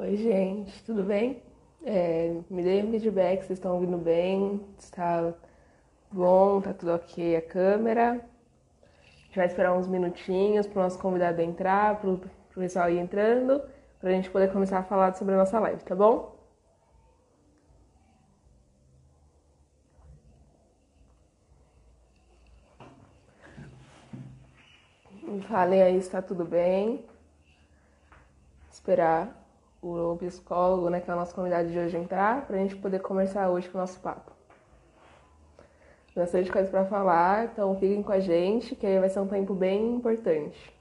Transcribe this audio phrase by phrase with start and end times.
[0.00, 1.42] Oi, gente, tudo bem?
[1.84, 4.64] É, me deem um feedback, vocês estão ouvindo bem?
[4.78, 5.34] Está
[6.12, 6.60] bom?
[6.60, 8.12] Tá tudo ok a câmera?
[8.12, 12.20] A gente vai esperar uns minutinhos para o nosso convidado entrar, para o
[12.54, 13.60] pessoal ir entrando,
[13.98, 16.36] para a gente poder começar a falar sobre a nossa live, tá bom?
[25.24, 27.04] Me falem aí se está tudo bem.
[28.70, 29.47] Esperar
[29.82, 33.00] o psicólogo, né, que é a nossa comunidade de hoje, entrar, para a gente poder
[33.00, 34.32] conversar hoje com o nosso papo.
[36.14, 39.94] Bastante coisa para falar, então fiquem com a gente, que vai ser um tempo bem
[39.94, 40.76] importante.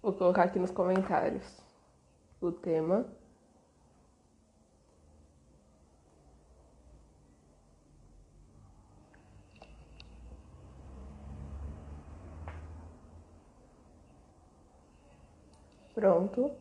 [0.00, 1.60] Vou colocar aqui nos comentários
[2.40, 3.04] o tema.
[16.06, 16.52] Pronto.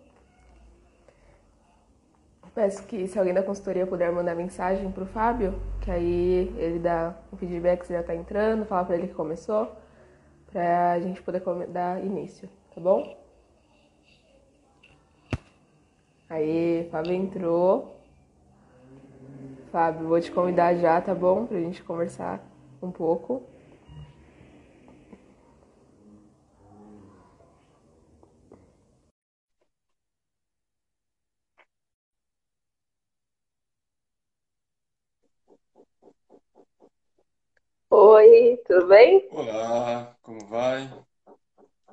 [2.56, 6.80] Peço que se alguém da consultoria puder mandar mensagem para o Fábio, que aí ele
[6.80, 9.72] dá um feedback se já está entrando, falar para ele que começou,
[10.52, 13.16] para a gente poder dar início, tá bom?
[16.28, 17.96] Aí, Fábio entrou.
[19.72, 21.46] Fábio, vou te convidar já, tá bom?
[21.46, 22.44] Pra gente conversar
[22.82, 23.44] um pouco.
[38.28, 39.30] Oi, tudo bem?
[39.30, 40.90] Olá, como vai?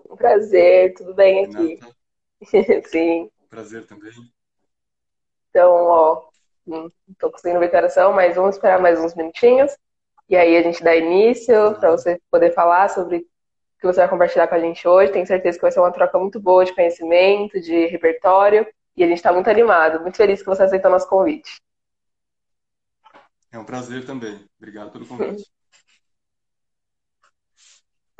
[0.09, 1.79] Um prazer, tudo bem aqui?
[2.89, 3.31] Sim.
[3.49, 4.13] prazer também.
[5.51, 6.23] Então, ó,
[6.67, 9.77] não tô conseguindo ver declaração, mas vamos esperar mais uns minutinhos.
[10.29, 11.91] E aí a gente dá início para Tá.
[11.91, 13.23] você poder falar sobre o
[13.81, 15.13] que você vai compartilhar com a gente hoje.
[15.13, 18.67] Tenho certeza que vai ser uma troca muito boa de conhecimento, de repertório.
[18.97, 21.51] E a gente está muito animado, muito feliz que você aceitou nosso convite.
[23.53, 24.47] É um prazer também.
[24.59, 25.49] Obrigado pelo convite.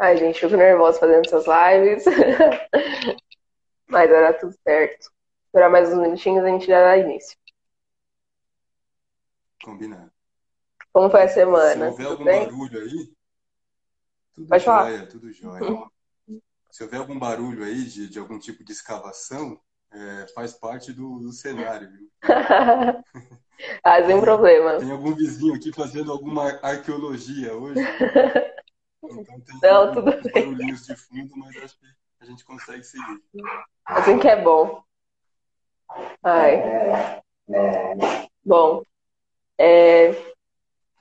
[0.03, 2.05] Ai, gente, fico nervosa fazendo essas lives.
[3.87, 5.13] Mas dar tudo certo.
[5.47, 7.39] Esperar mais uns minutinhos e a gente já dá início.
[9.65, 10.11] Combinado.
[10.93, 11.87] Como foi a Se semana?
[11.87, 12.47] houver Tudo algum bem?
[12.47, 13.13] barulho aí,
[14.35, 15.07] tudo Pode falar.
[15.07, 15.89] tudo jóia.
[16.73, 19.61] Se houver algum barulho aí de, de algum tipo de escavação,
[19.93, 22.11] é, faz parte do, do cenário, viu?
[23.85, 24.81] Ah, sem problema.
[24.81, 27.81] Tem algum vizinho aqui fazendo alguma arqueologia hoje,
[29.05, 30.33] então tem Não, tudo uns bem.
[30.33, 31.87] barulhinhos de fundo, mas acho que
[32.21, 33.23] a gente consegue seguir.
[33.85, 34.83] Assim que é bom.
[36.23, 36.63] Ai.
[38.45, 38.83] Bom,
[39.59, 40.11] é,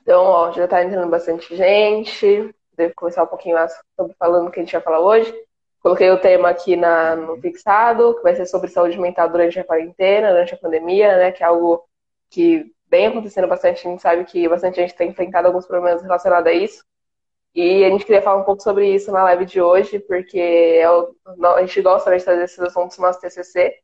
[0.02, 2.54] então, ó, já tá entrando bastante gente.
[2.76, 5.32] Devo começar um pouquinho mais sobre falando o que a gente vai falar hoje.
[5.80, 9.64] Coloquei o tema aqui na, no fixado, que vai ser sobre saúde mental durante a
[9.64, 11.32] quarentena, durante a pandemia, né?
[11.32, 11.84] Que é algo
[12.30, 13.86] que vem acontecendo bastante.
[13.86, 16.84] A gente sabe que bastante gente tem enfrentado alguns problemas relacionados a isso.
[17.54, 20.90] E a gente queria falar um pouco sobre isso na live de hoje, porque é
[20.90, 21.14] o-
[21.56, 23.78] a gente gosta né, de trazer esses assuntos no nosso TCC.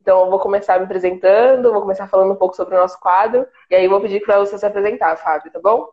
[0.00, 3.46] Então, eu vou começar me apresentando, vou começar falando um pouco sobre o nosso quadro,
[3.70, 5.88] e aí eu vou pedir para você se apresentar, Fábio, tá bom?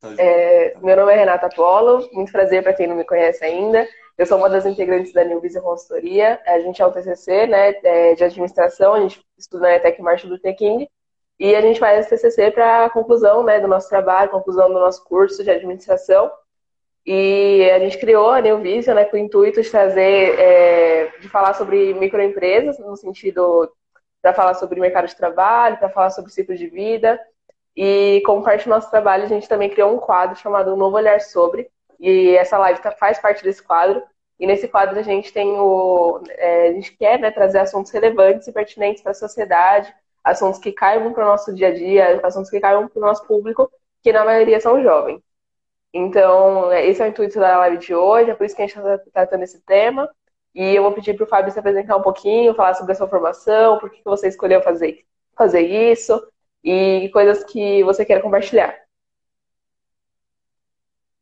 [0.00, 3.88] Tá É, meu nome é Renata Polo, muito prazer para quem não me conhece ainda.
[4.16, 6.40] Eu sou uma das integrantes da New Vision Consultoria.
[6.46, 10.28] A gente é um TCC, né, é, de administração, a gente estuda na ETEC Martin
[10.28, 10.88] Luther King,
[11.38, 15.04] e a gente faz TCC para a conclusão, né, do nosso trabalho, conclusão do nosso
[15.04, 16.30] curso de administração.
[17.06, 21.28] E a gente criou a New Vision, né, com o intuito de trazer, é, de
[21.28, 23.70] falar sobre microempresas, no sentido
[24.22, 27.20] para falar sobre mercado de trabalho, para falar sobre ciclo de vida.
[27.76, 30.96] E como parte do nosso trabalho, a gente também criou um quadro chamado Um Novo
[30.96, 31.68] Olhar Sobre.
[32.00, 34.02] E essa live tá- faz parte desse quadro.
[34.38, 36.22] E nesse quadro a gente tem o.
[36.30, 40.72] é, a gente quer né, trazer assuntos relevantes e pertinentes para a sociedade, assuntos que
[40.72, 43.70] caibam para o nosso dia a dia, assuntos que caibam para o nosso público,
[44.02, 45.20] que na maioria são jovens.
[45.92, 48.66] Então, é, esse é o intuito da live de hoje, é por isso que a
[48.66, 50.10] gente está tratando esse tema.
[50.54, 53.08] E eu vou pedir para o Fábio se apresentar um pouquinho, falar sobre a sua
[53.08, 55.04] formação, por que que você escolheu fazer,
[55.36, 56.20] fazer isso
[56.62, 58.74] e coisas que você queira compartilhar.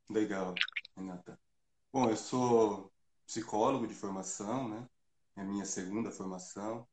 [0.08, 0.54] Legal,
[0.96, 1.38] Renata.
[1.92, 2.90] Bom, eu sou
[3.26, 4.86] psicólogo de formação, né?
[5.36, 6.86] É a minha segunda formação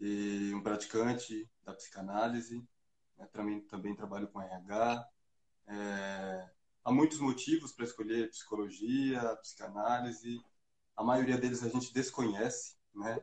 [0.00, 2.66] e um praticante da psicanálise.
[3.18, 3.26] né?
[3.32, 5.08] Também, também trabalho com RH.
[5.66, 6.50] É,
[6.84, 10.42] há muitos motivos para escolher psicologia, psicanálise.
[10.96, 13.20] A maioria deles a gente desconhece, né?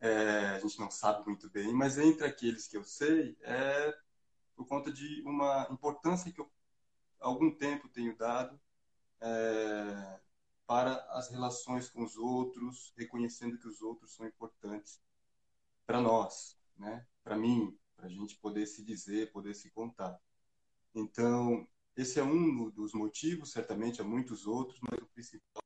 [0.00, 3.96] É, a gente não sabe muito bem, mas entre aqueles que eu sei, é
[4.54, 6.50] por conta de uma importância que eu
[7.20, 8.60] há algum tempo tenho dado
[9.20, 10.20] é,
[10.66, 15.00] para as relações com os outros, reconhecendo que os outros são importantes
[15.86, 17.06] para nós, né?
[17.22, 20.18] Para mim, para a gente poder se dizer, poder se contar.
[20.94, 21.66] Então,
[21.96, 25.62] esse é um dos motivos, certamente há muitos outros, mas o principal,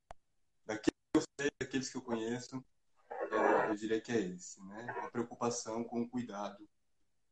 [0.65, 2.63] daqueles que eu sei, daqueles que eu conheço,
[3.11, 4.87] é, eu diria que é esse, né?
[5.03, 6.67] A preocupação com o cuidado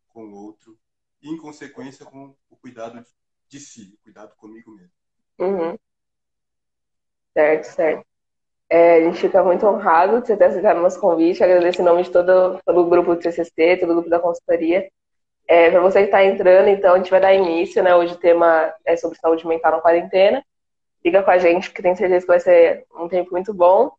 [0.07, 0.79] com o outro
[1.21, 3.05] e, em consequência, com o cuidado
[3.47, 4.93] de si, o cuidado comigo mesmo.
[5.39, 5.77] Uhum.
[7.33, 8.16] Certo, certo.
[8.69, 11.43] É, a gente fica muito honrado de você ter aceitado o nosso convite.
[11.43, 14.89] Agradeço em nome de todo, todo o grupo do TCC, todo o grupo da consultoria.
[15.47, 17.95] É, para você que está entrando, então, a gente vai dar início, né?
[17.95, 20.43] Hoje o tema é sobre saúde mental na quarentena.
[21.01, 23.91] Fica com a gente, que tenho certeza que vai ser um tempo muito bom.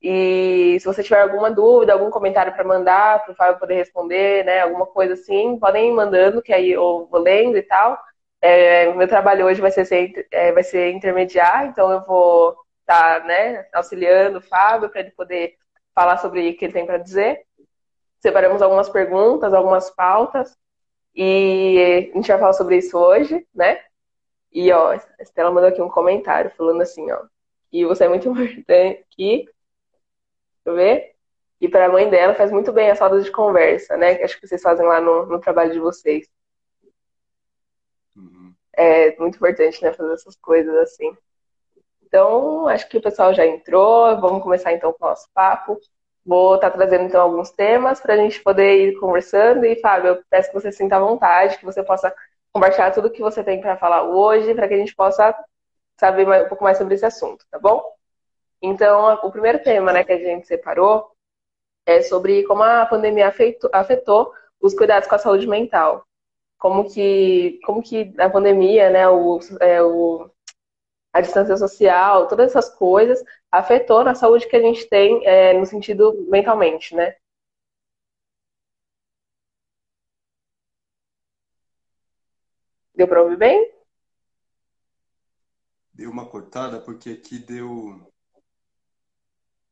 [0.00, 4.44] E se você tiver alguma dúvida, algum comentário para mandar, para o Fábio poder responder,
[4.44, 4.60] né?
[4.60, 7.98] Alguma coisa assim, podem ir mandando, que aí eu vou lendo e tal.
[8.40, 13.20] É, meu trabalho hoje vai ser, ser é, vai ser intermediar, então eu vou estar
[13.20, 15.56] tá, né, auxiliando o Fábio para ele poder
[15.94, 17.42] falar sobre o que ele tem para dizer.
[18.20, 20.56] Separamos algumas perguntas, algumas pautas,
[21.14, 23.80] e a gente vai falar sobre isso hoje, né?
[24.52, 27.24] E ó, a Estela mandou aqui um comentário falando assim, ó,
[27.70, 29.54] que você é muito importante, que, deixa
[30.66, 31.14] eu ver,
[31.60, 34.16] e para a mãe dela faz muito bem as rodas de conversa, né?
[34.16, 36.28] Que acho que vocês fazem lá no, no trabalho de vocês.
[38.16, 38.52] Uhum.
[38.72, 41.16] É muito importante, né, fazer essas coisas assim.
[42.14, 44.20] Então, acho que o pessoal já entrou.
[44.20, 45.80] Vamos começar então com o nosso papo.
[46.24, 49.66] Vou estar tá trazendo então alguns temas para a gente poder ir conversando.
[49.66, 52.14] E, Fábio, eu peço que você sinta à vontade, que você possa
[52.52, 55.34] compartilhar tudo que você tem para falar hoje, para que a gente possa
[55.98, 57.82] saber um pouco mais sobre esse assunto, tá bom?
[58.62, 61.10] Então, o primeiro tema né, que a gente separou
[61.84, 66.06] é sobre como a pandemia afetou, afetou os cuidados com a saúde mental.
[66.58, 70.30] Como que, como que a pandemia, né, o, é, o
[71.14, 75.64] a distância social, todas essas coisas, afetou na saúde que a gente tem é, no
[75.64, 77.14] sentido mentalmente, né?
[82.96, 83.72] Deu para ouvir bem?
[85.92, 88.12] Deu uma cortada porque aqui deu,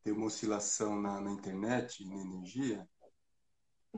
[0.04, 2.88] deu uma oscilação na, na internet, na energia.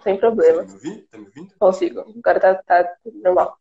[0.03, 0.63] Sem problema.
[0.63, 1.07] Tá me ouvindo?
[1.09, 1.55] Tá me ouvindo?
[1.59, 2.01] Consigo.
[2.01, 3.61] Agora tá, tá normal.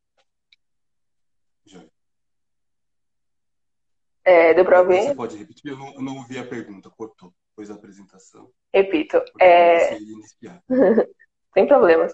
[4.25, 5.03] É, deu para ouvir?
[5.03, 5.71] Você pode repetir?
[5.71, 7.33] Eu não, eu não ouvi a pergunta, cortou.
[7.49, 8.49] Depois da apresentação.
[8.73, 9.21] Repito.
[9.39, 9.97] É...
[11.53, 12.13] Sem problemas.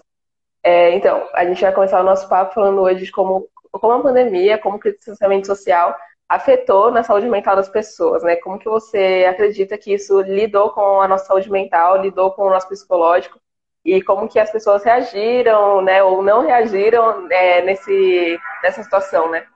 [0.62, 4.02] É, então, a gente vai começar o nosso papo falando hoje de como, como a
[4.02, 5.96] pandemia, como o distanciamento social
[6.28, 8.36] afetou na saúde mental das pessoas, né?
[8.36, 12.50] Como que você acredita que isso lidou com a nossa saúde mental, lidou com o
[12.50, 13.40] nosso psicológico
[13.84, 19.46] e como que as pessoas reagiram, né, ou não reagiram é, nesse, nessa situação, né?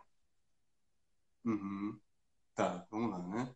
[1.44, 1.83] Uhum.
[2.54, 3.54] Tá, vamos lá, né?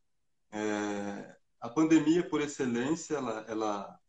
[0.51, 4.01] É, a pandemia, por excelência, ela, ela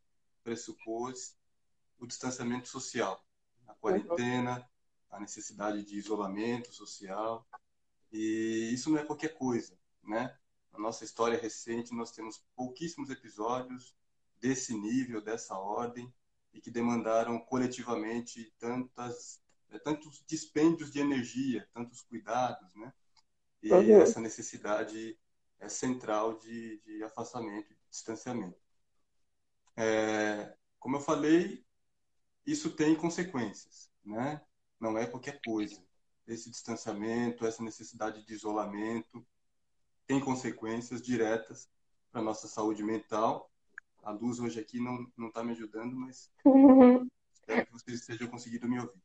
[0.43, 1.37] pressupôs
[1.99, 3.23] o distanciamento social,
[3.67, 4.67] a quarentena,
[5.11, 7.47] a necessidade de isolamento social,
[8.11, 10.35] e isso não é qualquer coisa, né?
[10.73, 13.95] Na nossa história recente, nós temos pouquíssimos episódios
[14.39, 16.11] desse nível, dessa ordem,
[16.51, 19.39] e que demandaram coletivamente tantas,
[19.83, 22.91] tantos dispêndios de energia, tantos cuidados, né?
[23.61, 24.01] E uhum.
[24.01, 25.17] essa necessidade
[25.59, 28.57] é central de, de afastamento, de distanciamento.
[29.75, 31.65] É, como eu falei,
[32.45, 34.41] isso tem consequências, né?
[34.79, 35.81] Não é qualquer coisa.
[36.25, 39.25] Esse distanciamento, essa necessidade de isolamento
[40.07, 41.69] tem consequências diretas
[42.11, 43.51] para nossa saúde mental.
[44.03, 47.07] A luz hoje aqui não está me ajudando, mas uhum.
[47.33, 49.01] espero que vocês estejam conseguindo me ouvir.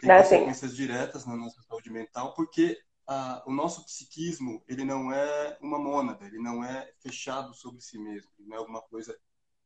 [0.00, 0.76] Tem Dá consequências sim.
[0.76, 6.24] diretas na nossa saúde mental, porque ah, o nosso psiquismo ele não é uma mônada,
[6.26, 9.18] ele não é fechado sobre si mesmo, não é alguma coisa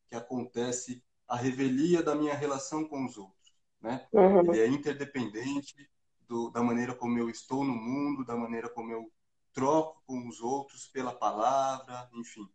[0.08, 4.06] que acontece a revelia da minha relação com os outros, né?
[4.12, 4.40] Uhum.
[4.52, 5.88] Ele é interdependente
[6.26, 9.10] do, da maneira como eu estou no mundo, da maneira como eu
[9.52, 12.48] troco com os outros pela palavra, enfim,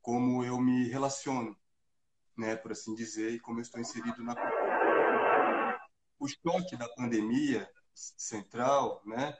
[0.00, 1.56] como eu me relaciono,
[2.36, 5.80] né, por assim dizer, e como eu estou inserido na cultura.
[6.18, 9.36] O choque da pandemia central, né,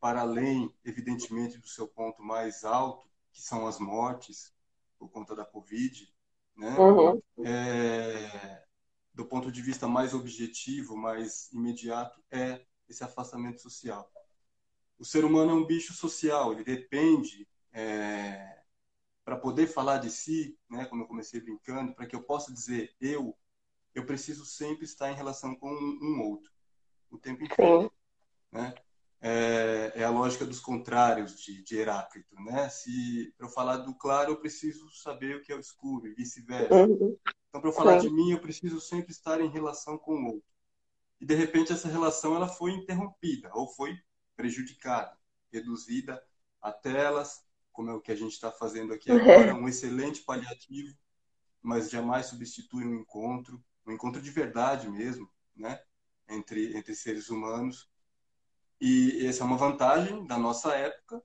[0.00, 4.54] para além, evidentemente, do seu ponto mais alto, que são as mortes
[4.98, 6.12] por conta da Covid,
[6.56, 6.76] né?
[6.78, 7.22] Uhum.
[7.44, 8.64] É,
[9.12, 14.10] do ponto de vista mais objetivo, mais imediato, é esse afastamento social.
[14.98, 18.62] O ser humano é um bicho social, ele depende, é,
[19.24, 22.94] para poder falar de si, né, como eu comecei brincando, para que eu possa dizer
[23.00, 23.36] eu,
[23.94, 26.50] eu preciso sempre estar em relação com um, um outro,
[27.10, 27.92] o tempo inteiro.
[28.50, 28.74] Né?
[29.20, 32.68] É, é, a lógica dos contrários de, de Heráclito, né?
[32.68, 36.14] Se para eu falar do claro eu preciso saber o que é o escuro e
[36.14, 36.74] vice-versa.
[36.74, 37.16] Uhum.
[37.48, 38.08] Então para eu falar Sim.
[38.08, 40.48] de mim eu preciso sempre estar em relação com o outro.
[41.20, 43.98] E de repente essa relação ela foi interrompida ou foi
[44.36, 45.18] prejudicada,
[45.52, 46.22] reduzida
[46.62, 50.96] a telas, como é o que a gente está fazendo aqui agora, um excelente paliativo,
[51.60, 55.80] mas jamais substitui um encontro, um encontro de verdade mesmo, né?
[56.28, 57.90] Entre entre seres humanos
[58.80, 61.22] e essa é uma vantagem da nossa época,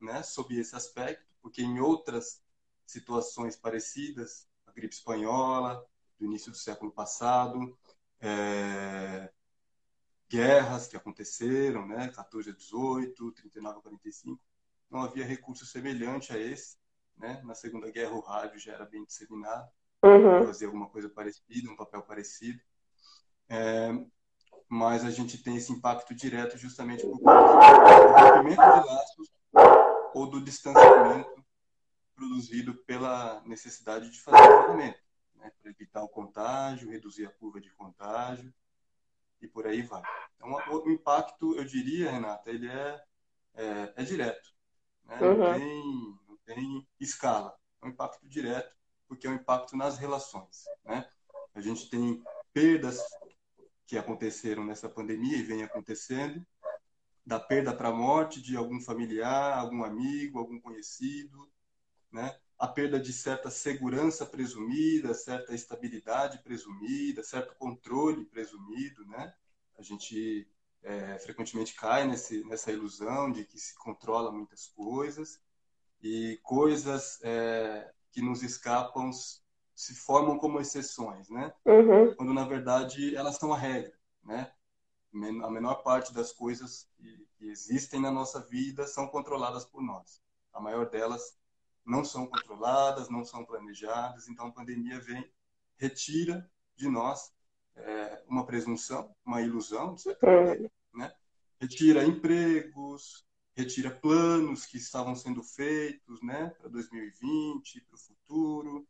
[0.00, 2.42] né, sob esse aspecto, porque em outras
[2.86, 5.84] situações parecidas, a gripe espanhola,
[6.18, 7.78] do início do século passado,
[8.20, 9.30] é,
[10.28, 14.40] guerras que aconteceram, né, 14 a 18, 39 a 45,
[14.90, 16.76] não havia recurso semelhante a esse.
[17.16, 17.40] Né?
[17.44, 19.68] Na Segunda Guerra, o rádio já era bem disseminado,
[20.02, 20.46] uhum.
[20.46, 22.60] fazia alguma coisa parecida, um papel parecido.
[23.48, 23.92] É,
[24.68, 29.32] mas a gente tem esse impacto direto justamente por conta do rompimento de laços
[30.14, 31.44] ou do distanciamento
[32.14, 34.98] produzido pela necessidade de fazer isolamento,
[35.36, 38.52] né, para evitar o contágio, reduzir a curva de contágio
[39.40, 40.02] e por aí vai.
[40.36, 43.04] Então, o impacto, eu diria, Renata, ele é,
[43.54, 44.52] é, é direto,
[45.04, 45.18] né?
[45.20, 45.36] uhum.
[45.36, 50.64] não, tem, não tem escala, é um impacto direto, porque é um impacto nas relações.
[50.84, 51.08] Né?
[51.54, 52.22] A gente tem
[52.52, 53.00] perdas
[53.88, 56.46] que aconteceram nessa pandemia e vem acontecendo,
[57.24, 61.50] da perda para a morte de algum familiar, algum amigo, algum conhecido,
[62.12, 62.38] né?
[62.58, 69.32] a perda de certa segurança presumida, certa estabilidade presumida, certo controle presumido, né?
[69.78, 70.46] A gente
[70.82, 75.40] é, frequentemente cai nesse, nessa ilusão de que se controla muitas coisas
[76.02, 79.10] e coisas é, que nos escapam
[79.78, 81.54] se formam como exceções, né?
[81.64, 82.12] Uhum.
[82.16, 84.50] Quando na verdade elas são a regra, né?
[85.14, 90.20] A menor parte das coisas que, que existem na nossa vida são controladas por nós.
[90.52, 91.38] A maior delas
[91.86, 94.28] não são controladas, não são planejadas.
[94.28, 95.24] Então a pandemia vem,
[95.76, 97.32] retira de nós
[97.76, 100.44] é, uma presunção, uma ilusão, de certa uhum.
[100.44, 101.12] maneira, né?
[101.60, 108.88] Retira empregos, retira planos que estavam sendo feitos, né, para 2020, para o futuro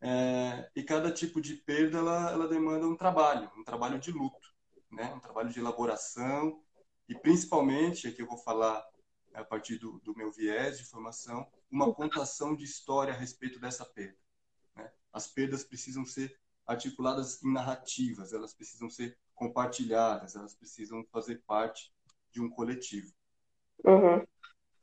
[0.00, 4.48] é, e cada tipo de perda ela, ela demanda um trabalho, um trabalho de luto,
[4.90, 5.12] né?
[5.14, 6.62] um trabalho de elaboração
[7.08, 8.84] e principalmente, aqui eu vou falar
[9.34, 13.84] a partir do, do meu viés de formação, uma contação de história a respeito dessa
[13.84, 14.16] perda.
[14.76, 14.90] Né?
[15.12, 21.92] As perdas precisam ser articuladas em narrativas, elas precisam ser compartilhadas, elas precisam fazer parte
[22.30, 23.12] de um coletivo.
[23.84, 24.26] Uhum.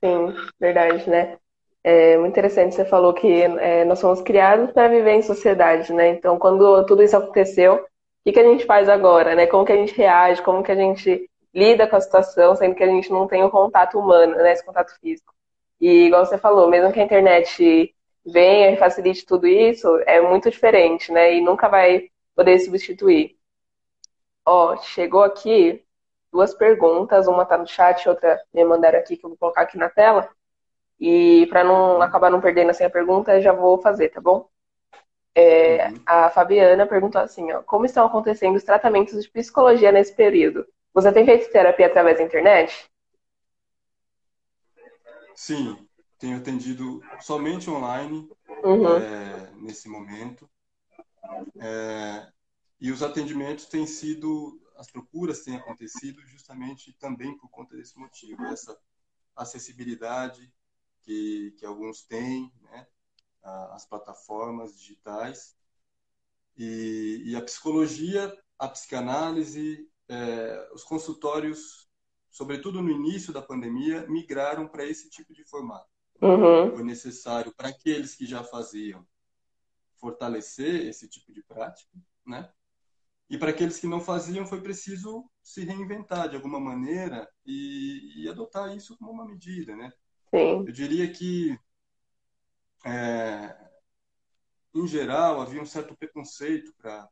[0.04, 1.40] Sim, verdade, né?
[1.88, 6.10] É muito interessante, você falou que é, nós somos criados para viver em sociedade, né?
[6.10, 7.86] Então, quando tudo isso aconteceu, o
[8.26, 9.46] que, que a gente faz agora, né?
[9.46, 12.84] Como que a gente reage, como que a gente lida com a situação, sendo que
[12.84, 14.52] a gente não tem o contato humano, né?
[14.52, 15.32] Esse contato físico.
[15.80, 17.94] E, igual você falou, mesmo que a internet
[18.26, 21.36] venha e facilite tudo isso, é muito diferente, né?
[21.36, 23.38] E nunca vai poder substituir.
[24.44, 25.84] Ó, chegou aqui
[26.32, 29.78] duas perguntas, uma tá no chat, outra me mandaram aqui, que eu vou colocar aqui
[29.78, 30.28] na tela.
[31.00, 34.50] E para não acabar não perdendo assim a pergunta, já vou fazer, tá bom?
[35.34, 36.02] É, uhum.
[36.06, 40.66] A Fabiana perguntou assim, ó, como estão acontecendo os tratamentos de psicologia nesse período?
[40.94, 42.90] Você tem feito terapia através da internet?
[45.36, 45.86] Sim,
[46.18, 48.30] tenho atendido somente online
[48.64, 48.96] uhum.
[48.96, 50.50] é, nesse momento.
[51.60, 52.28] É,
[52.80, 58.46] e os atendimentos têm sido, as procuras têm acontecido justamente também por conta desse motivo,
[58.46, 58.78] essa
[59.36, 60.50] acessibilidade
[61.06, 62.88] que, que alguns têm, né?
[63.72, 65.56] as plataformas digitais.
[66.58, 71.88] E, e, a psicologia, a psicanálise, é, os consultórios,
[72.32, 75.90] sobretudo no início da pandemia, migraram para esse tipo de formato.
[76.22, 76.72] Uhum.
[76.72, 79.06] Foi necessário para aqueles que já faziam
[79.98, 81.92] fortalecer esse tipo de prática,
[82.26, 82.50] né?
[83.30, 88.30] E para aqueles que não faziam, foi preciso se reinventar de alguma maneira e, e
[88.30, 89.92] adotar isso como uma medida, né?
[90.36, 90.66] Sim.
[90.68, 91.58] Eu diria que,
[92.86, 93.56] é,
[94.74, 97.10] em geral, havia um certo preconceito para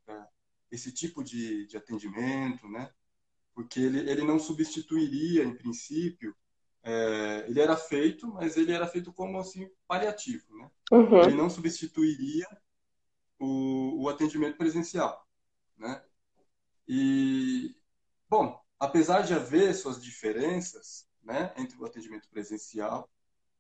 [0.70, 2.92] esse tipo de, de atendimento, né?
[3.54, 6.36] Porque ele, ele não substituiria, em princípio,
[6.84, 10.70] é, ele era feito, mas ele era feito como assim paliativo, né?
[10.92, 11.22] Uhum.
[11.24, 12.46] Ele não substituiria
[13.40, 15.26] o, o atendimento presencial,
[15.78, 16.04] né?
[16.86, 17.74] E
[18.30, 23.10] bom, apesar de haver suas diferenças, né, entre o atendimento presencial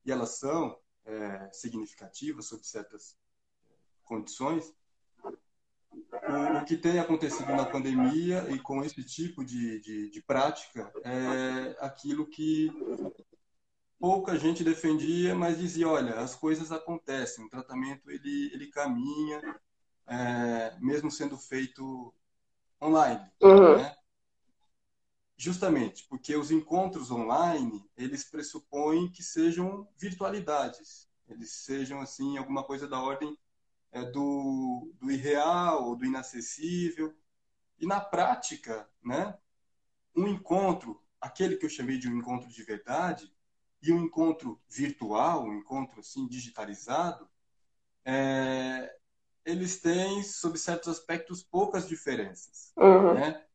[0.05, 3.17] e elas são é, significativas sob certas
[4.03, 4.73] condições,
[5.91, 10.91] o, o, que tem acontecido na pandemia e com esse tipo de, de, de prática
[11.03, 12.71] é aquilo que
[13.99, 19.41] pouca gente defendia, mas dizia, olha, as coisas acontecem, o tratamento ele, ele caminha,
[20.05, 22.13] é, mesmo sendo feito
[22.81, 23.25] online.
[23.41, 23.77] Uhum.
[23.77, 23.95] Né?
[25.35, 32.87] Justamente porque os encontros online, eles pressupõem que sejam virtualidades, eles sejam, assim, alguma coisa
[32.87, 33.37] da ordem
[33.91, 37.15] é, do, do irreal ou do inacessível.
[37.79, 39.37] E na prática, né,
[40.15, 43.33] um encontro, aquele que eu chamei de um encontro de verdade,
[43.81, 47.27] e um encontro virtual, um encontro assim digitalizado,
[48.05, 48.95] é,
[49.45, 52.71] eles têm, sob certos aspectos, poucas diferenças.
[52.77, 53.13] Uhum.
[53.15, 53.45] Né?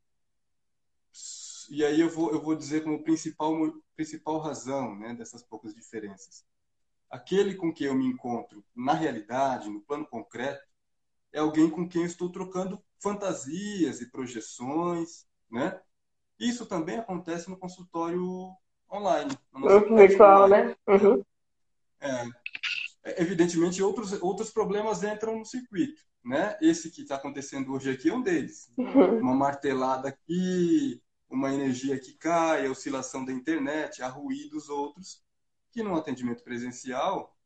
[1.71, 3.55] E aí eu vou, eu vou dizer como principal,
[3.95, 6.45] principal razão né, dessas poucas diferenças.
[7.11, 10.67] Aquele com quem eu me encontro na realidade, no plano concreto,
[11.33, 15.81] é alguém com quem eu estou trocando fantasias e projeções, né?
[16.39, 18.51] Isso também acontece no consultório
[18.91, 19.37] online.
[19.53, 20.69] No virtual, online.
[20.69, 20.77] né?
[20.87, 21.25] Uhum.
[22.01, 22.27] É,
[23.05, 26.57] é, evidentemente, outros, outros problemas entram no circuito, né?
[26.61, 28.73] Esse que está acontecendo hoje aqui é um deles.
[28.77, 29.19] Uhum.
[29.19, 35.23] Uma martelada aqui, uma energia que cai, a oscilação da internet, há ruídos outros
[35.71, 37.37] que no atendimento presencial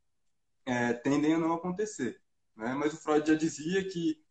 [0.64, 2.20] é, tendem a não acontecer.
[2.56, 2.74] Né?
[2.74, 4.22] Mas o Freud já dizia que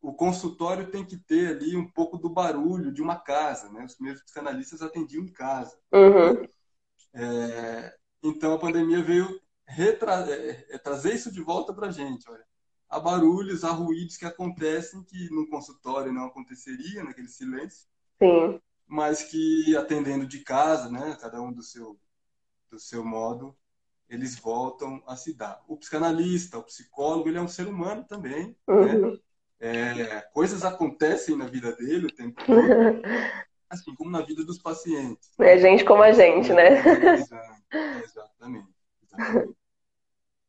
[0.00, 3.70] o consultório tem que ter ali um pouco do barulho de uma casa.
[3.70, 3.84] Né?
[3.84, 5.76] Os primeiros psicanalistas atendiam em casa.
[5.92, 6.46] Uhum.
[7.14, 12.28] É, então a pandemia veio retra é, é, trazer isso de volta para a gente.
[12.30, 12.44] Olha.
[12.88, 17.88] Há barulhos, há ruídos que acontecem que no consultório não aconteceria, naquele silêncio.
[18.20, 18.60] Sim.
[18.86, 21.98] Mas que atendendo de casa, né, cada um do seu
[22.70, 23.56] do seu modo,
[24.08, 25.62] eles voltam a se dar.
[25.66, 28.48] O psicanalista, o psicólogo, ele é um ser humano também.
[28.48, 28.74] Né?
[28.74, 29.10] Uhum.
[29.12, 29.18] Né?
[29.58, 32.52] É, coisas acontecem na vida dele o tempo todo,
[33.70, 35.30] assim como na vida dos pacientes.
[35.40, 36.82] É gente como a gente, né?
[38.04, 38.68] exatamente.
[39.02, 39.56] exatamente.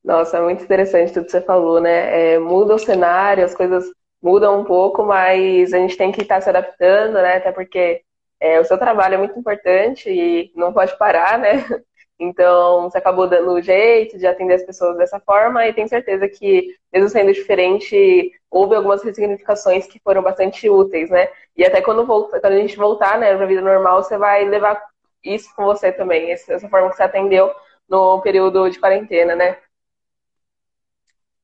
[0.04, 2.34] Nossa, é muito interessante tudo que você falou, né?
[2.34, 3.86] É, muda o cenário, as coisas
[4.22, 7.38] mudam um pouco, mas a gente tem que estar se adaptando, né?
[7.38, 8.02] Até porque
[8.40, 11.64] é, o seu trabalho é muito importante e não pode parar, né?
[12.20, 16.28] Então, você acabou dando o jeito de atender as pessoas dessa forma e tenho certeza
[16.28, 21.30] que, mesmo sendo diferente, houve algumas ressignificações que foram bastante úteis, né?
[21.56, 24.46] E até quando, volta, quando a gente voltar né, para a vida normal, você vai
[24.46, 24.82] levar
[25.24, 27.54] isso com você também, essa forma que você atendeu
[27.88, 29.58] no período de quarentena, né?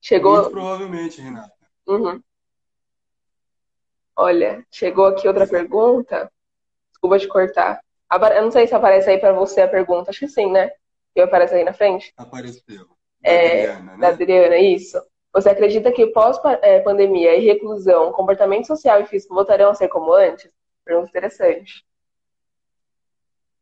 [0.02, 0.38] Chegou...
[0.38, 1.54] Muito provavelmente, Renata.
[1.88, 2.20] Uhum.
[4.15, 6.32] Olha, chegou aqui outra pergunta.
[6.91, 7.82] Desculpa te cortar.
[8.36, 10.12] Eu não sei se aparece aí para você a pergunta.
[10.12, 10.71] Acho que sim, né?
[11.13, 12.13] Que aparece aí na frente.
[12.15, 12.88] Apareceu.
[13.21, 13.97] Da é, Adriana, né?
[13.97, 15.02] Da Adriana, isso.
[15.34, 20.52] Você acredita que pós-pandemia e reclusão, comportamento social e físico voltarão a ser como antes?
[20.86, 21.84] Pergunta interessante.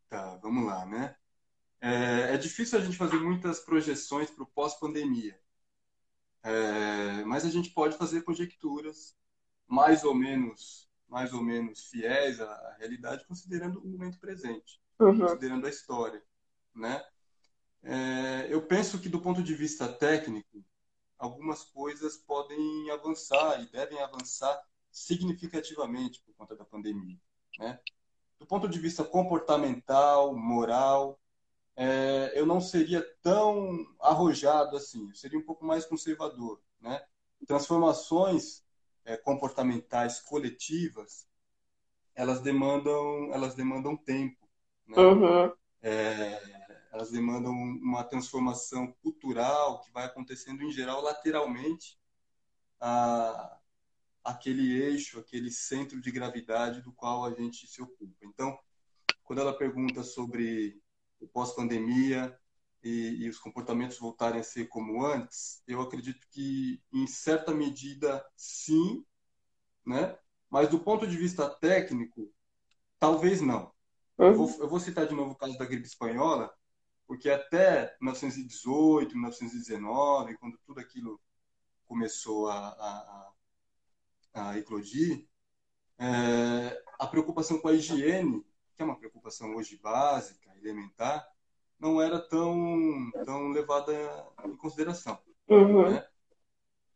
[0.10, 1.16] Tá, vamos lá, né?
[1.80, 5.40] É, é difícil a gente fazer muitas projeções para o pós-pandemia.
[6.44, 9.16] É, mas a gente pode fazer conjecturas
[9.72, 15.20] mais ou menos mais ou menos fiéis à realidade, considerando o momento presente, uhum.
[15.20, 16.24] considerando a história,
[16.74, 17.04] né?
[17.84, 20.64] É, eu penso que do ponto de vista técnico,
[21.18, 24.58] algumas coisas podem avançar e devem avançar
[24.90, 27.20] significativamente por conta da pandemia,
[27.60, 27.78] né?
[28.40, 31.20] Do ponto de vista comportamental, moral,
[31.76, 37.04] é, eu não seria tão arrojado assim, eu seria um pouco mais conservador, né?
[37.46, 38.61] Transformações
[39.06, 41.28] é, comportamentais coletivas,
[42.16, 44.48] elas demandam, elas demandam tempo.
[44.88, 44.98] Né?
[44.98, 45.54] Uhum.
[45.82, 46.62] É,
[46.92, 51.98] elas demandam uma transformação cultural que vai acontecendo, em geral, lateralmente
[52.80, 53.58] a,
[54.24, 58.26] aquele eixo, aquele centro de gravidade do qual a gente se ocupa.
[58.26, 58.58] Então,
[59.24, 60.82] quando ela pergunta sobre
[61.20, 62.38] o pós-pandemia,
[62.84, 68.26] e, e, os comportamentos voltarem a ser como antes, eu acredito que, em certa medida,
[68.36, 69.06] sim,
[69.86, 70.18] né?
[70.50, 72.34] mas do ponto de vista técnico,
[73.00, 73.72] talvez não.
[74.18, 74.28] Uhum.
[74.28, 76.54] Eu, vou, eu vou citar de novo o caso da gripe espanhola,
[77.08, 81.20] porque até 1918, 1919, quando tudo aquilo
[81.86, 83.34] começou a, a,
[84.34, 85.28] a, a eclodir,
[86.00, 91.31] é, a preocupação com a higiene, que é uma preocupação hoje básica, elementar,
[91.82, 93.92] não era tão, tão levada
[94.46, 95.20] em consideração.
[95.50, 95.90] Uhum.
[95.90, 96.08] Né?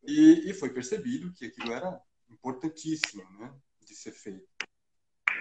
[0.03, 3.51] E, e, foi percebido que aquilo era importantíssimo né,
[3.83, 4.47] de ser feito.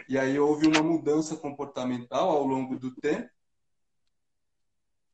[0.09, 3.29] E aí houve uma mudança comportamental ao longo do tempo,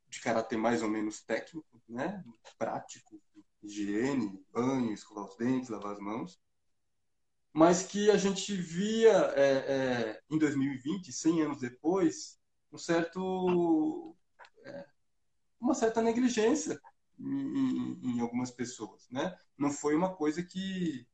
[0.09, 2.25] de caráter mais ou menos técnico, né,
[2.57, 3.21] prático,
[3.63, 6.41] higiene, banho, escovar os dentes, lavar as mãos.
[7.53, 12.41] mas que a gente via é, é, em 2020, 100 anos depois,
[12.73, 14.17] um certo,
[15.61, 16.81] uma certa negligência
[17.19, 19.37] em, em, algumas pessoas, né?
[19.59, 21.07] Não foi uma coisa que,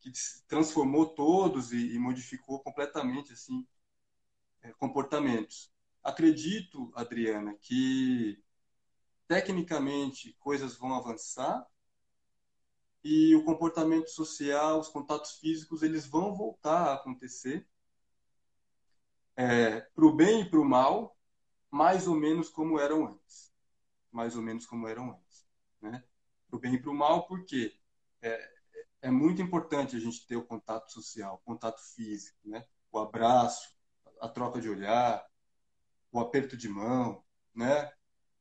[0.00, 0.10] que
[0.48, 3.66] transformou todos e, e modificou completamente assim
[4.62, 5.70] é, comportamentos.
[6.02, 8.42] Acredito, Adriana, que
[9.28, 11.66] tecnicamente coisas vão avançar
[13.04, 17.66] e o comportamento social, os contatos físicos, eles vão voltar a acontecer
[19.36, 21.16] é, para o bem e para o mal,
[21.70, 23.51] mais ou menos como eram antes.
[24.12, 25.46] Mais ou menos como eram antes.
[25.80, 26.04] Né?
[26.48, 27.74] Para o bem e para o mal, porque
[28.20, 28.52] é,
[29.02, 32.64] é muito importante a gente ter o contato social, o contato físico, né?
[32.90, 33.74] o abraço,
[34.20, 35.26] a troca de olhar,
[36.12, 37.90] o aperto de mão, né?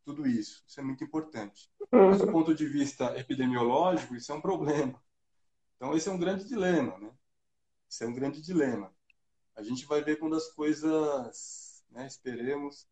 [0.03, 0.63] tudo isso.
[0.67, 1.71] Isso é muito importante.
[1.91, 5.01] Mas do ponto de vista epidemiológico, isso é um problema.
[5.75, 7.11] Então, esse é um grande dilema, né?
[7.89, 8.93] Isso é um grande dilema.
[9.55, 12.87] A gente vai ver quando as coisas, né, esperemos,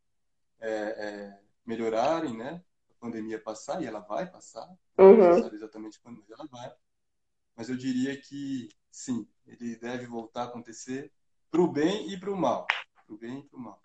[0.60, 2.64] é, é, melhorarem, né?
[3.00, 4.68] Pandemia passar, e ela vai passar.
[4.98, 5.18] Uhum.
[5.18, 6.72] Não sabe exatamente quando ela vai.
[7.56, 11.12] Mas eu diria que, sim, ele deve voltar a acontecer
[11.50, 12.68] para o bem e para o mal.
[13.06, 13.80] Para o bem e para o mal.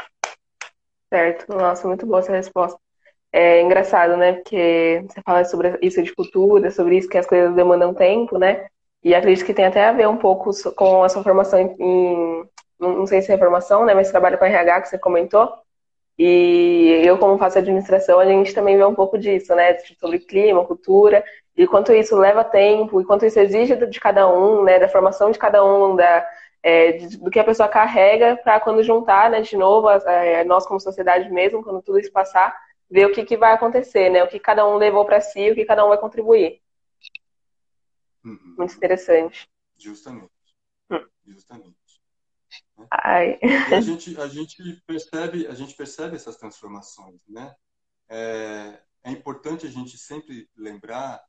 [1.08, 1.54] Certo.
[1.54, 2.78] Nossa, muito boa essa resposta.
[3.32, 4.34] É engraçado, né?
[4.34, 8.68] Porque você fala sobre isso de cultura, sobre isso que as coisas demandam tempo, né?
[9.02, 12.48] E acredito que tem até a ver um pouco com a sua formação em,
[12.78, 13.92] não sei se é formação, né?
[13.92, 15.52] Mas trabalho com RH que você comentou.
[16.18, 19.76] E eu, como faço administração, a gente também vê um pouco disso, né?
[19.98, 21.24] Sobre clima, cultura,
[21.56, 24.78] e quanto isso leva tempo, e quanto isso exige de cada um, né?
[24.78, 26.26] Da formação de cada um, da,
[26.62, 29.40] é, do que a pessoa carrega para quando juntar, né?
[29.40, 32.54] De novo, é, nós como sociedade mesmo, quando tudo isso passar,
[32.88, 34.22] ver o que, que vai acontecer, né?
[34.22, 36.60] O que cada um levou para si, o que cada um vai contribuir.
[38.24, 38.54] Uhum.
[38.56, 39.48] Muito interessante.
[39.76, 40.30] Justamente.
[40.90, 41.04] Hum.
[41.26, 41.76] Justamente.
[42.76, 42.86] Né?
[42.90, 43.38] Ai.
[43.42, 47.54] E a gente, a gente percebe, a gente percebe essas transformações, né?
[48.08, 51.24] É, é importante a gente sempre lembrar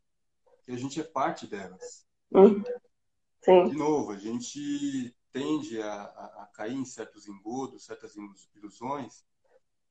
[0.64, 2.06] que a gente é parte delas.
[2.32, 2.64] Uhum.
[3.42, 3.70] Sim.
[3.70, 8.16] De novo, a gente tende a, a, a cair em certos engodos, certas
[8.56, 9.24] ilusões,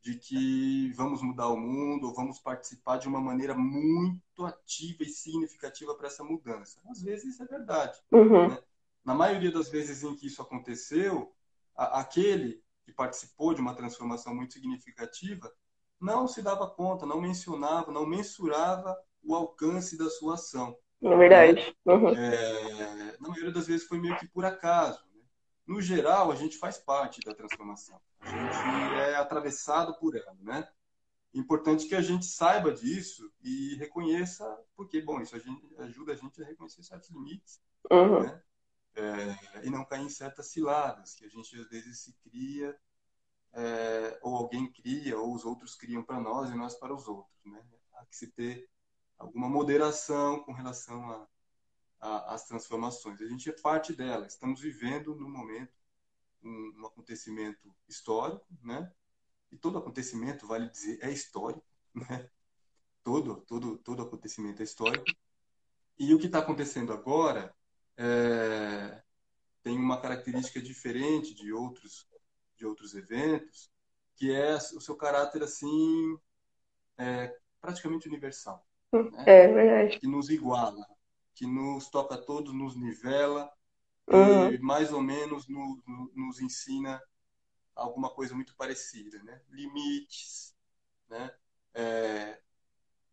[0.04, 5.08] de que vamos mudar o mundo, ou vamos participar de uma maneira muito ativa e
[5.08, 6.80] significativa para essa mudança.
[6.90, 7.98] Às vezes isso é verdade.
[8.10, 8.48] Uhum.
[8.48, 8.58] Né?
[9.02, 11.34] Na maioria das vezes em que isso aconteceu,
[11.76, 15.50] a, aquele que participou de uma transformação muito significativa
[16.00, 20.76] não se dava conta, não mencionava, não mensurava o alcance da sua ação.
[21.02, 21.76] É verdade.
[21.84, 21.94] Né?
[21.94, 22.08] Uhum.
[22.10, 25.02] É, na maioria das vezes foi meio que por acaso
[25.66, 27.98] no geral, a gente faz parte da transformação.
[28.20, 30.68] A gente é atravessado por ela, né?
[31.32, 34.44] Importante que a gente saiba disso e reconheça,
[34.76, 37.60] porque, bom, isso a gente, ajuda a gente a reconhecer certos limites,
[37.90, 38.22] uhum.
[38.22, 38.42] né?
[38.96, 42.78] É, e não cair em certas ciladas que a gente às vezes se cria,
[43.52, 47.44] é, ou alguém cria, ou os outros criam para nós e nós para os outros,
[47.44, 47.64] né?
[47.94, 48.68] Há que se ter
[49.18, 51.26] alguma moderação com relação
[52.04, 53.20] as transformações.
[53.20, 54.26] A gente é parte dela.
[54.26, 55.72] Estamos vivendo no momento
[56.42, 58.92] um, um, acontecimento histórico, né?
[59.50, 62.28] E todo acontecimento, vale dizer, é histórico, né?
[63.02, 65.04] Todo, todo, todo acontecimento é histórico.
[65.98, 67.54] E o que está acontecendo agora
[67.96, 69.02] é,
[69.62, 72.06] tem uma característica diferente de outros
[72.56, 73.70] de outros eventos,
[74.16, 76.18] que é o seu caráter assim
[76.96, 78.64] é, praticamente universal.
[78.92, 79.24] Né?
[79.26, 79.98] É verdade.
[79.98, 80.86] Que nos iguala,
[81.34, 83.52] que nos toca a todos, nos nivela
[84.06, 84.52] uhum.
[84.52, 87.02] e mais ou menos no, no, nos ensina
[87.74, 89.40] alguma coisa muito parecida, né?
[89.50, 90.54] Limites,
[91.08, 91.34] né?
[91.74, 92.38] É,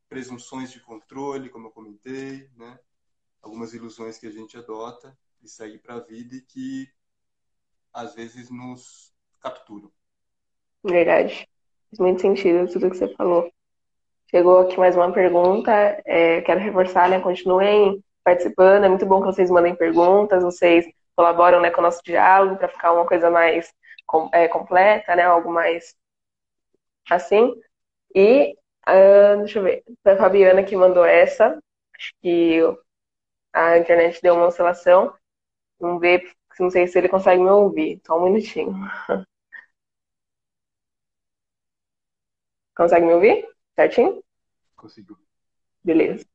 [0.08, 2.80] presunções de controle, como eu comentei, né?
[3.42, 6.88] Algumas ilusões que a gente adota e segue para a vida e que
[7.94, 9.92] às vezes nos capturam.
[10.84, 11.48] Verdade.
[11.90, 13.52] Faz muito sentido tudo que você falou.
[14.30, 15.72] Chegou aqui mais uma pergunta.
[16.06, 17.20] É, quero reforçar, né?
[17.20, 18.86] Continuem participando.
[18.86, 22.70] É muito bom que vocês mandem perguntas, vocês colaboram né, com o nosso diálogo para
[22.70, 23.74] ficar uma coisa mais
[24.06, 25.24] com, é, completa, né?
[25.24, 25.96] Algo mais
[27.10, 27.54] assim.
[28.16, 28.56] E
[28.88, 29.84] uh, deixa eu ver.
[30.04, 31.60] Foi a Fabiana que mandou essa.
[31.96, 32.62] Acho que
[33.54, 35.14] a internet deu uma oscilação.
[35.80, 36.24] Vamos ver,
[36.60, 38.02] não sei se ele consegue me ouvir.
[38.06, 38.74] Só um minutinho.
[42.76, 43.48] Consegue me ouvir?
[43.76, 44.24] Certinho?
[44.76, 45.18] Consigo.
[45.84, 46.26] Beleza.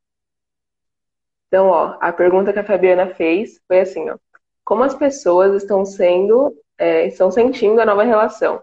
[1.49, 4.19] Então, ó, a pergunta que a Fabiana fez foi assim, ó.
[4.65, 8.63] Como as pessoas estão sendo, é, estão sentindo a nova relação?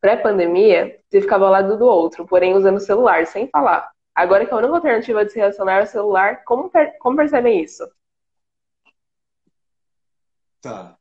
[0.00, 3.90] Pré-pandemia, você ficava ao lado do outro, porém usando o celular, sem falar.
[4.14, 7.62] Agora que a única alternativa de se relacionar é o celular, como, per como percebem
[7.62, 7.88] isso?
[10.60, 10.98] Tá.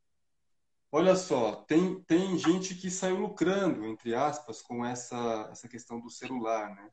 [0.92, 6.10] Olha só, tem, tem gente que saiu lucrando, entre aspas, com essa, essa questão do
[6.10, 6.92] celular, né?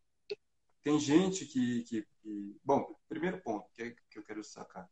[0.82, 2.60] Tem gente que, que, que...
[2.62, 4.88] Bom, primeiro ponto que, é, eu quero sacar.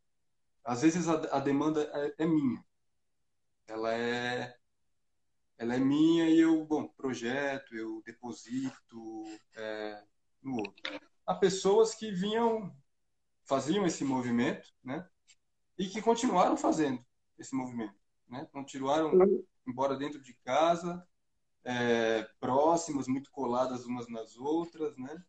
[0.64, 2.64] Às vezes a, a demanda é, é, minha.
[3.66, 4.56] Ela é,
[5.58, 10.02] ela é minha e eu, bom, projeto, eu deposito é,
[10.42, 11.00] no outro.
[11.26, 12.74] Há pessoas que vinham,
[13.44, 15.08] faziam esse movimento, né?
[15.78, 17.04] E que continuaram fazendo
[17.38, 18.46] esse movimento né?
[18.52, 19.44] Continuaram uhum.
[19.66, 21.06] embora dentro de casa,
[21.64, 25.22] é, próximas, muito coladas umas nas outras, né?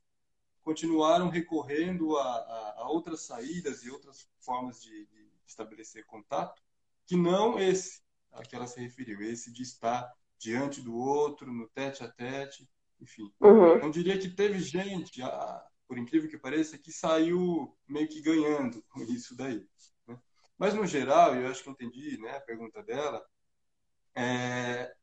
[0.64, 6.62] Continuaram recorrendo a, a, a outras saídas e outras formas de, de, estabelecer contato,
[7.06, 11.68] que não esse a que ela se referiu, esse de estar diante do outro, no
[11.70, 12.68] tete a tete,
[13.00, 13.32] enfim.
[13.40, 13.80] Uhum.
[13.80, 15.22] Não diria que teve gente,
[15.96, 19.66] por incrível que pareça, que saiu meio que ganhando com isso daí.
[20.58, 23.26] Mas, no geral, eu acho que entendi né, a pergunta dela,
[24.14, 24.94] é...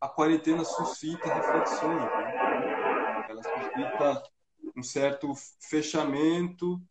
[0.00, 2.00] a quarentena suscita reflexões.
[2.00, 3.26] Né?
[3.28, 4.22] Ela suscita
[4.74, 6.82] um certo fechamento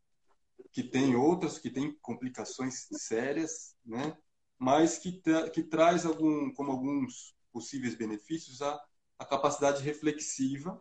[0.71, 4.15] que tem outras, que tem complicações sérias, né?
[4.59, 8.79] mas que, tra que traz, algum, como alguns possíveis benefícios, a,
[9.17, 10.79] a capacidade reflexiva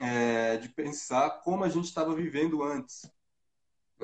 [0.00, 3.10] é, de pensar como a gente estava vivendo antes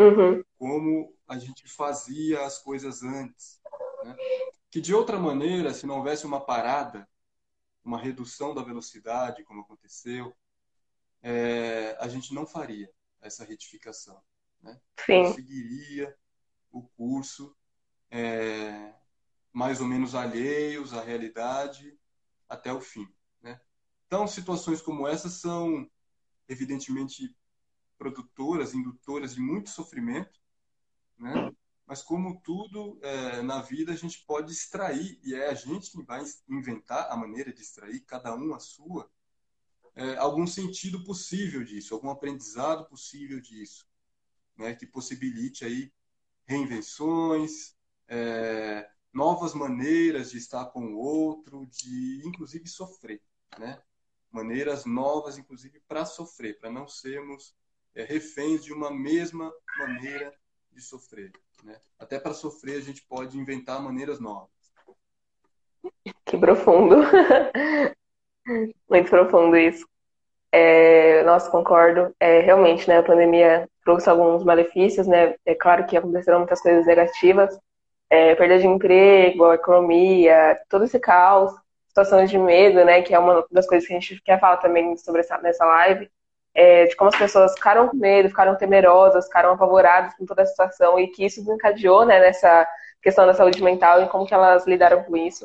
[0.01, 0.43] uhum.
[0.59, 3.61] como a gente fazia as coisas antes.
[4.05, 4.17] Né?
[4.71, 7.09] Que de outra maneira, se não houvesse uma parada,
[7.85, 10.35] uma redução da velocidade, como aconteceu,
[11.23, 14.23] é, a gente não faria essa retificação.
[14.63, 14.81] Né?
[15.05, 15.33] Sim.
[15.35, 16.17] Seguiria
[16.71, 17.55] o curso
[18.11, 18.95] é,
[19.53, 21.99] mais ou menos alheios à realidade
[22.49, 23.09] até o fim.
[24.11, 25.89] Então, situações como essas são
[26.49, 27.33] evidentemente
[27.97, 30.41] produtoras, indutoras de muito sofrimento,
[31.17, 31.53] né?
[31.87, 36.03] Mas como tudo é, na vida a gente pode extrair e é a gente que
[36.03, 39.09] vai inventar a maneira de extrair, cada um a sua,
[39.95, 43.87] é, algum sentido possível disso, algum aprendizado possível disso,
[44.57, 44.75] né?
[44.75, 45.93] Que possibilite aí
[46.47, 47.77] reinvenções,
[48.09, 53.23] é, novas maneiras de estar com o outro, de inclusive sofrer,
[53.57, 53.81] né?
[54.31, 57.55] Maneiras novas, inclusive, para sofrer, para não sermos
[57.95, 60.33] é, reféns de uma mesma maneira
[60.71, 61.33] de sofrer.
[61.65, 61.77] Né?
[61.99, 64.49] Até para sofrer a gente pode inventar maneiras novas.
[66.25, 66.97] Que profundo.
[68.89, 69.87] Muito profundo isso.
[70.53, 72.15] É, nossa, concordo.
[72.19, 75.35] É, realmente, né, a pandemia trouxe alguns malefícios, né?
[75.45, 77.59] É claro que aconteceram muitas coisas negativas.
[78.09, 81.53] É, perda de emprego, economia, todo esse caos,
[82.01, 83.03] situações de medo, né?
[83.03, 86.11] Que é uma das coisas que a gente quer falar também sobre essa, nessa live
[86.55, 90.47] é, de como as pessoas ficaram com medo, ficaram temerosas, ficaram apavoradas com toda a
[90.47, 92.67] situação e que isso desencadeou né, nessa
[93.03, 95.45] questão da saúde mental e como que elas lidaram com isso.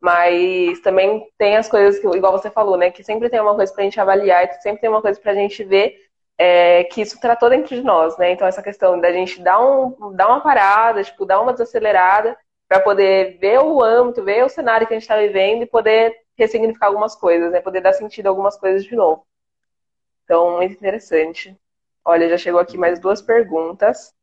[0.00, 2.90] Mas também tem as coisas que, igual você falou, né?
[2.90, 5.64] Que sempre tem uma coisa pra gente avaliar e sempre tem uma coisa pra gente
[5.64, 5.96] ver
[6.38, 8.30] é, que isso tratou dentro de nós, né?
[8.30, 12.36] Então essa questão da gente dar, um, dar uma parada, tipo, dar uma desacelerada
[12.68, 16.14] para poder ver o âmbito, ver o cenário que a gente está vivendo e poder
[16.36, 17.60] ressignificar algumas coisas, né?
[17.60, 19.26] Poder dar sentido a algumas coisas de novo.
[20.24, 21.56] Então, muito interessante.
[22.04, 24.14] Olha, já chegou aqui mais duas perguntas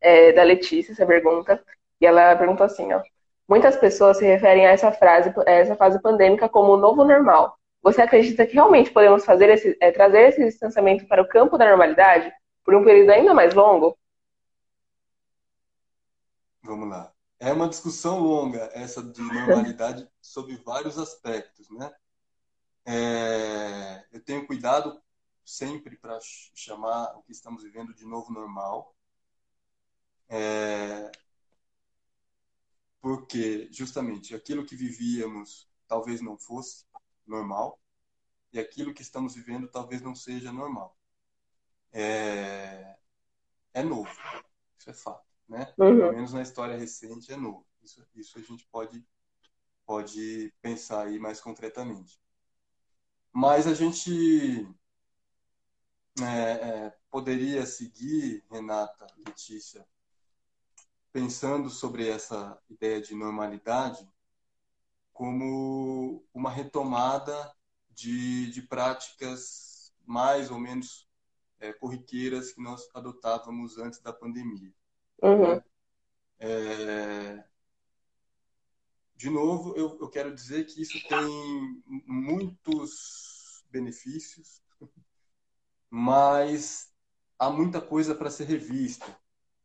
[0.00, 1.62] é, da Letícia, essa pergunta.
[2.00, 3.02] E ela perguntou assim, ó.
[3.48, 7.56] Muitas pessoas se referem a essa frase, a essa fase pandêmica como o novo normal.
[7.82, 11.68] Você acredita que realmente podemos fazer esse, é, trazer esse distanciamento para o campo da
[11.68, 12.32] normalidade
[12.64, 13.96] por um período ainda mais longo?
[16.64, 17.15] Vamos lá.
[17.38, 21.94] É uma discussão longa essa de normalidade sob vários aspectos, né?
[22.84, 25.02] É, eu tenho cuidado
[25.44, 26.18] sempre para
[26.54, 28.96] chamar o que estamos vivendo de novo normal.
[30.28, 31.10] É...
[33.00, 36.84] Porque, justamente, aquilo que vivíamos talvez não fosse
[37.26, 37.80] normal
[38.52, 40.96] e aquilo que estamos vivendo talvez não seja normal.
[41.92, 42.96] É,
[43.74, 44.10] é novo,
[44.78, 45.25] isso é fato.
[45.48, 45.72] Né?
[45.78, 45.98] Uhum.
[45.98, 47.66] Pelo menos na história recente é novo.
[47.82, 49.04] Isso, isso a gente pode,
[49.84, 52.20] pode pensar aí mais concretamente.
[53.32, 54.66] Mas a gente
[56.20, 59.86] é, é, poderia seguir, Renata, Letícia,
[61.12, 64.06] pensando sobre essa ideia de normalidade
[65.12, 67.54] como uma retomada
[67.90, 71.08] de, de práticas mais ou menos
[71.58, 74.74] é, corriqueiras que nós adotávamos antes da pandemia.
[75.22, 75.60] Uhum.
[76.38, 77.44] É,
[79.16, 84.62] de novo, eu, eu quero dizer que isso tem muitos benefícios,
[85.88, 86.92] mas
[87.38, 89.18] há muita coisa para ser revista,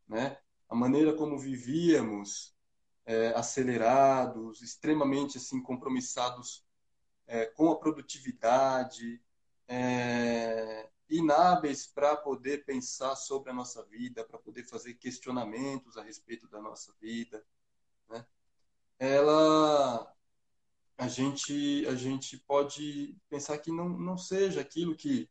[0.08, 0.38] né?
[0.68, 2.56] a maneira como vivíamos,
[3.04, 6.64] é, acelerados, extremamente assim compromissados
[7.26, 9.20] é, com a produtividade,
[9.68, 16.48] é, inábeis para poder pensar sobre a nossa vida, para poder fazer questionamentos a respeito
[16.48, 17.44] da nossa vida,
[18.08, 18.26] né?
[18.98, 20.14] ela
[20.96, 25.28] a gente a gente pode pensar que não não seja aquilo que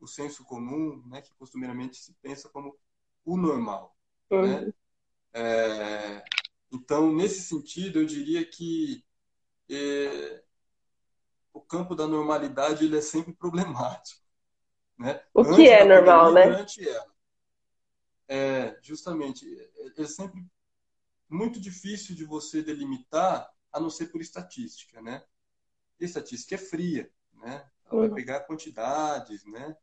[0.00, 2.74] o senso comum, né, que costumeiramente se pensa como
[3.24, 3.94] o normal,
[4.30, 4.46] uhum.
[4.46, 4.72] né?
[5.32, 6.24] É,
[6.72, 9.04] então nesse sentido eu diria que
[9.68, 10.42] é,
[11.52, 14.22] o campo da normalidade ele é sempre problemático,
[15.00, 15.18] né?
[15.32, 16.44] O que Antes é normal, né?
[16.44, 17.14] Durante ela.
[18.28, 19.46] É, justamente,
[19.96, 20.46] é, é sempre
[21.26, 25.24] muito difícil de você delimitar, a não ser por estatística, né?
[25.98, 27.66] E estatística é fria, né?
[27.86, 28.08] Ela uhum.
[28.08, 29.74] vai pegar quantidades, né?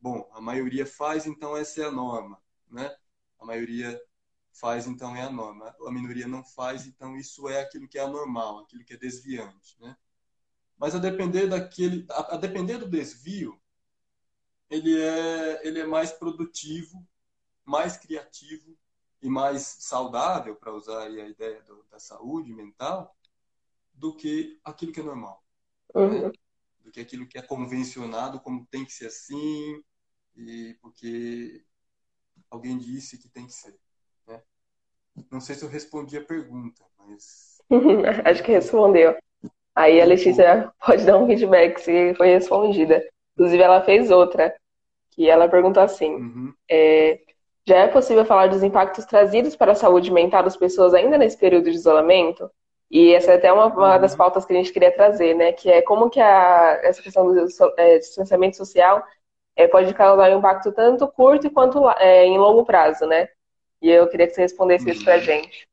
[0.00, 2.94] Bom, a maioria faz, então essa é a norma, né?
[3.40, 4.00] A maioria
[4.52, 5.74] faz, então é a norma.
[5.84, 9.76] A minoria não faz, então isso é aquilo que é anormal, aquilo que é desviante,
[9.80, 9.96] né?
[10.78, 13.60] Mas a depender daquele, a, a depender do desvio,
[14.70, 17.06] ele é ele é mais produtivo,
[17.64, 18.78] mais criativo
[19.20, 23.14] e mais saudável, para usar a ideia do, da saúde mental,
[23.92, 25.44] do que aquilo que é normal.
[25.94, 26.28] Uhum.
[26.28, 26.32] Né?
[26.80, 29.82] Do que aquilo que é convencionado, como tem que ser assim,
[30.34, 31.62] e porque
[32.50, 33.78] alguém disse que tem que ser.
[34.26, 34.42] Né?
[35.30, 37.60] Não sei se eu respondi a pergunta, mas.
[38.24, 39.16] Acho que respondeu.
[39.74, 43.06] Aí a Letícia pode dar um feedback se foi respondida.
[43.34, 44.54] Inclusive, ela fez outra,
[45.10, 46.54] que ela perguntou assim: uhum.
[46.68, 47.20] é,
[47.66, 51.36] já é possível falar dos impactos trazidos para a saúde mental das pessoas ainda nesse
[51.36, 52.50] período de isolamento?
[52.90, 54.18] E essa é até uma, uma das uhum.
[54.18, 55.52] pautas que a gente queria trazer, né?
[55.52, 57.46] Que é como que a, essa questão do
[57.76, 59.04] é, distanciamento social
[59.54, 63.28] é, pode causar um impacto tanto curto quanto é, em longo prazo, né?
[63.80, 64.92] E eu queria que você respondesse uhum.
[64.92, 65.68] isso para a gente.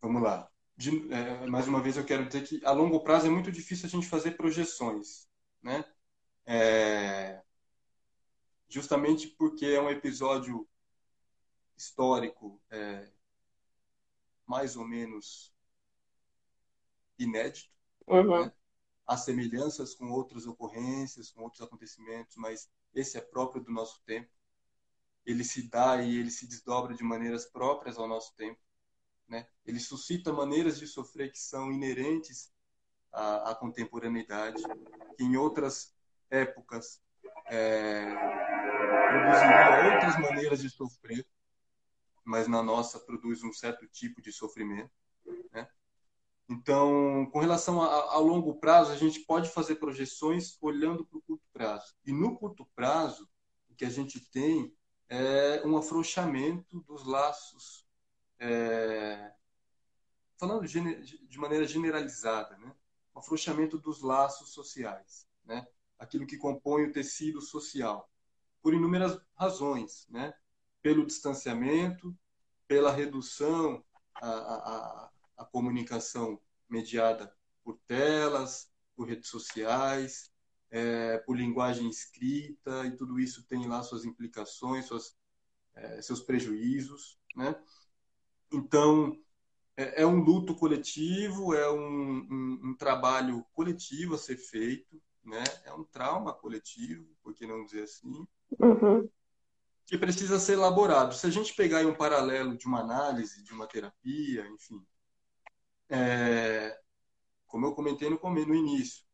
[0.00, 0.48] Vamos lá.
[0.76, 3.86] De, é, mais uma vez eu quero dizer que a longo prazo é muito difícil
[3.86, 5.26] a gente fazer projeções,
[5.62, 5.84] né?
[6.44, 7.42] É,
[8.68, 10.68] justamente porque é um episódio
[11.76, 13.10] histórico é,
[14.46, 15.54] mais ou menos
[17.18, 17.70] inédito,
[18.06, 18.44] uhum.
[18.44, 18.52] né?
[19.06, 24.30] há semelhanças com outras ocorrências, com outros acontecimentos, mas esse é próprio do nosso tempo.
[25.24, 28.60] Ele se dá e ele se desdobra de maneiras próprias ao nosso tempo.
[29.28, 29.46] Né?
[29.64, 32.52] Ele suscita maneiras de sofrer que são inerentes
[33.12, 34.62] à, à contemporaneidade,
[35.16, 35.94] que em outras
[36.32, 37.00] épocas
[37.46, 38.04] é,
[39.10, 41.26] produziria outras maneiras de sofrer,
[42.24, 44.90] mas na nossa produz um certo tipo de sofrimento.
[45.52, 45.68] Né?
[46.48, 51.22] Então, com relação a, a, longo prazo, a gente pode fazer projeções olhando para o
[51.22, 51.94] curto prazo.
[52.04, 53.28] E no curto prazo,
[53.68, 54.74] o que a gente tem
[55.08, 57.86] é um afrouxamento dos laços,
[58.38, 59.32] é,
[60.38, 62.74] falando de, de maneira generalizada, né?
[63.14, 65.66] um afrouxamento dos laços sociais, né?
[66.02, 68.10] Aquilo que compõe o tecido social,
[68.60, 70.34] por inúmeras razões, né?
[70.82, 72.16] pelo distanciamento,
[72.66, 73.84] pela redução
[74.14, 77.34] a comunicação mediada
[77.64, 80.30] por telas, por redes sociais,
[80.70, 85.16] é, por linguagem escrita, e tudo isso tem lá suas implicações, suas,
[85.74, 87.18] é, seus prejuízos.
[87.36, 87.54] Né?
[88.52, 89.16] Então,
[89.76, 95.42] é, é, um luto coletivo, é um, um, um, trabalho coletivo a ser feito, né?
[95.64, 98.26] é um trauma coletivo, por que não dizer assim,
[98.58, 99.08] uhum.
[99.86, 101.14] que precisa ser elaborado.
[101.14, 104.84] Se a gente pegar um paralelo de uma análise, de uma terapia, enfim,
[105.88, 106.78] é,
[107.46, 109.04] como eu comentei no, no início,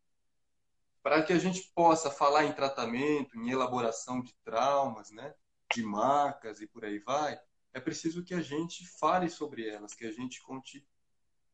[1.03, 5.35] para que a gente possa falar em tratamento, em elaboração de traumas, né,
[5.75, 7.39] de marcas e por aí vai,
[7.73, 10.87] é preciso que a gente fale sobre elas, que a gente conte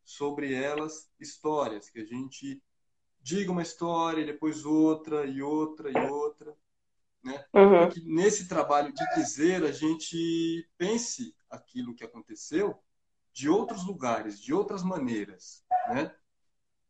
[0.05, 2.62] sobre elas histórias, que a gente
[3.25, 6.55] diga uma história e depois outra e outra e outra,
[7.22, 7.43] né?
[7.55, 7.89] Uhum.
[7.89, 12.79] Que nesse trabalho de dizer a gente pense aquilo que aconteceu
[13.33, 16.14] de outros lugares, de outras maneiras, né?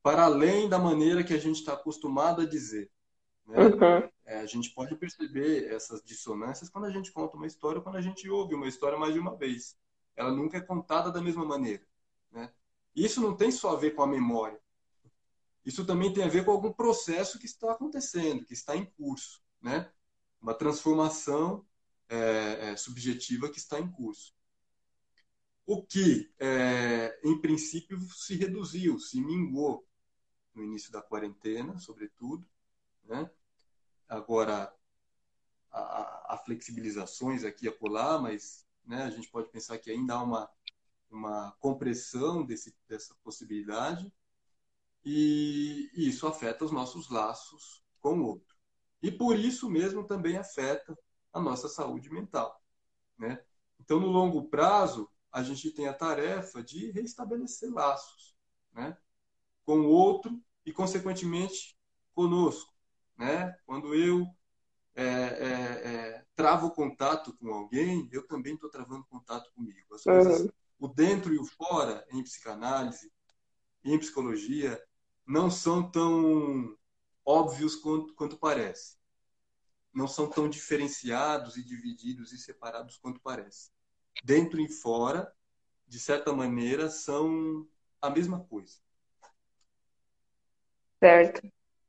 [0.02, 2.90] para além da maneira que a gente está acostumado a dizer.
[3.46, 3.56] Né?
[3.58, 4.10] Uhum.
[4.26, 8.02] É, a gente pode perceber essas dissonâncias quando a gente conta uma história, quando a
[8.02, 9.78] gente ouve uma história mais de uma vez.
[10.16, 11.86] Ela nunca é contada da mesma maneira.
[12.32, 12.50] Né?
[12.94, 14.60] Isso não tem só a ver com a memória.
[15.64, 19.42] Isso também tem a ver com algum processo que está acontecendo, que está em curso.
[19.60, 19.90] Né?
[20.40, 21.64] Uma transformação
[22.08, 24.34] é, é, subjetiva que está em curso
[25.66, 29.86] o que, é, em princípio, se reduziu, se minguou
[30.54, 32.46] no início da quarentena, sobretudo.
[33.04, 33.30] Né?
[34.08, 34.74] Agora,
[35.72, 39.04] há flexibilizações aqui e acolá, mas né?
[39.04, 40.50] A gente pode pensar que ainda há uma,
[41.10, 44.12] uma compressão desse, dessa possibilidade
[45.04, 48.54] e isso afeta os nossos laços com o outro.
[49.02, 50.98] E por isso mesmo também afeta
[51.32, 52.62] a nossa saúde mental,
[53.18, 53.42] né?
[53.78, 58.34] Então, no longo prazo, a gente tem a tarefa de restabelecer laços,
[58.72, 58.96] né?
[59.64, 61.76] Com o outro e, consequentemente,
[62.14, 62.72] conosco,
[63.18, 63.54] né?
[63.66, 64.26] Quando eu
[64.94, 65.48] é, é,
[65.92, 69.80] é, travo contato com alguém, eu também estou travando contato comigo.
[69.88, 70.48] Coisas, uhum.
[70.78, 73.12] o dentro e o fora, em psicanálise,
[73.84, 74.80] em psicologia,
[75.26, 76.76] não são tão
[77.24, 78.96] óbvios quanto, quanto parece.
[79.92, 83.70] Não são tão diferenciados e divididos e separados quanto parece.
[84.22, 85.32] Dentro e fora,
[85.86, 87.66] de certa maneira, são
[88.00, 88.74] a mesma coisa.
[90.98, 91.42] Certo.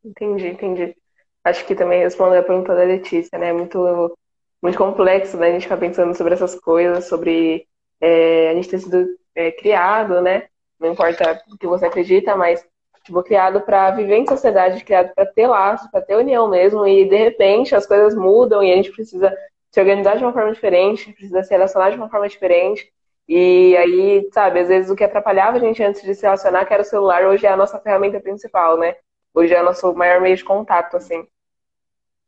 [0.03, 0.95] Entendi, entendi.
[1.43, 3.51] Acho que também respondeu a pergunta da Letícia, né?
[3.53, 4.17] Muito,
[4.61, 5.47] muito complexo, né?
[5.49, 7.67] A gente ficar pensando sobre essas coisas, sobre
[7.99, 10.47] é, a gente ter sido é, criado, né?
[10.79, 12.65] Não importa o que você acredita, mas
[13.05, 17.07] tipo, criado para viver em sociedade, criado para ter laços, para ter união mesmo, e
[17.07, 19.33] de repente as coisas mudam e a gente precisa
[19.71, 22.91] se organizar de uma forma diferente, precisa se relacionar de uma forma diferente.
[23.27, 26.73] E aí, sabe, às vezes o que atrapalhava a gente antes de se relacionar, que
[26.73, 28.95] era o celular, hoje é a nossa ferramenta principal, né?
[29.33, 31.27] Hoje é o nosso maior meio de contato, assim.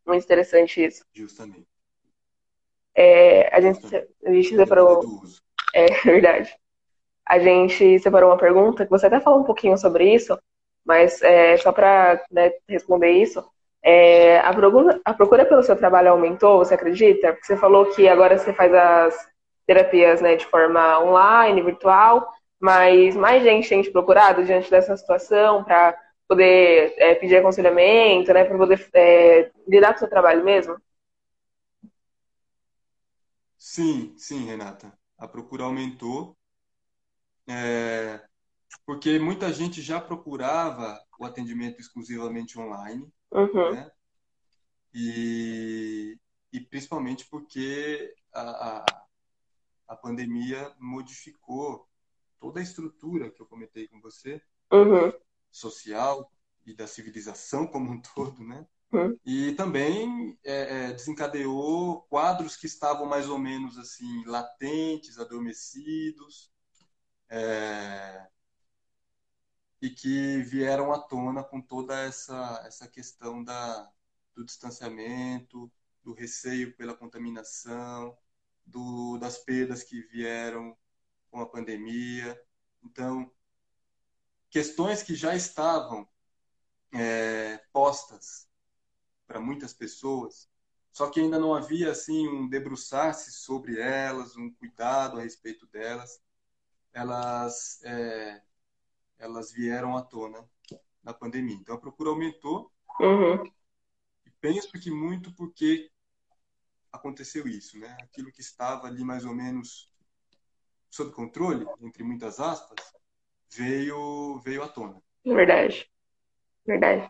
[0.05, 1.03] Muito interessante isso.
[1.13, 1.67] Justamente.
[2.95, 3.79] É, a gente,
[4.25, 5.01] a gente separou.
[5.73, 6.55] É verdade.
[7.25, 10.37] A gente separou uma pergunta que você até falou um pouquinho sobre isso,
[10.87, 13.43] mas é, só para né, responder isso,
[13.83, 17.33] é, a, procura, a procura pelo seu trabalho aumentou, você acredita?
[17.33, 19.29] Porque você falou que agora você faz as
[19.65, 25.63] terapias né, de forma online, virtual, mas mais gente tem te procurado diante dessa situação
[25.63, 30.77] para poder é, pedir aconselhamento, né, para poder é, lidar com o seu trabalho mesmo?
[33.57, 34.91] Sim, sim, Renata.
[35.17, 36.35] A procura aumentou,
[37.47, 38.19] é,
[38.85, 43.73] porque muita gente já procurava o atendimento exclusivamente online, uhum.
[43.73, 43.91] né?
[44.93, 46.17] E,
[46.51, 48.85] e principalmente porque a, a,
[49.89, 51.87] a pandemia modificou
[52.39, 54.41] toda a estrutura que eu comentei com você,
[54.71, 55.11] uhum
[55.51, 56.31] social
[56.65, 58.65] e da civilização como um todo, né?
[58.91, 59.17] Uhum.
[59.25, 66.49] E também é, é, desencadeou quadros que estavam mais ou menos assim latentes, adormecidos,
[67.29, 68.27] é,
[69.81, 73.91] e que vieram à tona com toda essa essa questão da
[74.35, 75.71] do distanciamento,
[76.03, 78.15] do receio pela contaminação,
[78.65, 80.77] do, das perdas que vieram
[81.31, 82.39] com a pandemia.
[82.83, 83.31] Então,
[84.49, 86.07] questões que já estavam
[86.93, 88.47] é, postas
[89.25, 90.47] para muitas pessoas,
[90.91, 96.21] só que ainda não havia assim um debruçar-se sobre elas, um cuidado a respeito delas.
[96.93, 98.41] Elas é,
[99.19, 100.47] elas vieram à tona
[101.03, 101.55] na pandemia.
[101.55, 102.71] Então a procura aumentou.
[102.99, 103.43] Uhum.
[104.25, 105.89] E penso que muito porque
[106.91, 107.95] aconteceu isso, né?
[108.01, 109.91] Aquilo que estava ali mais ou menos
[110.89, 112.93] sob controle, entre muitas aspas,
[113.55, 115.01] veio, veio à tona.
[115.25, 115.89] Verdade.
[116.65, 117.09] Verdade.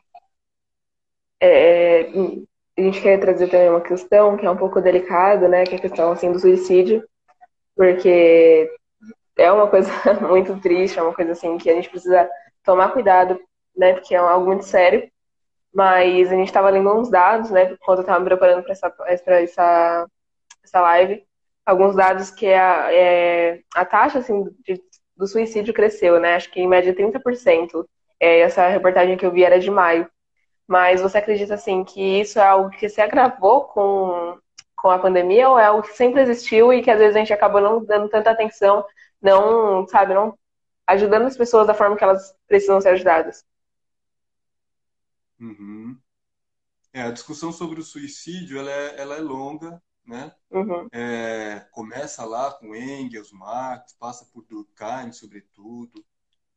[1.39, 2.10] É,
[2.78, 5.64] a gente quer trazer também uma questão que é um pouco delicada, né?
[5.64, 7.08] Que é a questão assim, do suicídio,
[7.76, 8.76] porque
[9.38, 9.91] é uma coisa
[10.27, 12.29] muito triste, é uma coisa assim que a gente precisa
[12.63, 13.39] tomar cuidado,
[13.75, 13.93] né?
[13.93, 15.09] Porque é algo muito sério.
[15.73, 17.77] Mas a gente estava lendo uns dados, né?
[17.81, 20.07] Quando eu estava me preparando para essa, essa,
[20.63, 21.23] essa live,
[21.65, 24.81] alguns dados que a, é, a taxa assim, de
[25.17, 26.35] do suicídio cresceu, né?
[26.35, 27.85] Acho que em média 30%.
[28.19, 30.09] É, essa reportagem que eu vi era de maio.
[30.67, 34.38] Mas você acredita, assim, que isso é algo que se agravou com,
[34.75, 37.33] com a pandemia ou é algo que sempre existiu e que às vezes a gente
[37.33, 38.85] acabou não dando tanta atenção,
[39.22, 40.38] não, sabe, não
[40.88, 43.45] ajudando as pessoas da forma que elas precisam ser ajudadas?
[45.39, 45.99] Uhum.
[46.93, 50.34] É, a discussão sobre o suicídio, ela é, ela é longa, né?
[50.49, 50.88] Uhum.
[50.91, 56.03] É, começa lá com Engels, Marx, passa por Durkheim, sobretudo.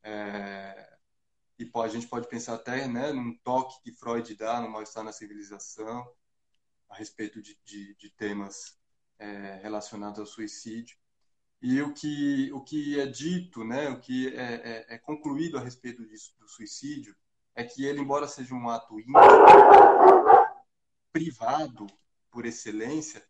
[0.03, 0.97] É,
[1.59, 5.05] e pô, a gente pode pensar até né, num toque que Freud dá no Mal-Estar
[5.05, 6.11] na Civilização,
[6.89, 8.79] a respeito de, de, de temas
[9.19, 10.97] é, relacionados ao suicídio.
[11.63, 15.61] E o que, o que é dito, né, o que é, é, é concluído a
[15.61, 17.15] respeito disso, do suicídio,
[17.55, 19.19] é que ele, embora seja um ato íntimo,
[21.13, 21.87] privado
[22.31, 23.23] por excelência,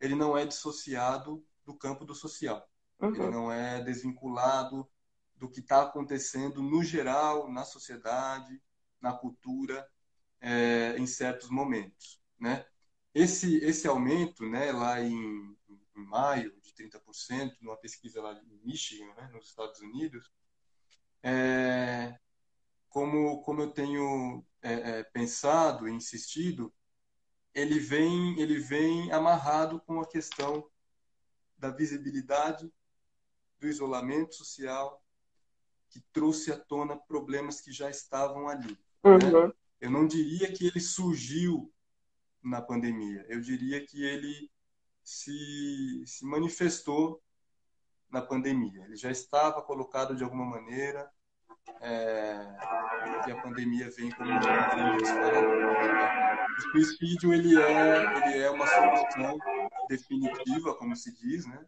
[0.00, 2.68] ele não é dissociado do campo do social.
[2.98, 3.14] Uhum.
[3.14, 4.88] Ele não é desvinculado
[5.36, 8.60] do que está acontecendo no geral, na sociedade,
[9.00, 9.86] na cultura,
[10.40, 12.66] é, em certos momentos, né?
[13.14, 15.56] Esse esse aumento, né, lá em,
[15.96, 20.30] em maio, de 30%, numa pesquisa lá em Michigan, né, nos Estados Unidos,
[21.22, 22.18] é,
[22.88, 26.72] como, como eu tenho é, é, pensado e insistido,
[27.54, 30.68] ele vem, ele vem amarrado com a questão
[31.56, 32.70] da visibilidade,
[33.58, 35.02] do isolamento social,
[35.88, 38.78] que trouxe à tona problemas que já estavam ali.
[39.02, 39.10] Né?
[39.10, 39.46] Uhum.
[39.48, 39.52] Né?
[39.80, 41.72] Eu não diria que ele surgiu
[42.42, 44.50] na pandemia, eu diria que ele
[45.06, 47.22] se, se manifestou
[48.10, 48.84] na pandemia.
[48.84, 51.08] Ele já estava colocado de alguma maneira,
[51.80, 52.56] é,
[53.28, 54.38] e a pandemia vem como um
[56.56, 59.38] O suicídio ele é, ele é uma solução
[59.88, 61.64] definitiva, como se diz, né,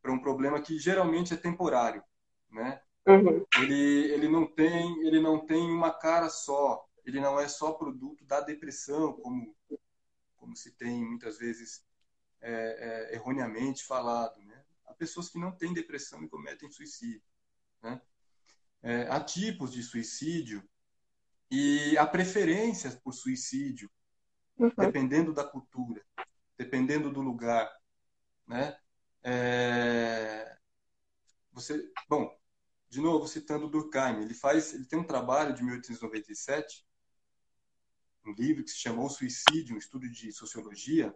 [0.00, 2.02] para um problema que geralmente é temporário,
[2.50, 2.80] né?
[3.06, 3.44] Uhum.
[3.58, 8.24] Ele, ele não tem ele não tem uma cara só, ele não é só produto
[8.24, 9.54] da depressão, como
[10.36, 11.84] como se tem muitas vezes
[12.44, 14.62] é, é, erroneamente falado, né?
[14.86, 17.26] Há pessoas que não têm depressão e cometem suicídio,
[17.82, 18.00] né?
[18.82, 20.62] É, há tipos de suicídio
[21.50, 23.90] e há preferências por suicídio,
[24.58, 24.70] uhum.
[24.76, 26.04] dependendo da cultura,
[26.58, 27.74] dependendo do lugar,
[28.46, 28.78] né?
[29.22, 30.58] É...
[31.52, 32.38] Você, bom,
[32.90, 36.86] de novo citando Durkheim, ele faz, ele tem um trabalho de 1897,
[38.26, 41.14] um livro que se chamou Suicídio, um estudo de sociologia,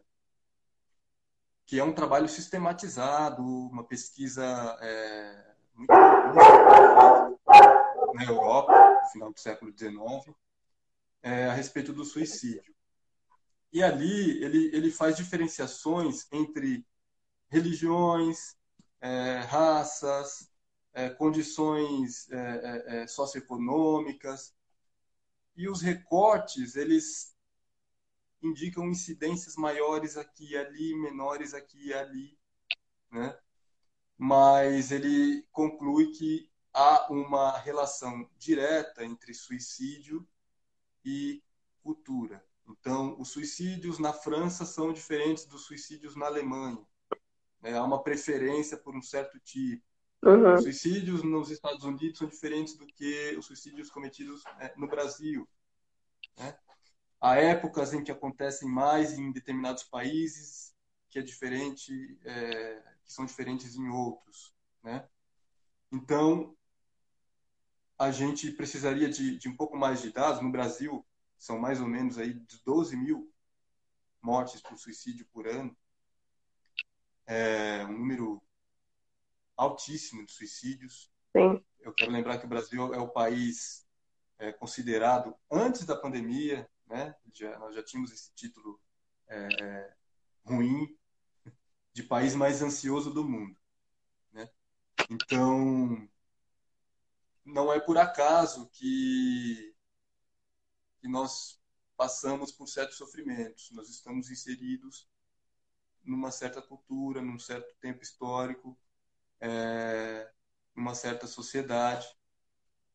[1.68, 4.42] que é um trabalho sistematizado, uma pesquisa
[4.80, 5.92] é, muito
[8.14, 10.34] na Europa, no final do século XIX,
[11.22, 12.74] é, a respeito do suicídio.
[13.70, 16.86] E ali ele, ele faz diferenciações entre
[17.50, 18.56] religiões,
[19.02, 20.50] é, raças,
[20.94, 24.54] é, condições é, é, é, socioeconômicas.
[25.54, 27.36] E os recortes, eles
[28.42, 32.38] indicam incidências maiores aqui e ali, menores aqui e ali,
[33.10, 33.38] né?
[34.16, 40.26] Mas ele conclui que há uma relação direta entre suicídio
[41.04, 41.42] e
[41.82, 42.44] cultura.
[42.68, 46.84] Então, os suicídios na França são diferentes dos suicídios na Alemanha.
[47.62, 49.82] É, há uma preferência por um certo tipo.
[50.22, 50.54] Uhum.
[50.54, 55.48] Os suicídios nos Estados Unidos são diferentes do que os suicídios cometidos é, no Brasil.
[56.36, 56.58] Né?
[57.20, 60.74] Há épocas em que acontecem mais em determinados países
[61.10, 65.08] que é diferente, é, que são diferentes em outros, né?
[65.90, 66.54] Então,
[67.98, 70.40] a gente precisaria de, de um pouco mais de dados.
[70.40, 71.04] No Brasil,
[71.36, 73.32] são mais ou menos aí de 12 mil
[74.22, 75.76] mortes por suicídio por ano.
[77.26, 78.42] É um número
[79.56, 81.10] altíssimo de suicídios.
[81.36, 81.64] Sim.
[81.80, 83.86] Eu quero lembrar que o Brasil é o país
[84.38, 88.80] é, considerado, antes da pandemia, né, já, nós já tínhamos esse título
[89.28, 89.94] é,
[90.44, 90.96] ruim,
[91.92, 93.58] de país mais ansioso do mundo.
[94.32, 94.48] Né?
[95.10, 96.08] Então,
[97.44, 99.74] não é por acaso que
[101.00, 101.60] que nós
[101.96, 103.70] passamos por certos sofrimentos.
[103.72, 105.08] Nós estamos inseridos
[106.04, 108.78] numa certa cultura, num certo tempo histórico,
[109.40, 110.30] é,
[110.74, 112.06] numa certa sociedade.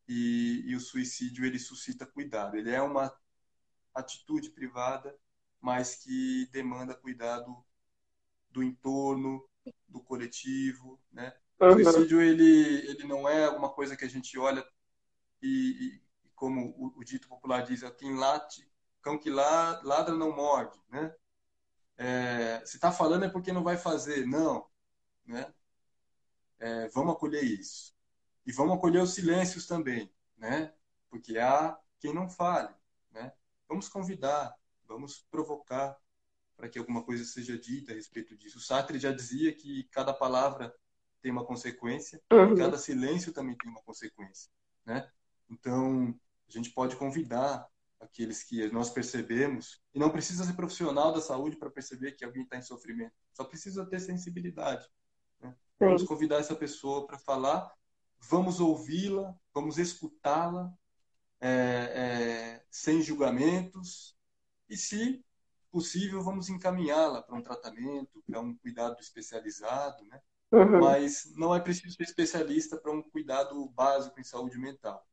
[0.07, 2.57] E, e, o suicídio ele suscita cuidado.
[2.57, 3.09] Ele é uma
[3.93, 5.15] atitude privada,
[5.61, 7.63] mas que demanda cuidado
[8.49, 9.47] do entorno,
[9.87, 11.33] do coletivo, né?
[11.59, 14.65] O suicídio ele ele não é alguma coisa que a gente olha
[15.41, 16.01] e,
[16.35, 18.69] como o, o dito popular diz, quem late,
[19.01, 21.13] cão que ladra não morde, né?
[21.97, 24.67] É, se está falando é porque não vai fazer, não,
[25.25, 25.53] né?
[26.59, 27.93] É, vamos acolher isso
[28.45, 30.73] e vamos acolher os silêncios também, né?
[31.09, 32.73] Porque há quem não fale,
[33.11, 33.31] né?
[33.67, 34.53] Vamos convidar,
[34.87, 35.97] vamos provocar
[36.55, 38.57] para que alguma coisa seja dita a respeito disso.
[38.57, 40.73] O Sartre já dizia que cada palavra
[41.21, 42.55] tem uma consequência, uhum.
[42.55, 44.51] cada silêncio também tem uma consequência,
[44.85, 45.09] né?
[45.49, 46.13] Então,
[46.47, 47.67] a gente pode convidar
[47.99, 52.43] aqueles que nós percebemos, e não precisa ser profissional da saúde para perceber que alguém
[52.43, 54.85] está em sofrimento, só precisa ter sensibilidade.
[55.39, 55.55] Né?
[55.79, 57.71] Vamos convidar essa pessoa para falar,
[58.19, 60.73] vamos ouvi-la, vamos escutá-la,
[61.45, 64.15] é, é, sem julgamentos,
[64.69, 65.23] e se
[65.69, 70.21] possível, vamos encaminhá-la para um tratamento, para um cuidado especializado, né?
[70.51, 70.79] Uhum.
[70.79, 75.05] Mas não é preciso ser especialista para um cuidado básico em saúde mental.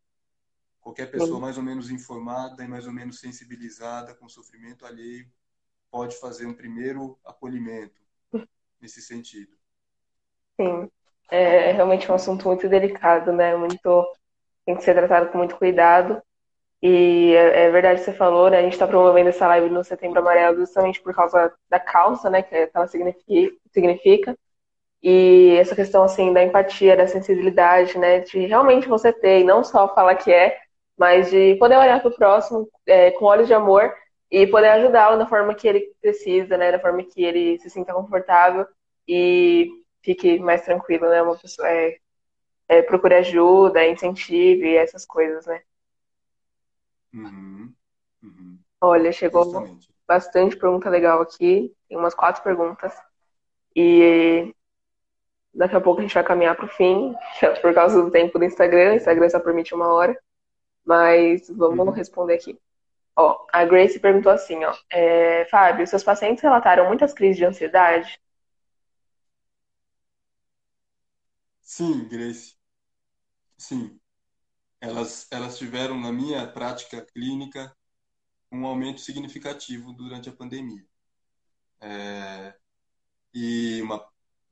[0.81, 5.29] Qualquer pessoa mais ou menos informada e mais ou menos sensibilizada com o sofrimento alheio
[5.91, 8.01] pode fazer um primeiro acolhimento
[8.81, 9.57] nesse sentido.
[10.61, 10.91] Sim,
[11.31, 13.57] é realmente um assunto muito delicado, né?
[13.57, 14.07] Muito
[14.71, 16.23] tem que ser tratado com muito cuidado.
[16.83, 18.59] E é, é verdade que você falou, né?
[18.59, 22.43] A gente está promovendo essa live no Setembro Amarelo justamente por causa da causa, né?
[22.43, 24.37] Que ela significa.
[25.03, 28.21] E essa questão, assim, da empatia, da sensibilidade, né?
[28.21, 30.59] De realmente você ter, e não só falar que é,
[30.97, 33.93] mas de poder olhar para o próximo é, com olhos de amor
[34.31, 36.73] e poder ajudá-lo da forma que ele precisa, né?
[36.73, 38.67] Da forma que ele se sinta confortável
[39.09, 39.69] e
[40.03, 41.23] fique mais tranquilo, né?
[41.23, 41.97] Uma pessoa é,
[42.71, 45.61] é, procure ajuda, incentive, essas coisas, né?
[47.13, 47.75] Uhum.
[48.23, 48.59] Uhum.
[48.81, 49.93] Olha, chegou Justamente.
[50.07, 51.75] bastante pergunta legal aqui.
[51.89, 52.97] Tem umas quatro perguntas.
[53.75, 54.55] E
[55.53, 57.13] daqui a pouco a gente vai caminhar para o fim,
[57.61, 58.93] por causa do tempo do Instagram.
[58.93, 60.17] O Instagram só permite uma hora.
[60.85, 61.91] Mas vamos uhum.
[61.91, 62.57] responder aqui.
[63.17, 64.73] Ó, a Grace perguntou assim, ó.
[64.89, 68.21] É, Fábio, seus pacientes relataram muitas crises de ansiedade?
[71.63, 72.60] Sim, Grace.
[73.61, 74.01] Sim.
[74.81, 77.77] Elas, elas tiveram, na minha prática clínica,
[78.51, 80.89] um aumento significativo durante a pandemia.
[81.79, 82.59] É,
[83.35, 84.03] e uma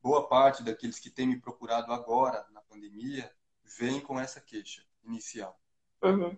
[0.02, 3.34] boa parte daqueles que têm me procurado agora, na pandemia,
[3.78, 5.58] vem com essa queixa inicial.
[6.02, 6.36] Uhum.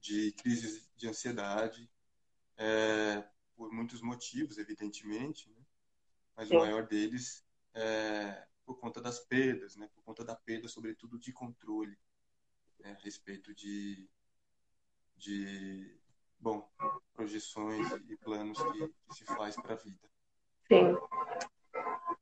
[0.00, 1.88] De crises de ansiedade,
[2.56, 3.24] é,
[3.54, 5.64] por muitos motivos, evidentemente, né?
[6.36, 6.56] mas Sim.
[6.56, 9.88] o maior deles é por conta das perdas, né?
[9.94, 11.96] por conta da perda, sobretudo, de controle
[12.80, 12.96] né?
[12.98, 14.08] a respeito de,
[15.16, 15.98] de
[16.38, 16.68] bom,
[17.14, 20.08] projeções e planos que, que se faz para a vida.
[20.68, 20.96] Sim.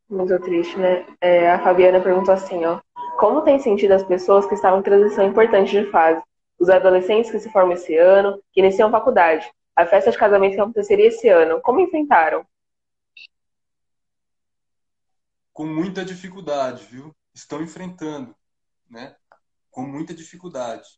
[0.09, 1.07] Muito triste, né?
[1.21, 2.81] É, a Fabiana perguntou assim, ó.
[3.19, 6.23] Como tem sentido as pessoas que estavam em transição importante de fase?
[6.59, 10.61] Os adolescentes que se formam esse ano, que iniciam faculdade, a festa de casamento que
[10.61, 12.45] aconteceria esse ano, como enfrentaram?
[15.61, 17.15] Com muita dificuldade, viu?
[17.35, 18.35] Estão enfrentando,
[18.89, 19.15] né?
[19.71, 20.89] Com muita dificuldade.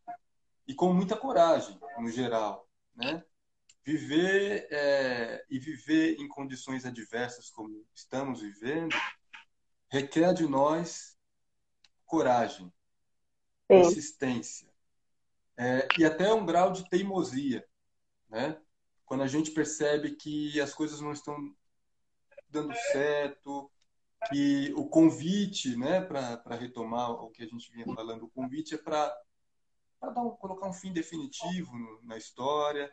[0.69, 3.25] E com muita coragem, no geral, né?
[3.85, 8.95] viver é, e viver em condições adversas como estamos vivendo
[9.91, 11.19] requer de nós
[12.07, 12.73] coragem,
[13.67, 13.81] Sim.
[13.81, 14.73] insistência
[15.57, 17.67] é, e até um grau de teimosia,
[18.29, 18.63] né?
[19.05, 21.53] Quando a gente percebe que as coisas não estão
[22.49, 23.69] dando certo,
[24.29, 28.79] que o convite, né, para retomar o que a gente vinha falando, o convite é
[28.79, 29.15] para
[30.03, 32.93] um, colocar um fim definitivo na história,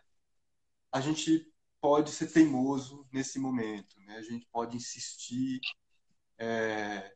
[0.92, 4.18] a gente pode ser teimoso nesse momento, né?
[4.18, 5.60] A gente pode insistir,
[6.38, 7.16] é,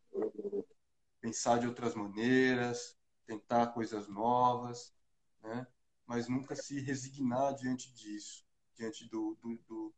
[1.20, 4.94] pensar de outras maneiras, tentar coisas novas,
[5.42, 5.68] né?
[6.06, 8.46] Mas nunca se resignar diante disso,
[8.76, 9.96] diante do, do, do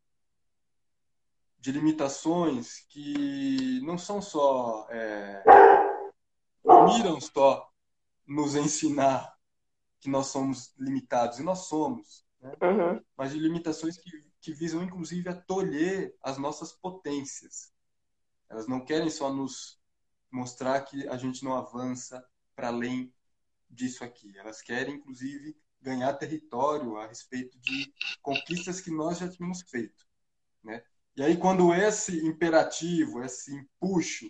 [1.65, 5.43] de limitações que não são só é,
[6.63, 7.67] miram só
[8.27, 9.35] nos ensinar
[9.99, 12.51] que nós somos limitados e nós somos né?
[12.61, 13.03] uhum.
[13.17, 17.73] mas de limitações que, que visam, inclusive, a tolher as nossas potências.
[18.47, 19.81] Elas não querem só nos
[20.31, 22.23] mostrar que a gente não avança
[22.55, 23.11] para além
[23.67, 24.37] disso aqui.
[24.37, 27.91] Elas querem, inclusive, ganhar território a respeito de
[28.21, 30.05] conquistas que nós já tínhamos feito.
[30.63, 30.83] Né?
[31.15, 34.29] E aí, quando esse imperativo, esse empuxo,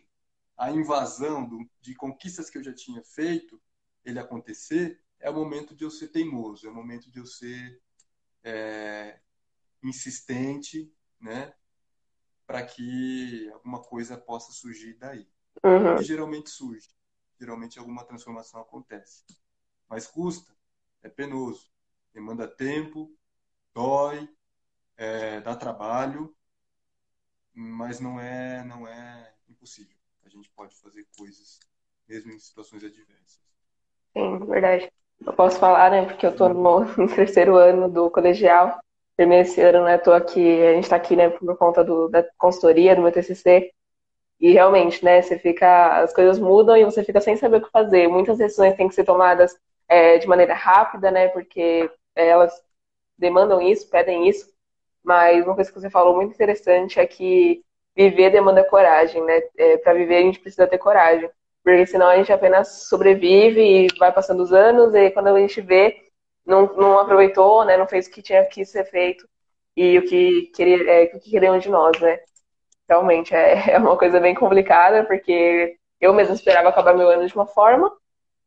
[0.58, 3.62] a invasão do, de conquistas que eu já tinha feito,
[4.04, 7.82] ele acontecer, é o momento de eu ser teimoso, é o momento de eu ser
[8.44, 9.20] é,
[9.82, 11.54] insistente, né?
[12.46, 15.28] Para que alguma coisa possa surgir daí.
[15.64, 16.00] Uhum.
[16.00, 16.90] E geralmente surge.
[17.40, 19.24] Geralmente alguma transformação acontece.
[19.90, 20.56] Mas custa,
[21.02, 21.72] é penoso,
[22.14, 23.16] demanda tempo,
[23.74, 24.30] dói,
[24.96, 26.35] é, dá trabalho,
[27.56, 29.95] mas não é, não é impossível.
[30.26, 31.60] A gente pode fazer coisas
[32.08, 33.39] mesmo em situações adversas.
[34.14, 34.91] Sim, verdade.
[35.26, 36.06] Eu posso falar, né?
[36.06, 36.86] Porque eu estou no,
[37.16, 38.80] terceiro ano do colegial.
[39.16, 39.97] Terminei esse ano, né?
[39.97, 43.72] Tô aqui, a gente está aqui, né, por conta do, da consultoria, do meu TCC.
[44.39, 47.72] E realmente, né, você fica, as coisas mudam e você fica sem saber o que
[47.72, 48.08] fazer.
[48.10, 52.53] Muitas decisões têm que ser tomadas é, de maneira rápida, né, porque elas
[53.18, 54.53] demandam isso, pedem isso.
[55.06, 57.62] Mas uma coisa que você falou muito interessante é que
[57.95, 59.41] viver demanda coragem, né?
[59.58, 61.30] É, Para viver a gente precisa ter coragem
[61.66, 65.60] porque senão a gente apenas sobrevive e vai passando os anos e quando a gente
[65.62, 65.97] vê,
[66.45, 69.28] não, não aproveitou, né, não fez o que tinha que ser feito
[69.76, 72.20] e o que, queria, é, o que queriam de nós, né?
[72.88, 77.34] Realmente é, é uma coisa bem complicada, porque eu mesmo esperava acabar meu ano de
[77.36, 77.91] uma forma,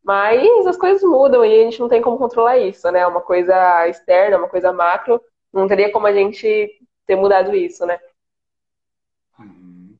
[0.04, 3.00] mas as coisas mudam e a gente não tem como controlar isso, né?
[3.00, 5.20] É uma coisa externa, uma coisa macro,
[5.52, 7.98] não teria como a gente ter mudado isso, né?
[9.38, 9.96] Uhum.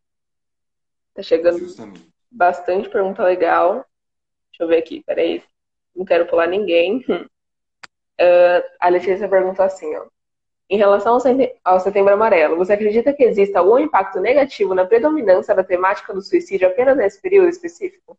[1.15, 1.59] Tá chegando.
[1.59, 3.85] Justamente bastante pergunta legal.
[4.51, 5.43] Deixa eu ver aqui, peraí.
[5.95, 7.05] Não quero pular ninguém.
[7.09, 10.07] Uh, a Letícia perguntou assim, ó.
[10.71, 11.19] Em relação
[11.65, 16.21] ao Setembro Amarelo, você acredita que exista algum impacto negativo na predominância da temática do
[16.21, 18.19] suicídio apenas nesse período específico?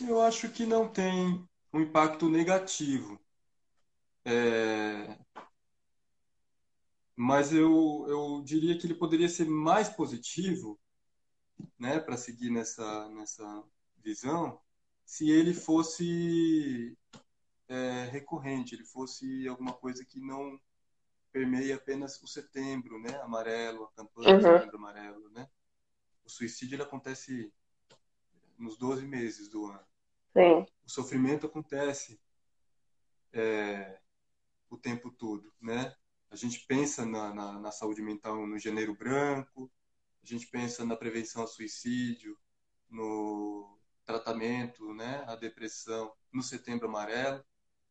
[0.00, 3.20] Eu acho que não tem um impacto negativo.
[4.26, 5.16] É...
[7.14, 10.78] Mas eu, eu diria que ele poderia ser mais positivo,
[11.78, 13.64] né, para seguir nessa, nessa
[13.96, 14.60] visão,
[15.04, 16.98] se ele fosse
[17.68, 20.60] é, recorrente, ele fosse alguma coisa que não
[21.32, 23.14] permeia apenas o setembro, né?
[23.22, 24.38] Amarelo, a campanha uhum.
[24.38, 25.48] do setembro amarelo, né?
[26.24, 27.52] O suicídio ele acontece
[28.58, 29.86] nos 12 meses do ano.
[30.32, 30.66] Sim.
[30.84, 32.20] O sofrimento acontece
[33.32, 34.00] é,
[34.70, 35.94] o tempo todo, né?
[36.30, 39.70] A gente pensa na, na, na, saúde mental no janeiro branco,
[40.22, 42.36] a gente pensa na prevenção ao suicídio,
[42.88, 47.44] no tratamento, né, a depressão, no setembro amarelo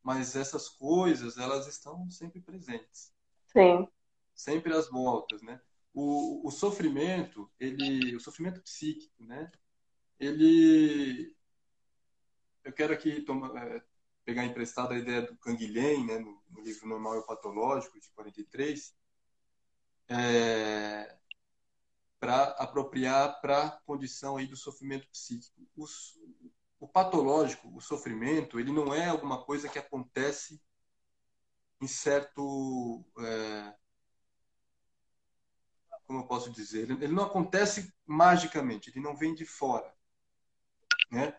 [0.05, 3.11] mas essas coisas elas estão sempre presentes.
[3.47, 3.87] Sim.
[4.35, 5.59] Sempre às voltas, né?
[5.91, 9.51] O, o sofrimento, ele, o sofrimento psíquico, né?
[10.19, 11.35] Ele,
[12.63, 13.81] eu quero aqui toma, é,
[14.23, 18.95] pegar emprestada a ideia do Canguilhem, né, no, no, livro Normal e Patológico de 43,
[20.07, 21.17] é,
[22.19, 25.67] para apropriar para a condição aí do sofrimento psíquico.
[25.75, 26.19] Os,
[26.79, 30.61] o patológico, o sofrimento, ele não é alguma coisa que acontece
[31.81, 33.05] em certo.
[33.19, 33.75] É,
[36.05, 36.89] como eu posso dizer?
[36.89, 39.93] Ele não acontece magicamente, ele não vem de fora.
[41.11, 41.37] Né?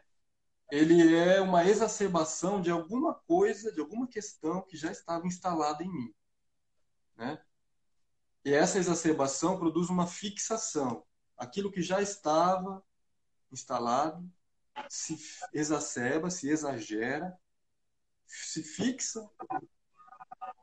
[0.71, 5.93] Ele é uma exacerbação de alguma coisa, de alguma questão que já estava instalada em
[5.93, 6.15] mim.
[7.17, 7.41] Né?
[8.45, 11.05] E essa exacerbação produz uma fixação.
[11.37, 12.83] Aquilo que já estava
[13.53, 14.29] instalado
[14.89, 15.17] se
[15.53, 17.39] exacerba, se exagera,
[18.27, 19.29] se fixa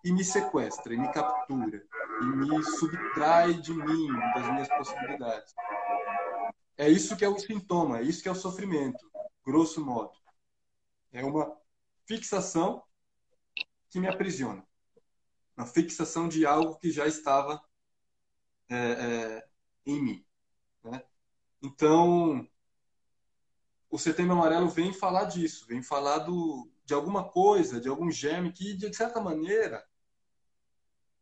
[0.04, 1.86] e me sequestra, e me captura,
[2.22, 5.54] e me subtrai de mim, das minhas possibilidades.
[6.78, 9.00] É isso que é o sintoma, é isso que é o sofrimento,
[9.46, 10.18] grosso modo.
[11.12, 11.56] É uma
[12.06, 12.84] fixação
[13.90, 14.66] que me aprisiona.
[15.56, 17.64] Uma fixação de algo que já estava
[18.70, 19.48] é, é,
[19.86, 20.26] em mim.
[20.84, 21.04] Né?
[21.62, 22.48] Então,
[23.90, 28.52] o Setembro Amarelo vem falar disso, vem falar do, de alguma coisa, de algum germe
[28.52, 29.86] que, de certa maneira,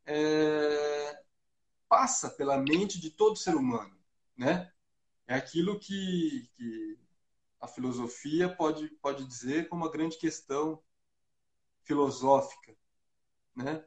[0.05, 1.23] é,
[1.89, 3.95] passa pela mente de todo ser humano,
[4.37, 4.71] né?
[5.27, 6.97] É aquilo que, que
[7.61, 10.81] a filosofia pode, pode dizer como uma grande questão
[11.83, 12.75] filosófica,
[13.55, 13.85] né?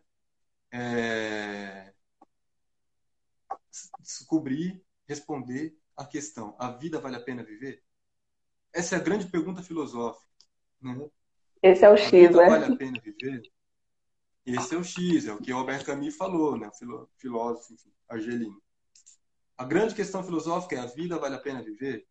[0.70, 1.92] É,
[4.00, 7.82] descobrir, responder a questão: a vida vale a pena viver?
[8.72, 10.26] Essa é a grande pergunta filosófica.
[10.80, 11.10] Né?
[11.62, 12.48] Esse é o X, né?
[12.48, 13.42] Vale a pena viver?
[14.46, 16.70] Esse é o X, é o que o Albert Camus falou, né?
[17.16, 18.62] filósofo enfim, argelino.
[19.56, 22.06] A grande questão filosófica é a vida vale a pena viver?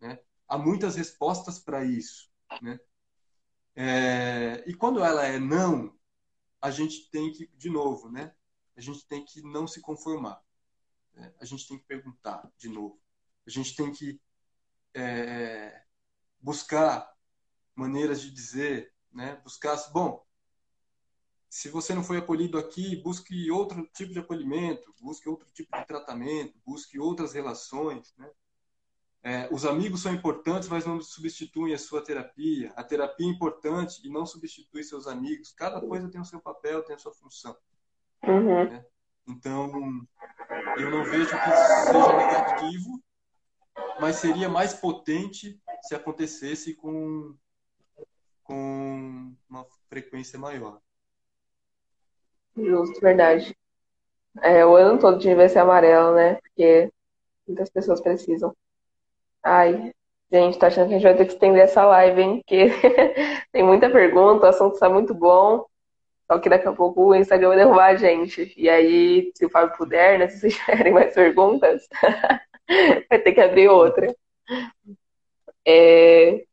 [0.00, 0.18] Né?
[0.48, 2.30] Há muitas respostas para isso.
[2.62, 2.78] Né?
[3.76, 4.64] É...
[4.66, 5.96] E quando ela é não,
[6.60, 8.34] a gente tem que, de novo, né?
[8.78, 10.40] a gente tem que não se conformar.
[11.12, 11.34] Né?
[11.40, 12.98] A gente tem que perguntar de novo.
[13.44, 14.20] A gente tem que
[14.94, 15.82] é,
[16.40, 17.12] buscar
[17.74, 19.34] maneiras de dizer, né?
[19.42, 20.24] Buscar, bom,
[21.48, 25.84] se você não foi acolhido aqui, busque outro tipo de acolhimento, busque outro tipo de
[25.84, 28.30] tratamento, busque outras relações, né?
[29.22, 32.72] É, os amigos são importantes, mas não substituem a sua terapia.
[32.76, 35.52] A terapia é importante e não substitui seus amigos.
[35.52, 37.56] Cada coisa tem o seu papel, tem a sua função.
[38.22, 38.70] Uhum.
[38.70, 38.84] Né?
[39.26, 39.70] Então,
[40.78, 41.50] eu não vejo que
[41.86, 43.02] seja negativo,
[44.00, 47.34] mas seria mais potente se acontecesse com,
[48.42, 50.80] com uma frequência maior.
[52.56, 53.56] Justo, verdade.
[54.42, 56.36] É, o ano todo devia ser amarelo, né?
[56.36, 56.92] Porque
[57.46, 58.56] muitas pessoas precisam.
[59.42, 59.92] Ai,
[60.30, 62.38] gente, tá achando que a gente vai ter que estender essa live, hein?
[62.38, 62.68] Porque
[63.52, 65.64] tem muita pergunta, o assunto está muito bom.
[66.30, 68.52] Só que daqui a pouco o Instagram vai derrubar a gente.
[68.56, 70.28] E aí, se o Fábio puder, né?
[70.28, 71.88] Se vocês tiverem mais perguntas,
[73.08, 74.14] vai ter que abrir outra.
[75.66, 76.44] É...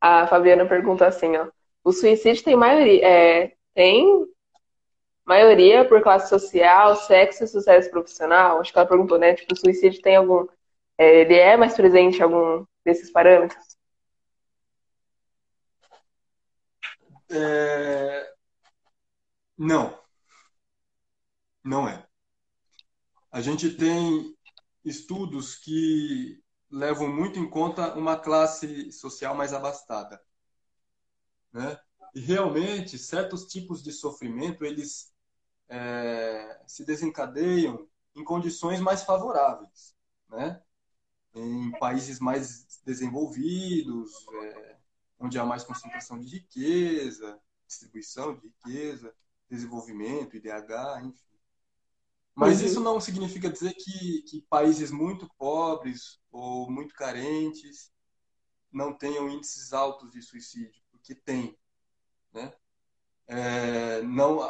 [0.00, 1.48] A Fabiana pergunta assim, ó.
[1.84, 4.26] O suicídio tem maioria, é, tem
[5.24, 8.60] maioria por classe social, sexo e sucesso profissional?
[8.60, 9.34] Acho que ela perguntou, né?
[9.34, 10.46] Tipo, o suicídio tem algum.
[10.98, 13.78] É, ele é mais presente em algum desses parâmetros?
[17.30, 18.34] É...
[19.58, 19.98] Não.
[21.64, 22.04] Não é.
[23.32, 24.36] A gente tem
[24.84, 30.20] estudos que levam muito em conta uma classe social mais abastada.
[31.52, 31.78] né?
[32.14, 35.12] E realmente certos tipos de sofrimento eles
[35.68, 39.96] é, se desencadeiam em condições mais favoráveis,
[40.30, 40.62] né?
[41.38, 44.12] Em países mais desenvolvidos,
[44.42, 44.76] é,
[45.18, 49.14] onde há mais concentração de riqueza, distribuição de riqueza,
[49.48, 51.28] desenvolvimento, IDH, enfim.
[52.34, 52.66] Mas uhum.
[52.66, 57.92] isso não significa dizer que, que países muito pobres ou muito carentes
[58.70, 61.58] não tenham índices altos de suicídio, porque tem.
[62.32, 62.52] Né?
[63.26, 64.40] É, não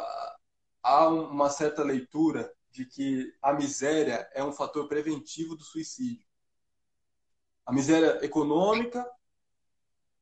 [0.83, 6.28] há uma certa leitura de que a miséria é um fator preventivo do suicídio.
[7.69, 9.07] A miséria econômica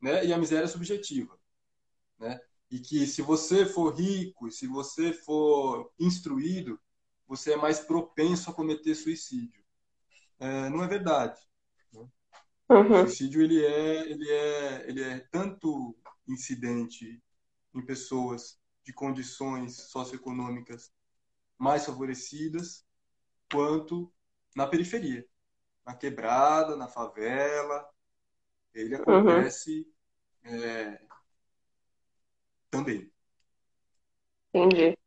[0.01, 1.39] né, e a miséria subjetiva.
[2.19, 2.41] Né?
[2.69, 6.77] E que se você for rico, se você for instruído,
[7.25, 9.63] você é mais propenso a cometer suicídio.
[10.37, 11.39] É, não é verdade.
[11.93, 12.05] Né?
[12.69, 13.03] Uhum.
[13.03, 15.95] O suicídio ele é, ele, é, ele é tanto
[16.27, 17.23] incidente
[17.73, 20.91] em pessoas de condições socioeconômicas
[21.57, 22.85] mais favorecidas,
[23.49, 24.11] quanto
[24.53, 25.25] na periferia,
[25.87, 27.87] na quebrada, na favela.
[28.73, 29.01] Ele uhum.
[29.01, 29.87] acontece
[30.45, 30.53] uhum.
[30.53, 30.99] é,
[32.69, 33.09] também.
[34.53, 34.97] Entendi.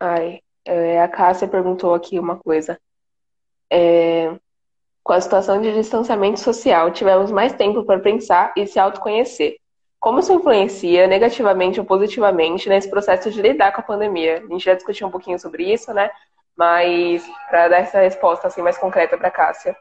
[0.00, 2.78] Ai, é, a Cássia perguntou aqui uma coisa.
[3.70, 4.36] É,
[5.04, 9.56] com a situação de distanciamento social, tivemos mais tempo para pensar e se autoconhecer.
[10.00, 14.38] Como isso influencia negativamente ou positivamente nesse processo de lidar com a pandemia?
[14.38, 16.10] A gente já discutiu um pouquinho sobre isso, né?
[16.56, 19.76] Mas para dar essa resposta assim mais concreta para Cássia.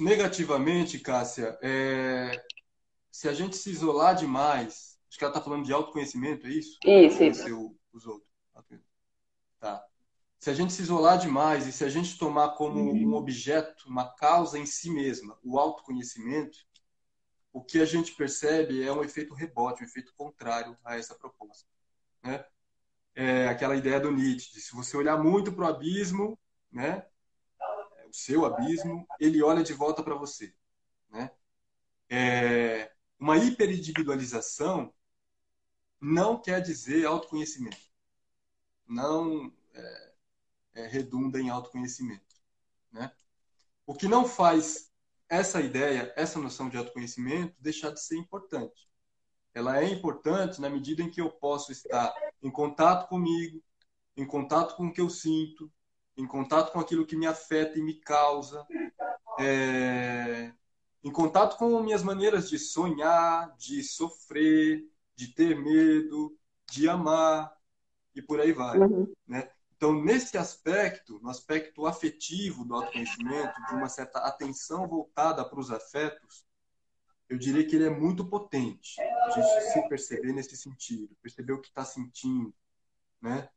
[0.00, 2.44] Negativamente, Cássia, é...
[3.10, 6.78] se a gente se isolar demais, acho que ela está falando de autoconhecimento, é isso?
[6.84, 7.76] Isso, isso.
[7.92, 8.32] Os outros.
[9.62, 9.80] Tá.
[10.40, 13.10] Se a gente se isolar demais e se a gente tomar como uhum.
[13.10, 16.58] um objeto, uma causa em si mesma, o autoconhecimento,
[17.52, 21.68] o que a gente percebe é um efeito rebote, um efeito contrário a essa proposta.
[22.24, 22.44] Né?
[23.14, 26.38] É aquela ideia do Nietzsche, de se você olhar muito para o abismo,
[26.70, 27.04] né,
[28.08, 30.54] o seu abismo, ele olha de volta para você.
[31.10, 31.30] Né?
[32.08, 34.92] É, uma hiperindividualização
[36.00, 37.90] não quer dizer autoconhecimento.
[38.86, 39.52] Não.
[39.74, 40.12] É,
[40.74, 42.36] é, redunda em autoconhecimento.
[42.90, 43.10] Né?
[43.86, 44.90] O que não faz
[45.28, 48.88] essa ideia, essa noção de autoconhecimento deixar de ser importante.
[49.54, 52.12] Ela é importante na medida em que eu posso estar
[52.42, 53.62] em contato comigo,
[54.16, 55.70] em contato com o que eu sinto,
[56.16, 58.66] em contato com aquilo que me afeta e me causa,
[59.38, 60.52] é...
[61.02, 64.84] em contato com minhas maneiras de sonhar, de sofrer,
[65.14, 66.36] de ter medo,
[66.70, 67.54] de amar
[68.14, 68.78] e por aí vai.
[68.78, 69.12] Uhum.
[69.26, 69.48] Né?
[69.76, 75.70] Então, nesse aspecto, no aspecto afetivo do autoconhecimento, de uma certa atenção voltada para os
[75.70, 76.44] afetos,
[77.32, 79.00] eu diria que ele é muito potente.
[79.00, 82.52] A gente se perceber nesse sentido, perceber o que está sentindo,
[83.22, 83.48] né?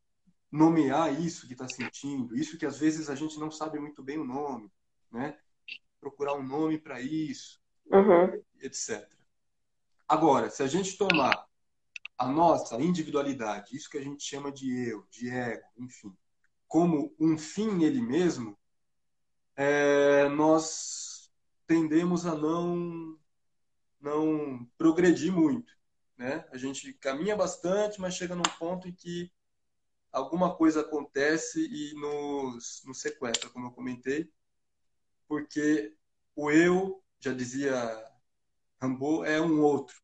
[0.50, 4.18] nomear isso que está sentindo, isso que às vezes a gente não sabe muito bem
[4.18, 4.72] o nome,
[5.12, 5.38] né?
[6.00, 8.42] procurar um nome para isso, uhum.
[8.62, 9.06] etc.
[10.08, 11.46] Agora, se a gente tomar
[12.18, 16.16] a nossa individualidade, isso que a gente chama de eu, de ego, enfim,
[16.66, 18.58] como um fim nele mesmo,
[19.54, 21.30] é, nós
[21.68, 23.20] tendemos a não
[24.06, 25.74] não progredir muito,
[26.16, 26.46] né?
[26.52, 29.32] A gente caminha bastante, mas chega num ponto em que
[30.12, 34.32] alguma coisa acontece e nos, nos sequestra, como eu comentei,
[35.28, 35.94] porque
[36.36, 37.76] o eu, já dizia
[38.80, 40.00] Rambo, é um outro,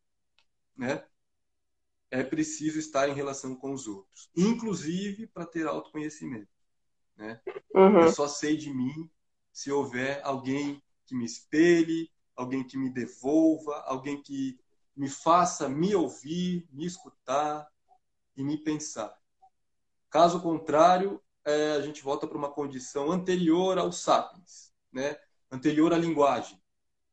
[0.75, 1.05] né?
[2.09, 6.49] é preciso estar em relação com os outros, inclusive para ter autoconhecimento.
[7.15, 7.39] Né?
[7.73, 8.01] Uhum.
[8.01, 9.09] Eu só sei de mim
[9.53, 12.11] se houver alguém que me espelhe,
[12.41, 14.59] alguém que me devolva, alguém que
[14.95, 17.67] me faça me ouvir, me escutar
[18.35, 19.17] e me pensar.
[20.09, 25.17] Caso contrário, é, a gente volta para uma condição anterior ao sapiens, né?
[25.49, 26.61] anterior à linguagem,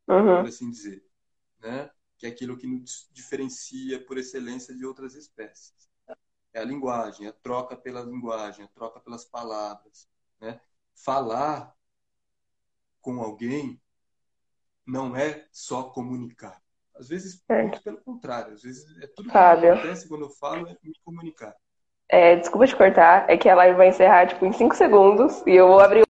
[0.08, 0.40] uhum.
[0.40, 1.04] por assim dizer.
[1.60, 1.90] Né?
[2.18, 5.88] que é aquilo que nos diferencia por excelência de outras espécies.
[6.52, 10.08] É a linguagem, a troca pela linguagem, a troca pelas palavras.
[10.40, 10.60] Né?
[10.94, 11.74] Falar
[13.00, 13.80] com alguém
[14.88, 16.60] não é só comunicar.
[16.96, 17.62] Às vezes, é.
[17.62, 18.54] muito pelo contrário.
[18.54, 19.74] Às vezes, é tudo Fábio.
[19.74, 21.54] que acontece quando eu falo é me comunicar.
[22.08, 25.50] É, desculpa te cortar, é que a live vai encerrar tipo, em 5 segundos e
[25.50, 26.07] eu vou abrir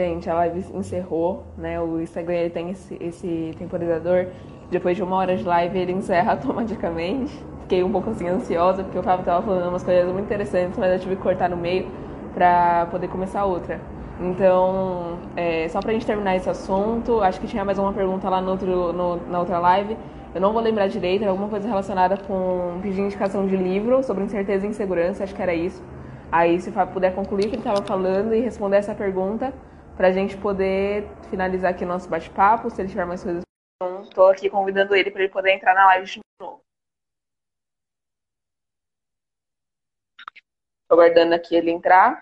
[0.00, 1.78] Gente, a live encerrou, né?
[1.78, 4.28] O Instagram ele tem esse, esse temporizador.
[4.70, 7.38] Depois de uma hora de live, ele encerra automaticamente.
[7.60, 10.90] Fiquei um pouco assim ansiosa, porque o Fábio tava falando umas coisas muito interessantes, mas
[10.90, 11.86] eu tive que cortar no meio
[12.32, 13.78] para poder começar outra.
[14.18, 18.40] Então, é, só pra gente terminar esse assunto, acho que tinha mais uma pergunta lá
[18.40, 19.98] no outro, no, na outra live.
[20.34, 24.24] Eu não vou lembrar direito, era alguma coisa relacionada com pedir indicação de livro sobre
[24.24, 25.82] incerteza e insegurança, acho que era isso.
[26.32, 29.52] Aí, se o Fábio puder concluir o que ele estava falando e responder essa pergunta,
[30.00, 33.42] para a gente poder finalizar aqui o nosso bate-papo, se ele tiver mais coisas.
[34.04, 36.64] Estou aqui convidando ele para ele poder entrar na live de novo.
[40.80, 42.18] Estou aguardando aqui ele entrar.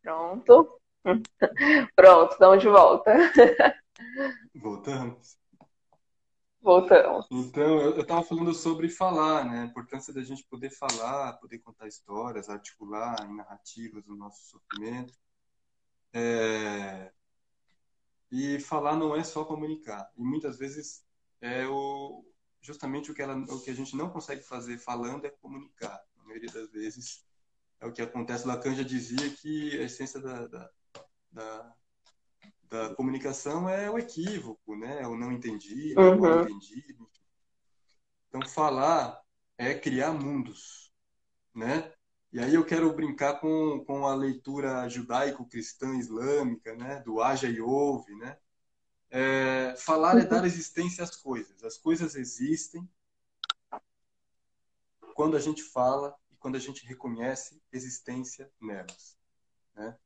[0.00, 0.80] Pronto.
[1.96, 3.12] Pronto, estamos de volta.
[4.54, 5.36] Voltamos.
[6.60, 7.26] Voltamos.
[7.32, 9.62] Então, eu estava falando sobre falar, né?
[9.62, 15.18] A importância da gente poder falar, poder contar histórias, articular em narrativas o nosso sofrimento.
[16.18, 17.12] É...
[18.30, 20.10] E falar não é só comunicar.
[20.16, 21.04] E muitas vezes
[21.40, 22.24] é o
[22.60, 26.02] justamente o que, ela, o que a gente não consegue fazer falando é comunicar.
[26.16, 27.24] Na maioria das vezes
[27.80, 28.46] é o que acontece.
[28.46, 30.70] Lacan já dizia que a essência da, da,
[31.30, 31.74] da,
[32.64, 35.06] da comunicação é o equívoco, né?
[35.06, 36.16] O não entendido, uhum.
[36.16, 37.08] o mal entendido.
[38.28, 39.18] Então falar
[39.56, 40.92] é criar mundos,
[41.54, 41.92] né?
[42.32, 47.00] E aí eu quero brincar com, com a leitura judaico-cristã islâmica, né?
[47.00, 48.36] Do haja e ouve, né?
[49.10, 51.64] É, falar é dar existência às coisas.
[51.64, 52.86] As coisas existem
[55.14, 59.16] quando a gente fala e quando a gente reconhece existência nelas.
[59.74, 59.96] Né?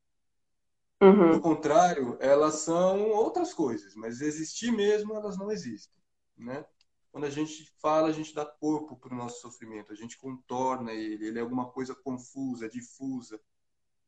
[1.01, 1.33] Uhum.
[1.33, 6.01] Do contrário, elas são outras coisas, mas existir mesmo elas não existem.
[6.35, 6.65] Né?
[7.13, 10.91] Quando a gente fala, a gente dá corpo para o nosso sofrimento, a gente contorna
[10.91, 13.39] ele, ele é alguma coisa confusa, difusa,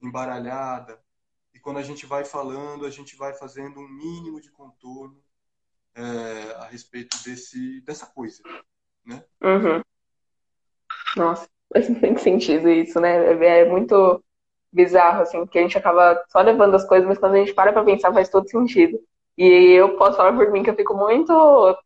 [0.01, 0.99] embaralhada.
[1.53, 5.23] E quando a gente vai falando, a gente vai fazendo um mínimo de contorno
[5.93, 8.41] é, a respeito desse, dessa coisa,
[9.05, 9.23] né?
[9.39, 9.83] Uhum.
[11.15, 13.33] Nossa, faz muito sentido isso, né?
[13.33, 14.19] É, é muito
[14.73, 17.71] bizarro, assim, porque a gente acaba só levando as coisas, mas quando a gente para
[17.71, 18.99] pra pensar, faz todo sentido.
[19.37, 21.33] E eu posso falar por mim que eu fico muito,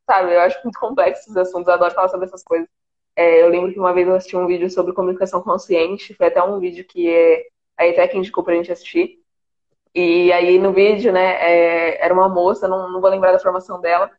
[0.06, 2.68] sabe, eu acho muito complexo os assuntos, eu adoro falar sobre essas coisas.
[3.16, 6.41] É, eu lembro que uma vez eu assisti um vídeo sobre comunicação consciente, foi até
[6.43, 7.43] um vídeo que é,
[7.78, 9.20] a ETEC indicou pra gente assistir.
[9.95, 13.82] E aí no vídeo, né, é, era uma moça, não, não vou lembrar da formação
[13.82, 14.12] dela,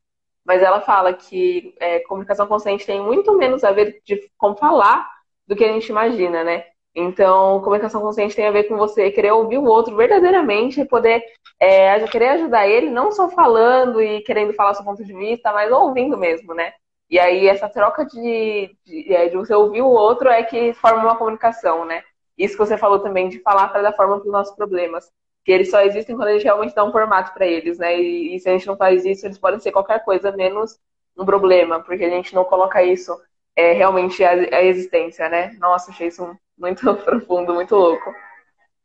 [0.45, 5.09] mas ela fala que é, comunicação consciente tem muito menos a ver de falar
[5.47, 6.67] do que a gente imagina, né?
[6.95, 11.23] Então, comunicação consciente tem a ver com você querer ouvir o outro verdadeiramente e poder
[11.61, 15.71] é, querer ajudar ele, não só falando e querendo falar seu ponto de vista, mas
[15.71, 16.73] ouvindo mesmo, né?
[17.09, 21.17] E aí, essa troca de, de, de você ouvir o outro é que forma uma
[21.17, 22.03] comunicação, né?
[22.39, 25.11] Isso que você falou também, de falar para dar forma para os nossos problemas.
[25.45, 28.01] Que eles só existem quando a gente realmente dá um formato para eles, né?
[28.01, 30.79] E, e se a gente não faz isso, eles podem ser qualquer coisa menos
[31.17, 33.15] um problema, porque a gente não coloca isso
[33.57, 35.57] é, realmente a, existência, né?
[35.59, 38.15] Nossa, achei isso muito profundo, muito louco.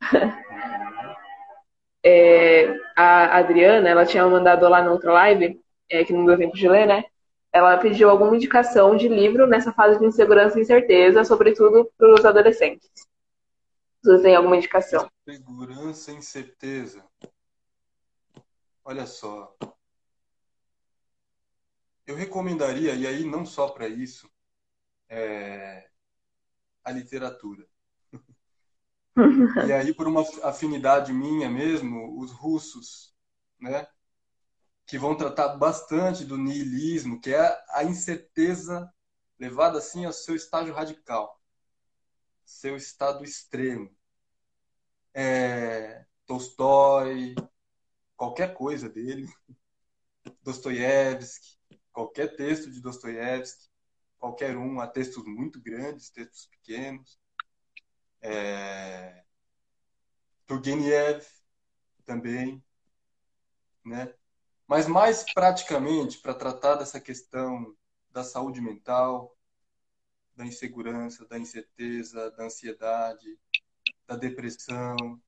[2.03, 6.55] é, a Adriana, ela tinha mandado lá na outra live, é, que não deu tempo
[6.55, 7.03] de ler, né?
[7.51, 12.25] Ela pediu alguma indicação de livro nessa fase de insegurança e incerteza, sobretudo para os
[12.25, 12.89] adolescentes.
[14.03, 15.09] Você tem alguma indicação?
[15.27, 17.03] Segurança e incerteza.
[18.83, 19.55] Olha só.
[22.05, 24.29] Eu recomendaria, e aí não só para isso,
[25.09, 25.89] é,
[26.85, 27.67] a literatura.
[29.67, 33.15] e aí, por uma afinidade minha mesmo, os russos,
[33.59, 33.87] né,
[34.85, 38.91] que vão tratar bastante do niilismo, que é a incerteza
[39.39, 41.41] levada assim ao seu estágio radical,
[42.45, 43.89] seu estado extremo.
[45.13, 47.33] É, Tolstói,
[48.15, 49.27] qualquer coisa dele,
[50.43, 51.57] Dostoiévski,
[51.91, 53.69] qualquer texto de Dostoiévski,
[54.25, 57.19] qualquer um, há textos muito grandes, textos pequenos.
[58.21, 59.23] É...
[60.47, 61.23] Turgenev
[62.03, 62.63] também,
[63.83, 64.11] né?
[64.67, 67.75] Mas mais praticamente para tratar dessa questão
[68.09, 69.37] da saúde mental,
[70.35, 73.39] da insegurança, da incerteza, da ansiedade,
[74.07, 75.21] da depressão,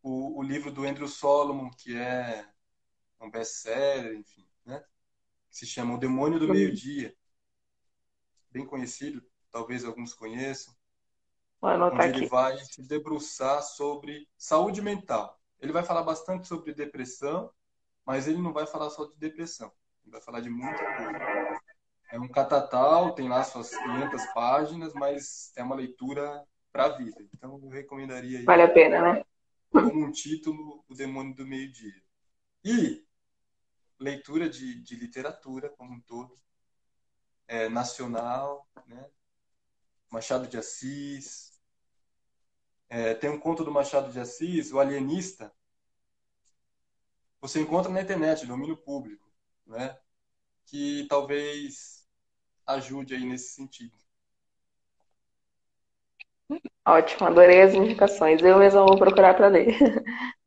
[0.00, 2.48] o, o livro do Andrew Solomon, que é
[3.20, 4.84] um best-seller, enfim, né?
[5.50, 7.12] Que se chama O Demônio do Meio-Dia
[8.50, 10.74] bem conhecido, talvez alguns conheçam,
[11.60, 12.18] onde aqui.
[12.18, 15.38] ele vai se debruçar sobre saúde mental.
[15.60, 17.50] Ele vai falar bastante sobre depressão,
[18.06, 19.72] mas ele não vai falar só de depressão.
[20.04, 21.60] Ele vai falar de muita coisa.
[22.10, 26.42] É um catatal, tem lá suas 500 páginas, mas é uma leitura
[26.72, 27.26] para a vida.
[27.34, 28.44] Então, eu recomendaria.
[28.44, 29.24] Vale a pena, né?
[29.70, 32.02] como um título, O Demônio do Meio-Dia.
[32.64, 33.04] E
[33.98, 36.38] leitura de, de literatura como um todo,
[37.48, 39.10] é, nacional, né?
[40.10, 41.58] Machado de Assis.
[42.88, 45.52] É, tem um conto do Machado de Assis, O Alienista.
[47.40, 49.26] Você encontra na internet, domínio público,
[49.66, 49.98] né?
[50.66, 52.06] Que talvez
[52.66, 53.96] ajude aí nesse sentido.
[56.86, 58.42] Ótimo, adorei as indicações.
[58.42, 59.76] Eu mesmo vou procurar para ler.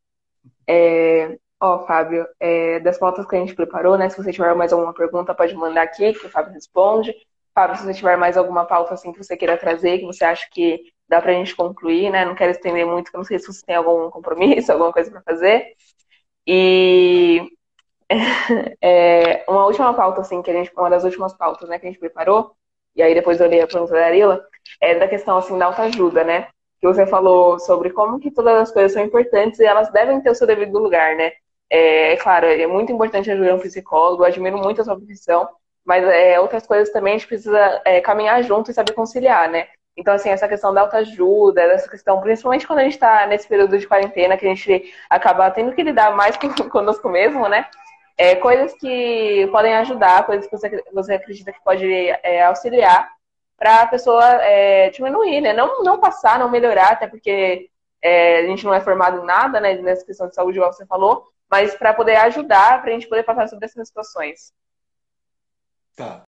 [0.67, 4.09] É, ó, Fábio, é, das pautas que a gente preparou, né?
[4.09, 7.15] Se você tiver mais alguma pergunta, pode mandar aqui, que o Fábio responde.
[7.53, 10.47] Fábio, se você tiver mais alguma pauta assim que você queira trazer, que você acha
[10.51, 12.25] que dá pra gente concluir, né?
[12.25, 15.11] Não quero estender muito, porque eu não sei se você tem algum compromisso, alguma coisa
[15.11, 15.75] para fazer.
[16.47, 17.47] E
[18.81, 21.89] é, uma última pauta, assim, que a gente, uma das últimas pautas, né, que a
[21.89, 22.55] gente preparou,
[22.95, 24.43] e aí depois eu li a pergunta da Arila,
[24.81, 26.47] é da questão, assim, da autoajuda, né?
[26.79, 30.31] Que você falou sobre como que todas as coisas são importantes e elas devem ter
[30.31, 31.31] o seu devido lugar, né?
[31.71, 35.47] É, é claro, é muito importante ajudar um psicólogo, admiro muito a sua profissão,
[35.85, 39.67] mas é, outras coisas também a gente precisa é, caminhar junto e saber conciliar, né?
[39.95, 43.77] Então, assim, essa questão da autoajuda, essa questão, principalmente quando a gente está nesse período
[43.77, 46.37] de quarentena, que a gente acaba tendo que lidar mais
[46.69, 47.65] conosco mesmo, né?
[48.17, 51.85] É, coisas que podem ajudar, coisas que você, você acredita que pode
[52.23, 53.09] é, auxiliar
[53.57, 55.53] para a pessoa é, diminuir, né?
[55.53, 57.69] Não, não passar, não melhorar, até porque
[58.01, 59.75] é, a gente não é formado em nada, né?
[59.75, 63.23] Nessa questão de saúde, igual você falou, mas para poder ajudar, para a gente poder
[63.23, 64.53] passar sobre essas situações.
[65.95, 66.23] Tá.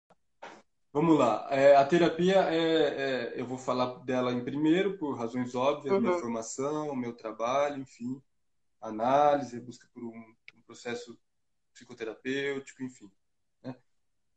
[0.93, 1.47] Vamos lá.
[1.51, 6.01] É, a terapia, é, é, eu vou falar dela em primeiro, por razões óbvias, uhum.
[6.01, 8.23] minha formação, meu trabalho, enfim,
[8.81, 11.19] análise, busca por um, um processo
[11.75, 13.11] psicoterapêutico, enfim.
[13.63, 13.77] Né?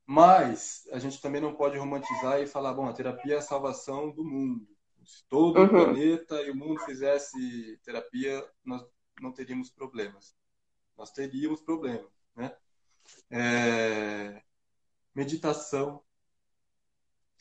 [0.05, 4.11] Mas a gente também não pode romantizar e falar, bom, a terapia é a salvação
[4.11, 4.67] do mundo.
[5.05, 5.65] Se todo uhum.
[5.65, 8.85] o planeta e o mundo fizesse terapia, nós
[9.19, 10.35] não teríamos problemas.
[10.97, 12.55] Nós teríamos problemas, né?
[13.29, 14.43] É...
[15.13, 16.03] Meditação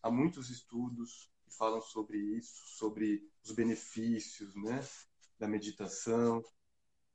[0.03, 4.81] há muitos estudos que falam sobre isso, sobre os benefícios né,
[5.39, 6.43] da meditação,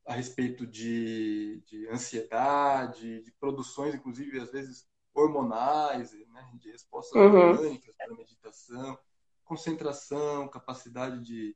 [0.06, 7.50] a respeito de, de ansiedade, de produções, inclusive, às vezes hormonais, né, de respostas uhum.
[7.50, 9.00] orgânicas para a meditação,
[9.46, 11.56] concentração, capacidade de,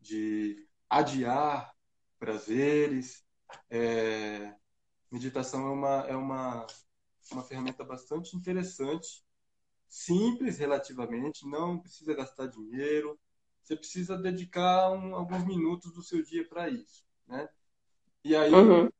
[0.00, 1.74] de adiar
[2.18, 3.24] prazeres.
[3.68, 4.54] É,
[5.10, 6.66] meditação é uma, é uma,
[7.30, 9.24] uma ferramenta bastante interessante
[9.94, 13.16] simples relativamente, não precisa gastar dinheiro,
[13.62, 17.48] você precisa dedicar um, alguns minutos do seu dia para isso, né?
[18.24, 18.90] E aí, uhum.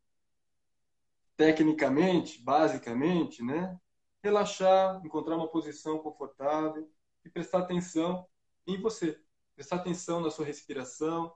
[1.37, 3.77] tecnicamente, basicamente, né?
[4.23, 6.89] Relaxar, encontrar uma posição confortável
[7.25, 8.27] e prestar atenção
[8.67, 9.21] em você,
[9.55, 11.35] prestar atenção na sua respiração,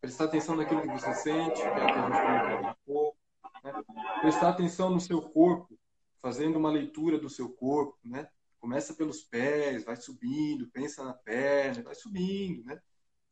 [0.00, 3.18] prestar atenção naquilo que você sente, que é o que a gente comentou há pouco,
[3.62, 3.72] né?
[4.20, 5.78] prestar atenção no seu corpo,
[6.20, 8.28] fazendo uma leitura do seu corpo, né?
[8.58, 12.80] Começa pelos pés, vai subindo, pensa na perna, vai subindo, né?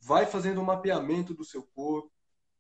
[0.01, 2.11] Vai fazendo um mapeamento do seu corpo,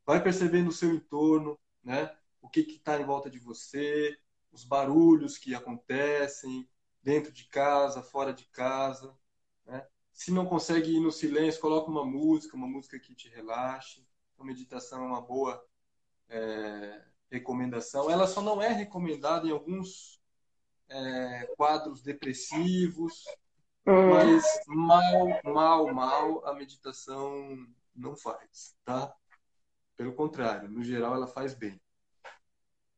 [0.05, 2.15] vai percebendo o seu entorno, né?
[2.40, 4.19] O que está em volta de você,
[4.52, 6.69] os barulhos que acontecem
[7.09, 9.16] dentro de casa, fora de casa,
[9.64, 9.86] né?
[10.12, 14.06] Se não consegue ir no silêncio, coloca uma música, uma música que te relaxe.
[14.39, 15.64] A meditação é uma boa
[16.28, 18.10] é, recomendação.
[18.10, 20.20] Ela só não é recomendada em alguns
[20.86, 23.24] é, quadros depressivos,
[23.86, 29.14] mas mal, mal, mal a meditação não faz, tá?
[29.97, 31.80] Pelo contrário, no geral ela faz bem.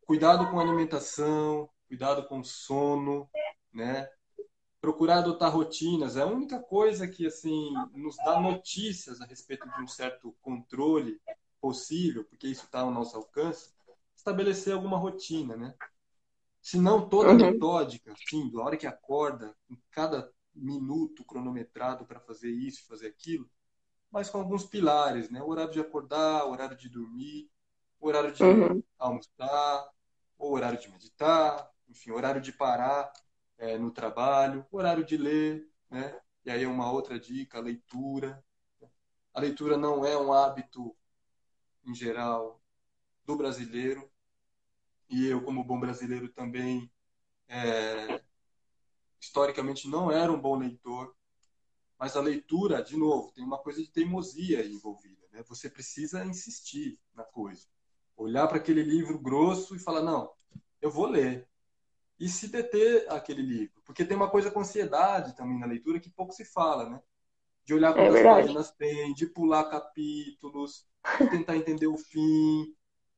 [0.05, 3.31] Cuidado com a alimentação, cuidado com o sono,
[3.73, 4.09] né?
[4.81, 9.83] Procurar adotar rotinas é a única coisa que assim nos dá notícias a respeito de
[9.83, 11.21] um certo controle
[11.61, 13.75] possível, porque isso está ao nosso alcance.
[14.17, 15.75] Estabelecer alguma rotina, né?
[16.63, 17.37] se não toda uhum.
[17.37, 23.49] metódica, sim, da hora que acorda, em cada minuto cronometrado para fazer isso, fazer aquilo,
[24.11, 25.43] mas com alguns pilares, né?
[25.43, 27.49] O horário de acordar, o horário de dormir,
[27.99, 28.83] o horário de uhum.
[28.99, 29.89] almoçar,
[30.39, 33.13] o horário de meditar, enfim, o horário de parar
[33.61, 36.19] é, no trabalho, horário de ler, né?
[36.45, 38.43] E aí é uma outra dica, a leitura.
[39.35, 40.97] A leitura não é um hábito,
[41.85, 42.61] em geral,
[43.25, 44.11] do brasileiro,
[45.11, 46.91] e eu, como bom brasileiro, também,
[47.49, 48.23] é,
[49.21, 51.15] historicamente, não era um bom leitor.
[51.99, 55.27] Mas a leitura, de novo, tem uma coisa de teimosia envolvida.
[55.33, 55.45] Né?
[55.49, 57.67] Você precisa insistir na coisa.
[58.17, 60.33] Olhar para aquele livro grosso e falar: não,
[60.81, 61.50] eu vou ler.
[62.21, 63.81] E se deter aquele livro.
[63.85, 67.01] Porque tem uma coisa com ansiedade também na leitura que pouco se fala, né?
[67.65, 70.87] De olhar quantas é páginas tem, de pular capítulos,
[71.31, 72.75] tentar entender o fim.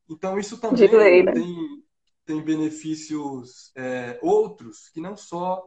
[0.09, 1.33] Então, isso também lei, né?
[1.33, 1.85] tem,
[2.24, 5.62] tem benefícios é, outros que não só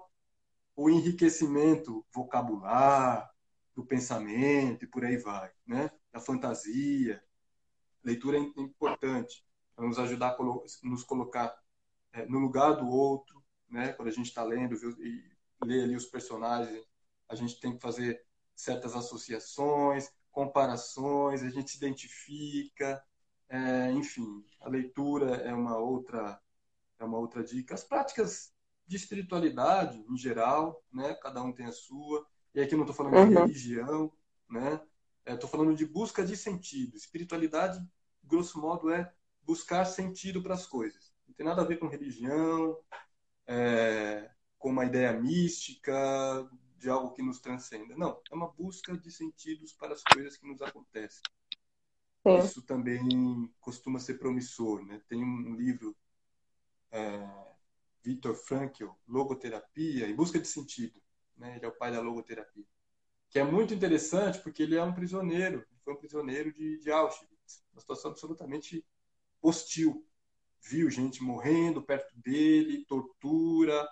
[0.76, 3.30] o enriquecimento vocabular,
[3.76, 5.92] do pensamento e por aí vai, né?
[6.12, 7.22] Da fantasia.
[8.04, 9.46] Leitura é importante
[9.76, 10.38] para nos ajudar a
[10.84, 11.54] nos colocar
[12.16, 13.92] é, no lugar do outro, né?
[13.94, 15.24] Quando a gente está lendo viu, e
[15.64, 16.84] lê ali os personagens,
[17.28, 18.24] a gente tem que fazer
[18.56, 23.04] certas associações, comparações, a gente se identifica,
[23.50, 26.40] é, enfim, a leitura é uma outra
[26.98, 27.76] é uma outra dica.
[27.76, 28.54] As práticas
[28.88, 31.14] de espiritualidade em geral, né?
[31.16, 32.26] Cada um tem a sua.
[32.54, 33.30] E aqui eu não estou falando uhum.
[33.30, 34.14] de religião,
[34.50, 34.80] né?
[35.26, 36.96] Estou é, falando de busca de sentido.
[36.96, 37.86] Espiritualidade,
[38.24, 39.12] grosso modo, é
[39.42, 41.05] buscar sentido para as coisas.
[41.36, 42.80] Não tem nada a ver com religião,
[43.46, 45.94] é, com uma ideia mística,
[46.78, 47.96] de algo que nos transcenda.
[47.98, 51.22] Não, é uma busca de sentidos para as coisas que nos acontecem.
[52.24, 52.38] Sim.
[52.40, 54.86] Isso também costuma ser promissor.
[54.86, 55.02] Né?
[55.08, 55.96] Tem um livro,
[56.92, 57.28] é,
[58.02, 61.02] Viktor Frankl, Logoterapia, em busca de sentido.
[61.36, 61.58] Né?
[61.58, 62.66] Ele é o pai da logoterapia.
[63.30, 67.64] Que é muito interessante porque ele é um prisioneiro, foi um prisioneiro de, de Auschwitz,
[67.74, 68.86] uma situação absolutamente
[69.42, 70.08] hostil.
[70.68, 73.88] Viu gente morrendo perto dele, tortura,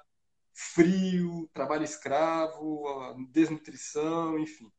[0.51, 2.85] frio, trabalho escravo,
[3.29, 4.71] desnutrição, enfim.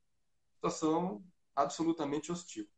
[0.54, 2.68] Situação absolutamente hostil.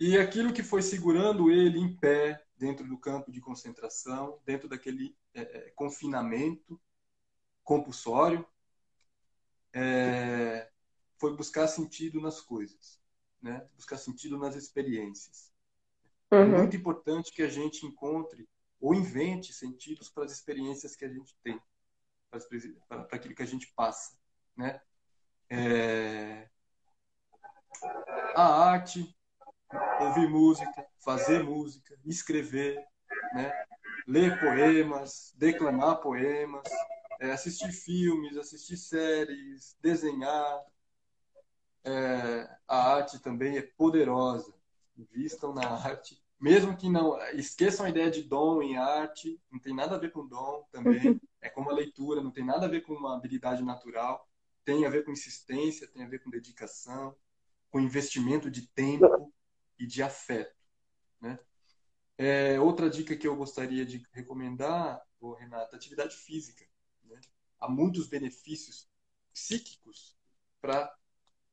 [0.00, 5.16] E aquilo que foi segurando ele em pé dentro do campo de concentração, dentro daquele
[5.34, 6.80] é, é confinamento
[7.64, 8.46] compulsório,
[9.74, 10.70] é,
[11.18, 12.98] foi buscar sentido nas coisas,
[13.42, 13.68] né?
[13.74, 15.52] buscar sentido nas experiências.
[16.30, 16.42] É uhum.
[16.42, 18.48] É muito importante que a gente encontre
[18.80, 21.60] ou invente sentidos para as experiências que a gente tem,
[22.30, 24.16] para, para aquilo que a gente passa,
[24.56, 24.80] né?
[25.50, 26.48] É...
[28.34, 29.16] A arte,
[30.00, 32.84] ouvir música, fazer música, escrever,
[33.32, 33.52] né?
[34.08, 36.66] ler poemas, declamar poemas,
[37.20, 40.64] é, assistir filmes, assistir séries, desenhar.
[41.84, 44.57] É, a arte também é poderosa.
[44.98, 49.74] Invistam na arte mesmo que não esqueçam a ideia de dom em arte, não tem
[49.74, 52.82] nada a ver com dom também, é como a leitura, não tem nada a ver
[52.82, 54.28] com uma habilidade natural,
[54.64, 57.16] tem a ver com insistência, tem a ver com dedicação,
[57.70, 59.32] com investimento de tempo
[59.78, 60.54] e de afeto,
[61.20, 61.38] né?
[62.16, 66.66] É, outra dica que eu gostaria de recomendar, oh, Renata, atividade física.
[67.04, 67.20] Né?
[67.60, 68.88] Há muitos benefícios
[69.32, 70.16] psíquicos
[70.60, 70.92] para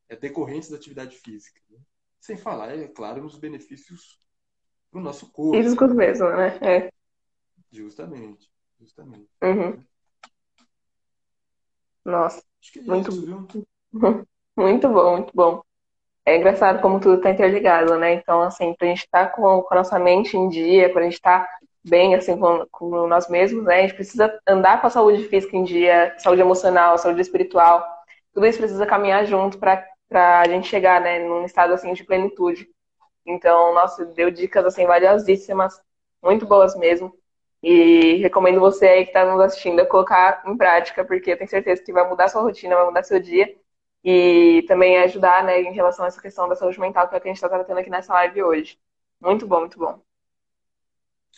[0.10, 1.62] é, decorrentes da atividade física.
[1.70, 1.78] Né?
[2.26, 4.18] Sem falar, é claro, nos benefícios
[4.90, 5.56] para o nosso corpo.
[5.56, 6.58] Físicos mesmo, né?
[6.60, 6.92] É.
[7.72, 8.50] Justamente,
[8.80, 9.30] justamente.
[9.44, 9.80] Uhum.
[12.04, 12.44] Nossa,
[12.78, 13.68] é muito, isso,
[14.58, 15.62] muito bom, muito bom.
[16.26, 18.14] É engraçado como tudo está interligado, né?
[18.14, 21.02] Então, assim, para a gente estar tá com, com, a nossa mente em dia, para
[21.02, 23.76] a gente estar tá bem, assim, com, com nós mesmos, né?
[23.76, 27.86] A gente precisa andar com a saúde física em dia, saúde emocional, saúde espiritual.
[28.34, 32.70] Tudo isso precisa caminhar junto para a gente chegar, né, num estado, assim, de plenitude.
[33.26, 35.82] Então, nossa, deu dicas assim valiosíssimas,
[36.22, 37.18] muito boas mesmo.
[37.62, 41.50] E recomendo você aí que está nos assistindo a colocar em prática, porque eu tenho
[41.50, 43.56] certeza que vai mudar sua rotina, vai mudar seu dia
[44.04, 47.28] e também ajudar né, em relação a essa questão da saúde mental, que é que
[47.28, 48.80] a gente está tratando aqui nessa live hoje.
[49.20, 50.00] Muito bom, muito bom.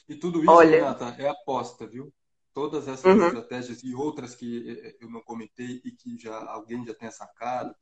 [0.10, 0.78] E tudo isso, Olha...
[0.78, 2.14] Renata, é aposta, viu?
[2.54, 3.28] Todas essas uhum.
[3.28, 7.74] estratégias e outras que eh, eu não comentei e que já alguém já tenha sacado,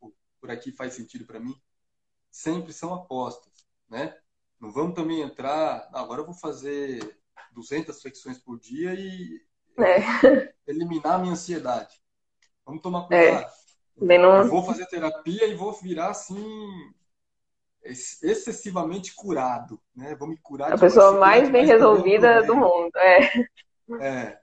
[0.46, 1.60] por, aqui faz sentido para mim,
[2.32, 4.16] sempre são apostas né?
[4.60, 7.18] Não vamos também entrar, agora eu vou fazer
[7.52, 9.42] 200 flexões por dia e
[9.78, 9.98] é.
[10.66, 12.02] eliminar a minha ansiedade.
[12.66, 13.32] Vamos tomar é.
[13.32, 13.54] cuidado.
[14.10, 14.18] É.
[14.18, 14.48] Não...
[14.50, 16.46] Vou fazer terapia e vou virar assim
[17.84, 20.16] excessivamente curado, né?
[20.16, 20.74] Vou me curar.
[20.74, 23.48] A pessoa mais bem resolvida do mundo, é.
[24.02, 24.40] É.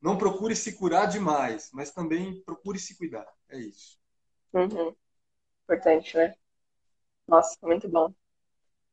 [0.00, 3.26] Não procure se curar demais, mas também procure se cuidar.
[3.50, 3.98] É isso.
[4.54, 4.94] Uhum.
[5.66, 6.34] Importante, né?
[7.26, 8.12] Nossa, muito bom.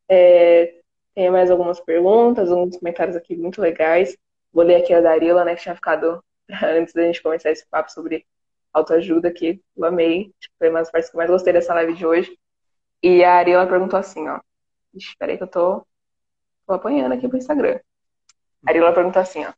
[0.10, 0.82] É,
[1.14, 4.18] tem mais algumas perguntas, alguns comentários aqui muito legais.
[4.52, 6.24] Vou ler aqui a Darila, né, que tinha ficado
[6.64, 8.26] antes da gente começar esse papo sobre
[8.74, 9.62] autoajuda aqui.
[9.78, 10.34] Eu amei.
[10.58, 12.38] Foi uma das partes que eu mais gostei dessa live de hoje.
[13.04, 14.40] E a Arila perguntou assim, ó.
[14.96, 15.86] Espera aí que eu tô,
[16.66, 17.80] tô apanhando aqui pro Instagram.
[18.66, 19.54] A Arila perguntou assim, ó.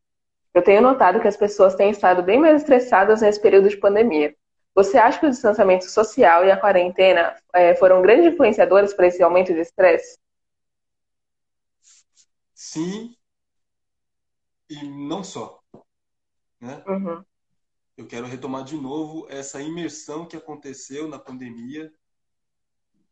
[0.54, 4.36] Eu tenho notado que as pessoas têm estado bem mais estressadas nesse período de pandemia.
[4.76, 9.24] Você acha que o distanciamento social e a quarentena é, foram grandes influenciadores para esse
[9.24, 10.18] aumento de estresse?
[12.76, 13.16] sim
[14.70, 15.64] e não só.
[16.60, 16.84] Né?
[16.88, 17.24] Uhum.
[17.96, 21.94] Eu quero retomar de novo essa imersão que aconteceu na pandemia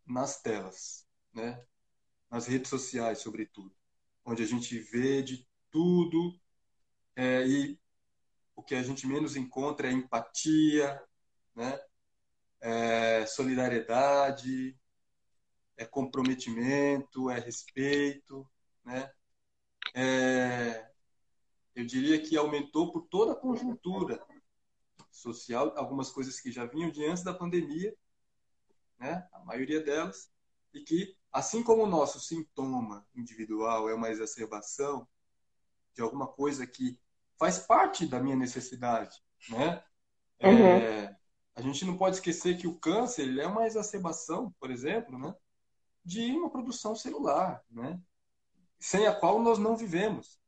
[0.06, 1.07] nas telas.
[1.34, 1.64] né?
[2.30, 3.73] Nas redes sociais, sobretudo,
[4.26, 6.38] onde a gente vê de tudo
[7.15, 7.80] é, e
[8.56, 11.02] o que a gente menos encontra é empatia,
[11.55, 11.80] né?
[12.59, 14.77] É solidariedade,
[15.75, 18.47] é comprometimento, é respeito,
[18.85, 19.11] né?
[19.93, 20.89] É,
[21.75, 24.25] eu diria que aumentou por toda a conjuntura
[25.11, 27.95] social, algumas coisas que já vinham de antes da pandemia,
[28.97, 29.27] né?
[29.34, 30.31] A maioria delas,
[30.73, 35.07] e que assim como o nosso sintoma individual é uma exacerbação
[35.93, 36.99] de alguma coisa que
[37.38, 39.84] faz parte da minha necessidade, né?
[40.41, 40.77] Uhum.
[40.77, 41.17] É,
[41.55, 45.35] a gente não pode esquecer que o câncer ele é uma exacerbação, por exemplo, né?
[46.03, 48.01] De uma produção celular, né?
[48.80, 50.39] Sem a qual nós não vivemos.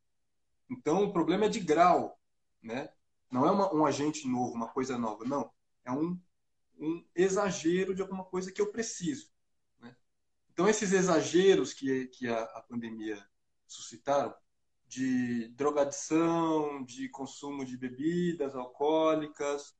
[0.69, 2.19] Então, o problema é de grau,
[2.61, 2.89] né?
[3.29, 5.51] Não é uma, um agente novo, uma coisa nova, não.
[5.83, 6.19] É um,
[6.77, 9.31] um exagero de alguma coisa que eu preciso.
[9.79, 9.95] Né?
[10.51, 13.23] Então, esses exageros que, que a, a pandemia
[13.67, 14.33] suscitaram,
[14.87, 19.75] de drogadição, de consumo de bebidas alcoólicas,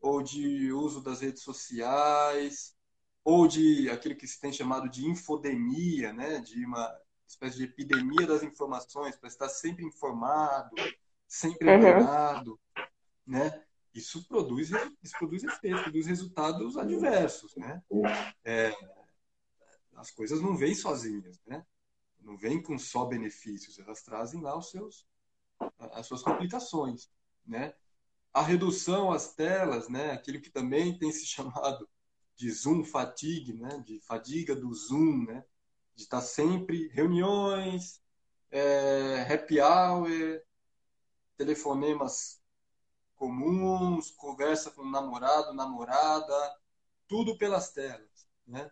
[0.00, 2.76] ou de uso das redes sociais,
[3.24, 6.38] ou de aquilo que se tem chamado de infodemia, né?
[6.38, 6.96] de uma
[7.26, 10.74] espécie de epidemia das informações, para estar sempre informado,
[11.26, 12.84] sempre informado, uhum.
[13.26, 13.62] né?
[13.92, 14.70] Isso produz,
[15.02, 17.82] isso produz efeitos, produz resultados adversos, né?
[18.44, 18.72] É,
[19.94, 21.64] as coisas não vêm sozinhas, né?
[22.20, 25.06] Não vêm com só benefícios, elas trazem lá os seus,
[25.78, 27.10] as suas complicações,
[27.46, 27.74] né?
[28.36, 30.12] A redução às telas, né?
[30.12, 31.88] Aquilo que também tem se chamado
[32.36, 33.82] de Zoom fatigue, né?
[33.84, 35.44] De fadiga do Zoom, né?
[35.96, 38.00] de estar sempre reuniões,
[38.50, 40.42] é, happy hour,
[41.36, 42.40] telefonemas
[43.16, 46.56] comuns, conversa com namorado, namorada,
[47.08, 48.70] tudo pelas telas, né?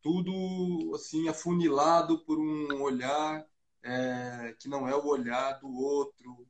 [0.00, 3.44] Tudo assim afunilado por um olhar
[3.82, 6.46] é, que não é o olhar do outro,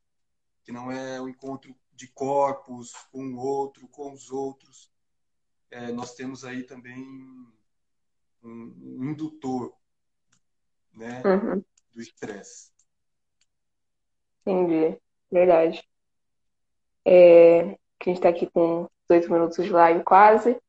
[0.62, 4.90] que não é o encontro de corpos com o outro, com os outros.
[5.70, 6.98] É, nós temos aí também
[8.42, 9.72] um, indutor
[10.92, 11.62] né, uhum.
[11.94, 12.72] do estresse.
[14.44, 14.98] Entendi,
[15.30, 15.88] verdade.
[17.04, 20.60] É, que a gente está aqui com 18 minutos de live quase.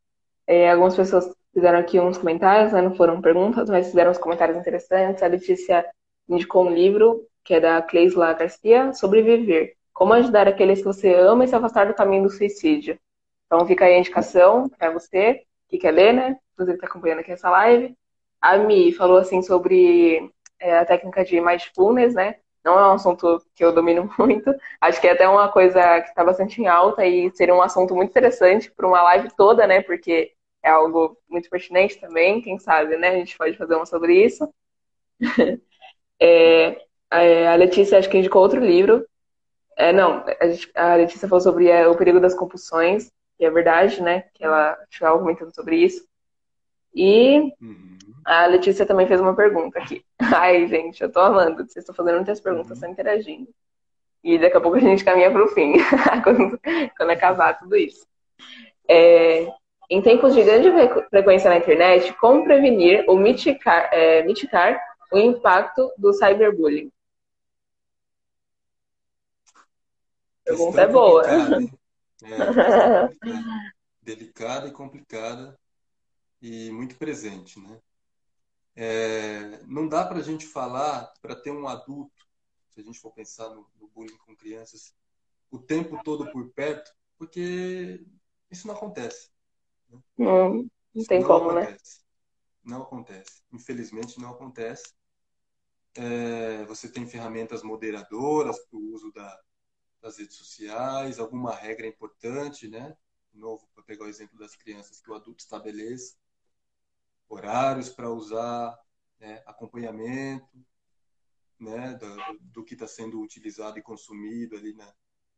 [0.46, 4.58] É, algumas pessoas fizeram aqui uns comentários, né, não foram perguntas, mas fizeram uns comentários
[4.58, 5.24] interessantes.
[5.24, 5.84] A Letícia
[6.30, 9.76] indicou um livro, que é da Cleisla Garcia, Sobreviver.
[9.94, 13.00] Como ajudar aqueles que você ama e se afastar do caminho do suicídio.
[13.46, 16.38] Então fica aí a indicação para você que quer ler, né?
[16.54, 17.96] Inclusive está acompanhando aqui essa live.
[18.42, 22.38] A Mi falou assim sobre é, a técnica de mindfulness, né?
[22.64, 24.54] Não é um assunto que eu domino muito.
[24.82, 27.96] Acho que é até uma coisa que está bastante em alta e seria um assunto
[27.96, 29.82] muito interessante para uma live toda, né?
[29.82, 30.34] Porque
[30.64, 33.10] é algo muito pertinente também, quem sabe, né?
[33.10, 34.52] A gente pode fazer uma sobre isso.
[36.20, 36.78] é,
[37.48, 39.06] a Letícia acho que indicou outro livro.
[39.76, 40.24] É, não,
[40.76, 44.26] a, Letícia falou sobre é, o perigo das compulsões, que é verdade, né?
[44.34, 46.06] Que ela estava comentando sobre isso.
[46.96, 47.98] E uhum.
[48.26, 50.04] a Letícia também fez uma pergunta aqui.
[50.20, 51.58] Ai, gente, eu tô amando.
[51.58, 53.48] Vocês estão fazendo muitas perguntas, estão interagindo.
[54.24, 55.74] E daqui a pouco a gente caminha para o fim,
[56.24, 56.60] quando,
[56.96, 58.06] quando, acabar tudo isso.
[58.88, 59.48] É,
[59.90, 60.72] em tempos de grande
[61.10, 64.80] frequência na internet, como prevenir ou mitigar, é, mitigar
[65.12, 66.90] o impacto do cyberbullying?
[70.44, 71.24] Pergunta é boa.
[71.24, 71.74] Delicada,
[72.24, 73.70] é,
[74.02, 75.60] delicada e complicada
[76.42, 77.82] e muito presente, né?
[78.76, 82.28] É, não dá para a gente falar para ter um adulto,
[82.72, 84.94] se a gente for pensar no, no, bullying com crianças,
[85.52, 88.04] o tempo todo por perto, porque
[88.50, 89.30] isso não acontece.
[89.90, 90.00] Né?
[90.18, 91.62] Não, não tem não como, né?
[91.62, 92.00] acontece.
[92.00, 92.04] né?
[92.64, 93.44] Não acontece.
[93.52, 94.94] Infelizmente, não acontece.
[95.96, 99.40] É, você tem ferramentas moderadoras para o uso da,
[100.04, 102.96] das redes sociais, alguma regra importante, né?
[103.32, 106.16] De novo, para pegar o exemplo das crianças, que o adulto estabeleça
[107.30, 108.78] horários para usar,
[109.18, 110.64] né, acompanhamento
[111.60, 114.94] né, do, do que está sendo utilizado e consumido ali na,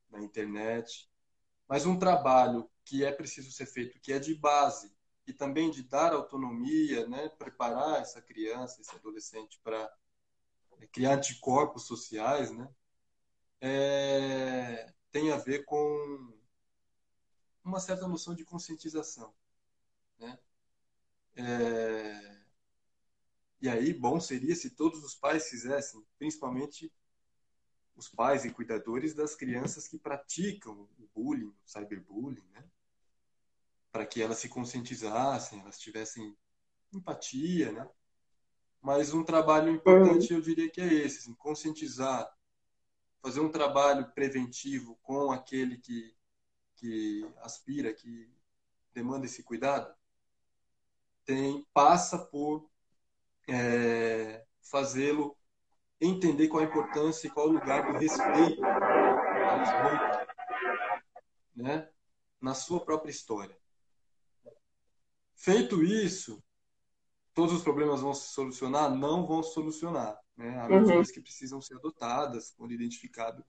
[0.10, 1.10] na internet.
[1.68, 4.94] Mas um trabalho que é preciso ser feito, que é de base,
[5.28, 9.92] e também de dar autonomia, né, preparar essa criança, esse adolescente para
[10.80, 12.68] é, criar anticorpos sociais, né,
[13.62, 16.34] é, tem a ver com
[17.64, 19.34] uma certa noção de conscientização.
[20.20, 20.40] Né?
[21.36, 22.36] É...
[23.62, 26.92] E aí, bom seria se todos os pais fizessem, principalmente
[27.96, 32.64] os pais e cuidadores das crianças que praticam o bullying, o cyberbullying, né?
[33.92, 36.38] Para que elas se conscientizassem, elas tivessem
[36.94, 37.90] empatia, né?
[38.82, 42.32] Mas um trabalho importante, eu diria que é esse, assim, conscientizar,
[43.26, 46.16] fazer um trabalho preventivo com aquele que,
[46.76, 48.32] que aspira, que
[48.94, 49.92] demanda esse cuidado,
[51.26, 52.70] tem passa por
[53.50, 55.36] é, fazê-lo
[56.00, 58.62] entender qual a importância e qual o lugar do respeito
[61.56, 61.90] né,
[62.40, 63.58] na sua própria história.
[65.36, 66.44] Feito isso,
[67.36, 68.90] todos os problemas vão se solucionar?
[68.90, 70.20] Não vão se solucionar.
[70.36, 70.58] Né?
[70.58, 71.14] Há medidas uhum.
[71.14, 73.46] que precisam ser adotadas quando identificado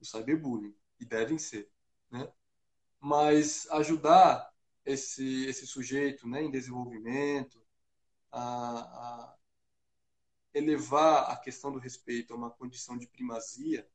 [0.00, 1.68] o cyberbullying, e devem ser.
[2.10, 2.30] Né?
[3.00, 4.52] Mas ajudar
[4.84, 7.60] esse, esse sujeito né, em desenvolvimento
[8.30, 9.36] a, a
[10.52, 13.88] elevar a questão do respeito a uma condição de primazia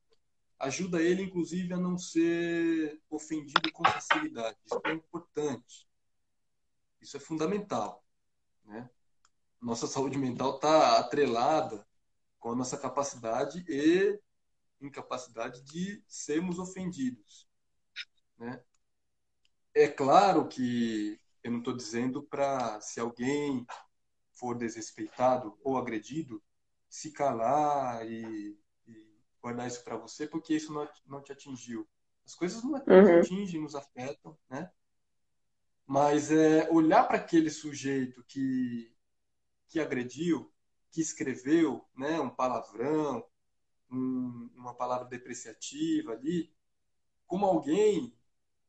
[0.59, 4.57] ajuda ele, inclusive, a não ser ofendido com facilidade.
[4.65, 5.87] Isso é importante.
[6.99, 8.05] Isso é fundamental.
[8.65, 8.89] Né?
[9.61, 11.85] Nossa saúde mental está atrelada
[12.39, 14.19] com a nossa capacidade e
[14.81, 17.47] incapacidade de sermos ofendidos.
[18.37, 18.61] Né?
[19.73, 23.65] É claro que eu não estou dizendo para se alguém
[24.31, 26.41] for desrespeitado ou agredido,
[26.87, 28.57] se calar e,
[28.87, 31.87] e guardar isso para você, porque isso não, não te atingiu.
[32.25, 33.01] As coisas não uhum.
[33.01, 34.71] nos atingem, nos afetam, né?
[35.85, 38.93] Mas é olhar para aquele sujeito que,
[39.69, 40.51] que agrediu,
[40.91, 43.25] que escreveu né, um palavrão,
[43.89, 46.53] um, uma palavra depreciativa ali,
[47.25, 48.13] como alguém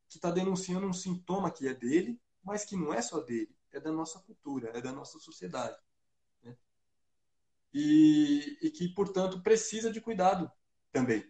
[0.09, 3.81] que está denunciando um sintoma que é dele, mas que não é só dele, é
[3.81, 5.79] da nossa cultura, é da nossa sociedade.
[6.43, 6.57] Né?
[7.73, 10.51] E, e que, portanto, precisa de cuidado
[10.93, 11.29] também.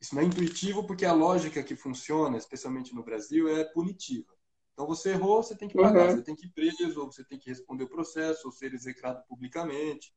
[0.00, 4.32] Isso não é intuitivo porque a lógica que funciona, especialmente no Brasil, é punitiva.
[4.78, 6.14] Então você errou, você tem que pagar, uhum.
[6.14, 9.26] você tem que ir preso, ou você tem que responder o processo, ou ser execrado
[9.26, 10.14] publicamente,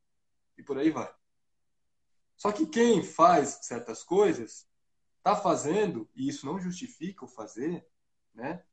[0.56, 1.12] e por aí vai.
[2.38, 4.70] Só que quem faz certas coisas
[5.18, 7.84] está fazendo, e isso não justifica o fazer,
[8.36, 8.64] né?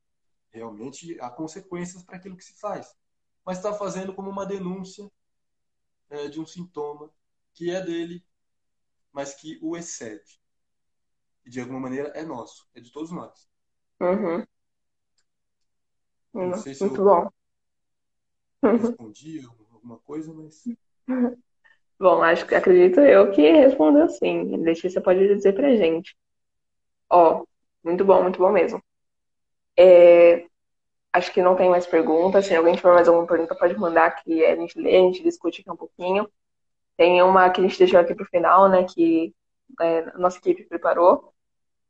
[0.51, 2.95] Realmente há consequências para aquilo que se faz.
[3.43, 5.11] Mas está fazendo como uma denúncia
[6.11, 7.11] é, de um sintoma
[7.55, 8.23] que é dele,
[9.11, 10.39] mas que o excede
[11.47, 13.49] e de alguma maneira é nosso, é de todos nós.
[13.99, 14.47] Uhum.
[16.35, 17.29] Não sei se Muito eu bom.
[18.63, 19.41] respondi
[19.73, 20.65] alguma coisa, mas.
[21.99, 24.57] Bom, acho que acredito eu que respondeu sim.
[24.59, 26.17] Letícia pode dizer pra gente.
[27.11, 27.45] Ó,
[27.85, 28.83] muito bom, muito bom mesmo.
[29.79, 30.47] É,
[31.13, 32.47] acho que não tem mais perguntas.
[32.47, 35.61] Se alguém tiver mais alguma pergunta, pode mandar que a gente lê, a gente discute
[35.63, 36.29] aqui um pouquinho.
[36.97, 38.85] Tem uma que a gente deixou aqui pro final, né?
[38.85, 39.35] Que
[39.81, 41.33] é, a nossa equipe preparou.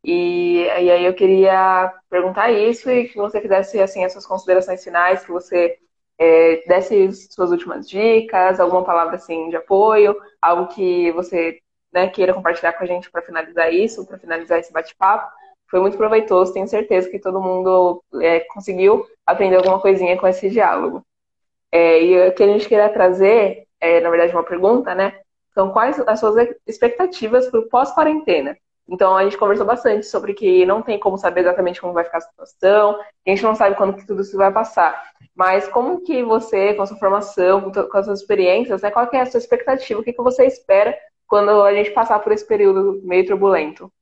[0.05, 4.83] E, e aí eu queria perguntar isso e que você fizesse assim as suas considerações
[4.83, 5.77] finais, que você
[6.19, 11.61] é, desse suas últimas dicas, alguma palavra assim de apoio, algo que você
[11.93, 15.31] né, queira compartilhar com a gente para finalizar isso, para finalizar esse bate-papo.
[15.71, 20.49] Foi muito proveitoso, tenho certeza que todo mundo é, conseguiu aprender alguma coisinha com esse
[20.49, 21.05] diálogo.
[21.71, 25.21] É, e o que a gente queria trazer, é, na verdade, uma pergunta, né?
[25.53, 28.57] São quais as suas expectativas para o pós-quarentena?
[28.89, 32.19] Então a gente conversou bastante sobre que não tem como saber exatamente como vai ficar
[32.19, 35.13] a situação, a gente não sabe quando que tudo isso vai passar.
[35.35, 39.17] Mas como que você, com a sua formação, com, as suas experiências, né, qual que
[39.17, 40.01] é a sua expectativa?
[40.01, 43.93] O que, que você espera quando a gente passar por esse período meio turbulento?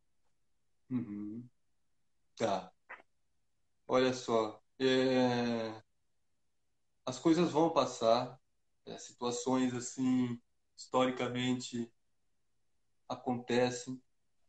[0.88, 1.44] Uhum.
[2.36, 2.70] Tá.
[3.88, 5.72] Olha só, é...
[7.04, 8.38] as coisas vão passar,
[8.86, 10.40] é, situações assim,
[10.76, 11.90] historicamente
[13.08, 14.00] acontecem,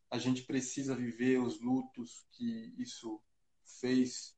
[0.10, 3.22] a gente precisa viver os lutos que isso
[3.64, 4.36] fez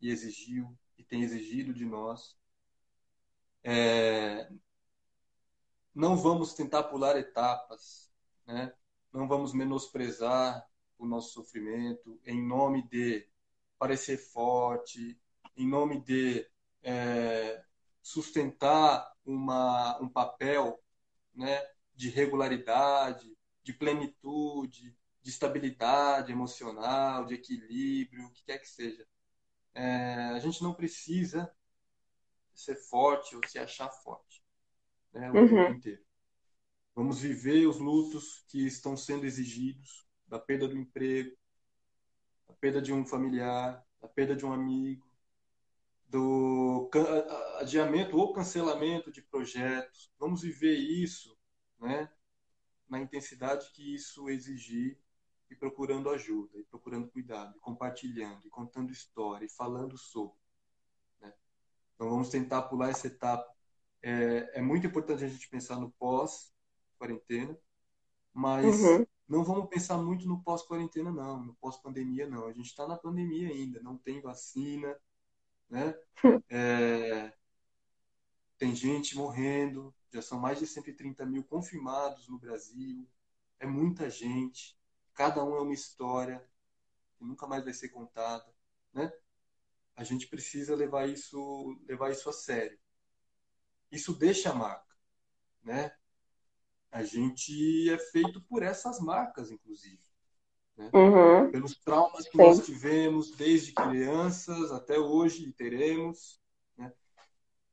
[0.00, 2.36] e exigiu e tem exigido de nós.
[3.62, 4.50] É,
[5.94, 8.10] não vamos tentar pular etapas,
[8.46, 8.72] né?
[9.12, 10.66] não vamos menosprezar
[10.98, 13.28] o nosso sofrimento em nome de
[13.78, 15.18] parecer forte,
[15.56, 16.46] em nome de
[16.82, 17.62] é,
[18.02, 20.82] sustentar uma, um papel
[21.34, 21.60] né,
[21.94, 29.06] de regularidade, de plenitude, de estabilidade emocional, de equilíbrio, o que quer que seja.
[29.74, 31.52] É, a gente não precisa
[32.54, 34.42] ser forte ou se achar forte
[35.12, 35.48] né, o uhum.
[35.48, 36.02] tempo inteiro.
[36.94, 41.36] Vamos viver os lutos que estão sendo exigidos da perda do emprego,
[42.48, 45.08] da perda de um familiar, da perda de um amigo,
[46.08, 46.90] do
[47.58, 50.12] adiamento ou cancelamento de projetos.
[50.18, 51.36] Vamos viver isso,
[51.78, 52.10] né?
[52.90, 54.98] Na intensidade que isso exigir
[55.48, 60.38] e procurando ajuda, e procurando cuidado, e compartilhando, e contando história, e falando sobre.
[61.20, 61.32] Né?
[61.94, 63.48] Então vamos tentar pular essa etapa
[64.02, 67.56] É, é muito importante a gente pensar no pós-quarentena,
[68.32, 69.06] mas uhum.
[69.28, 72.46] não vamos pensar muito no pós-quarentena, não, no pós-pandemia, não.
[72.46, 74.96] A gente está na pandemia ainda, não tem vacina,
[75.68, 75.94] né?
[76.50, 77.32] É,
[78.58, 83.08] tem gente morrendo, já são mais de 130 mil confirmados no Brasil,
[83.58, 84.78] é muita gente,
[85.14, 86.44] cada um é uma história
[87.16, 88.52] que nunca mais vai ser contada,
[88.92, 89.12] né?
[89.94, 92.78] A gente precisa levar isso, levar isso a sério.
[93.92, 94.96] Isso deixa a marca,
[95.62, 95.94] né?
[96.90, 100.00] A gente é feito por essas marcas, inclusive.
[100.76, 100.90] Né?
[100.94, 101.50] Uhum.
[101.50, 102.38] Pelos traumas que Sim.
[102.38, 106.40] nós tivemos desde crianças até hoje e teremos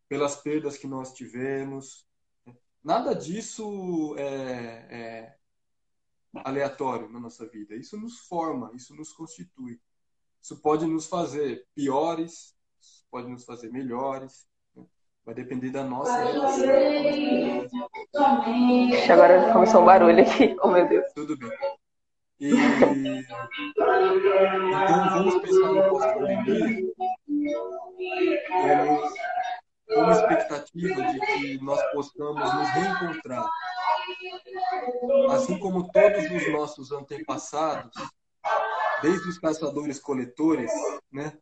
[0.08, 2.07] pelas perdas que nós tivemos.
[2.88, 4.24] Nada disso é,
[4.90, 5.36] é
[6.36, 7.76] aleatório na nossa vida.
[7.76, 9.78] Isso nos forma, isso nos constitui.
[10.42, 12.56] Isso pode nos fazer piores,
[13.12, 14.48] pode nos fazer melhores.
[14.74, 14.86] Né?
[15.26, 16.64] Vai depender da nossa relação.
[19.12, 20.56] Agora começou um barulho aqui.
[20.64, 21.12] Oh, meu Deus.
[21.14, 21.52] Tudo bem.
[22.40, 23.90] E, então,
[25.10, 26.88] vamos pensar no pós-pandemia
[29.90, 33.50] uma expectativa de que nós possamos nos reencontrar.
[35.32, 37.94] Assim como todos os nossos antepassados,
[39.02, 40.72] desde os caçadores-coletores,
[41.12, 41.38] né?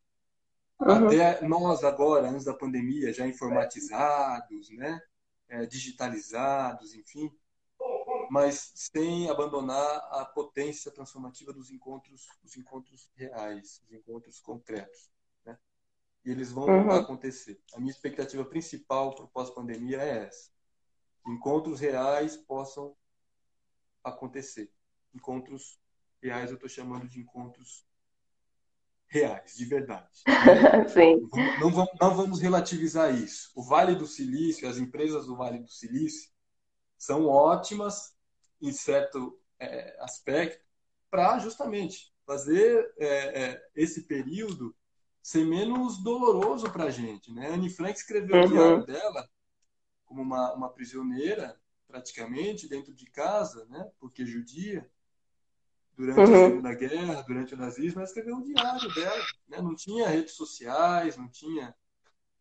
[0.79, 1.07] Uhum.
[1.07, 4.99] Até nós agora, antes da pandemia, já informatizados, né?
[5.47, 7.31] É, digitalizados, enfim,
[8.31, 15.14] mas sem abandonar a potência transformativa dos encontros, dos encontros reais, dos encontros concretos
[16.25, 16.91] e eles vão uhum.
[16.91, 17.61] acontecer.
[17.73, 20.49] A minha expectativa principal para o pós-pandemia é essa:
[21.27, 22.95] encontros reais possam
[24.03, 24.73] acontecer.
[25.13, 25.79] Encontros
[26.21, 27.87] reais eu estou chamando de encontros
[29.07, 30.09] reais, de verdade.
[30.91, 31.29] Sim.
[31.59, 33.51] Não, vamos, não vamos relativizar isso.
[33.55, 36.31] O Vale do Silício, as empresas do Vale do Silício,
[36.97, 38.17] são ótimas
[38.59, 40.65] em certo é, aspecto
[41.09, 44.75] para justamente fazer é, é, esse período
[45.25, 47.33] ser menos doloroso para a gente.
[47.33, 47.47] Né?
[47.47, 48.45] Anne Frank escreveu uhum.
[48.45, 49.27] o diário dela
[50.05, 53.89] como uma, uma prisioneira, praticamente, dentro de casa, né?
[53.99, 54.87] porque judia,
[55.97, 56.45] durante uhum.
[56.45, 59.25] a Segunda Guerra, durante o nazismo, ela escreveu o diário dela.
[59.47, 59.61] Né?
[59.63, 61.75] Não tinha redes sociais, não tinha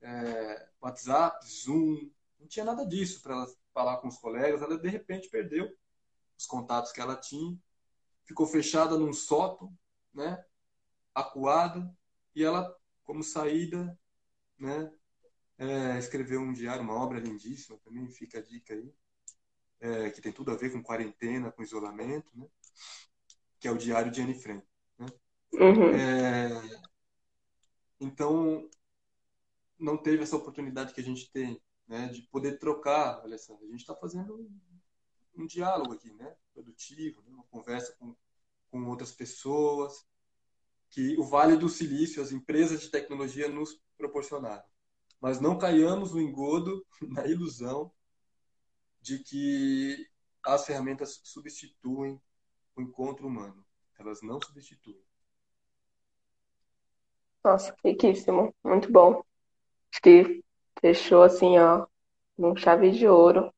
[0.02, 4.61] é, WhatsApp, Zoom, não tinha nada disso para ela falar com os colegas.
[4.61, 5.74] Ela, de repente, perdeu
[6.36, 7.59] os contatos que ela tinha,
[8.27, 9.74] ficou fechada num sótão,
[10.12, 10.44] né?
[11.15, 11.90] acuada,
[12.35, 12.74] e ela,
[13.05, 13.98] como saída,
[14.59, 14.93] né,
[15.59, 18.94] é, escreveu um diário, uma obra lindíssima também, fica a dica aí,
[19.81, 22.47] é, que tem tudo a ver com quarentena, com isolamento, né,
[23.61, 24.66] que é o Diário de Anne Frank.
[24.98, 25.06] Né?
[25.52, 25.90] Uhum.
[25.90, 26.81] É,
[28.01, 28.69] então,
[29.78, 33.65] não teve essa oportunidade que a gente tem né, de poder trocar, Alessandra.
[33.65, 38.15] A gente está fazendo um, um, diálogo aqui, né, produtivo, né, uma conversa com,
[38.70, 40.06] com outras pessoas,
[40.95, 44.62] que o Vale do Silício, as empresas de tecnologia nos proporcionaram.
[45.21, 47.91] Mas não caiamos no engodo, na ilusão
[49.01, 50.09] de que
[50.45, 52.21] as ferramentas substituem
[52.77, 53.66] o encontro humano.
[53.99, 55.03] Elas não substituem.
[57.43, 58.55] Nossa, riquíssimo.
[58.62, 59.25] Muito bom.
[59.91, 60.45] Acho que
[60.81, 61.87] fechou assim, ó,
[62.37, 63.53] com chave de ouro.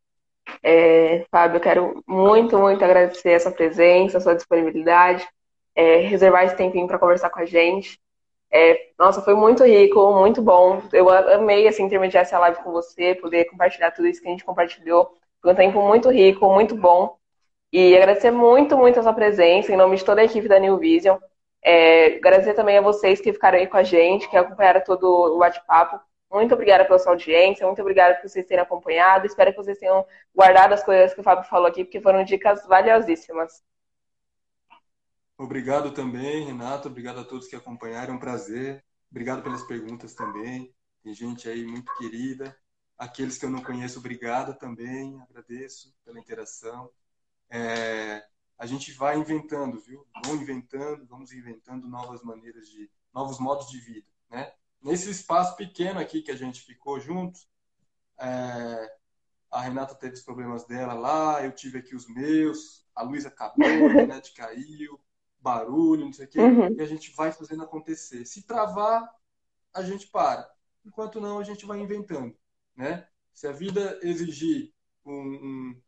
[0.62, 5.28] É, Fábio, eu quero muito, muito agradecer essa presença, a sua disponibilidade
[5.76, 8.00] é, reservar esse tempinho para conversar com a gente.
[8.50, 10.82] É, nossa, foi muito rico, muito bom.
[10.92, 14.44] Eu amei assim, intermediar essa live com você, poder compartilhar tudo isso que a gente
[14.44, 15.12] compartilhou.
[15.42, 17.16] Foi um tempo muito rico, muito bom.
[17.72, 20.78] E agradecer muito, muito a sua presença, em nome de toda a equipe da New
[20.78, 21.18] Vision.
[21.62, 25.38] É, agradecer também a vocês que ficaram aí com a gente, que acompanharam todo o
[25.38, 26.00] bate-papo.
[26.30, 29.26] Muito obrigada pela sua audiência, muito obrigada por vocês terem acompanhado.
[29.26, 32.64] Espero que vocês tenham guardado as coisas que o Fábio falou aqui, porque foram dicas
[32.66, 33.62] valiosíssimas.
[35.38, 36.88] Obrigado também, Renato.
[36.88, 38.14] Obrigado a todos que acompanharam.
[38.14, 38.84] É um prazer.
[39.10, 40.74] Obrigado pelas perguntas também.
[41.02, 42.56] Tem gente aí muito querida.
[42.98, 45.20] Aqueles que eu não conheço, obrigado também.
[45.20, 46.90] Agradeço pela interação.
[47.50, 48.24] É,
[48.58, 50.06] a gente vai inventando, viu?
[50.24, 54.52] Vamos inventando, vamos inventando novas maneiras de, novos modos de vida, né?
[54.82, 57.48] Nesse espaço pequeno aqui que a gente ficou juntos,
[58.18, 58.96] é,
[59.50, 63.66] a Renata teve os problemas dela lá, eu tive aqui os meus, a Luísa acabou,
[63.66, 65.00] a internet caiu,
[65.46, 66.74] barulho, não sei o quê, uhum.
[66.76, 68.26] e a gente vai fazendo acontecer.
[68.26, 69.08] Se travar,
[69.72, 70.50] a gente para.
[70.84, 72.36] Enquanto não, a gente vai inventando,
[72.74, 73.06] né?
[73.32, 74.72] Se a vida exigir
[75.04, 75.80] um,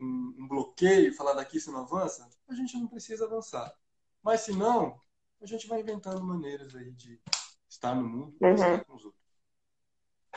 [0.00, 3.74] um, um bloqueio, falar daqui você não avança, a gente não precisa avançar.
[4.22, 5.00] Mas se não,
[5.40, 7.20] a gente vai inventando maneiras aí de
[7.68, 8.54] estar no mundo e uhum.
[8.54, 9.22] estar com os outros.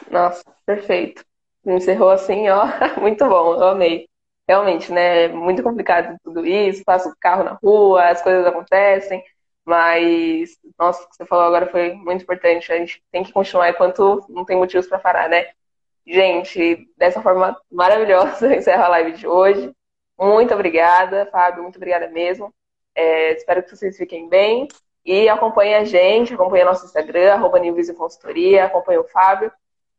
[0.09, 1.23] Nossa, perfeito.
[1.63, 2.65] Encerrou assim, ó,
[2.99, 4.09] muito bom, eu amei.
[4.47, 5.23] Realmente, né?
[5.25, 9.23] É muito complicado tudo isso, passa o carro na rua, as coisas acontecem,
[9.65, 12.71] mas, nossa, o que você falou agora foi muito importante.
[12.71, 15.47] A gente tem que continuar enquanto não tem motivos para parar, né?
[16.05, 19.73] Gente, dessa forma maravilhosa, encerro a live de hoje.
[20.17, 22.53] Muito obrigada, Fábio, muito obrigada mesmo.
[22.93, 24.67] É, espero que vocês fiquem bem.
[25.05, 27.59] E acompanhe a gente, acompanhe nosso Instagram, arroba
[27.95, 29.51] Consultoria, acompanhe o Fábio.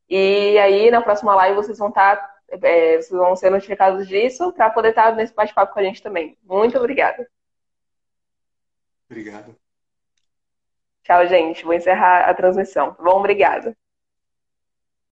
[0.08, 4.70] E aí, na próxima live, vocês vão estar, é, vocês vão ser notificados disso para
[4.70, 6.38] poder estar tá nesse bate-papo com a gente também.
[6.42, 7.28] Muito obrigada.
[9.08, 9.56] Obrigado.
[11.04, 11.64] Tchau, gente.
[11.64, 12.92] Vou encerrar a transmissão.
[12.94, 13.18] Tá bom?
[13.18, 13.76] Obrigada.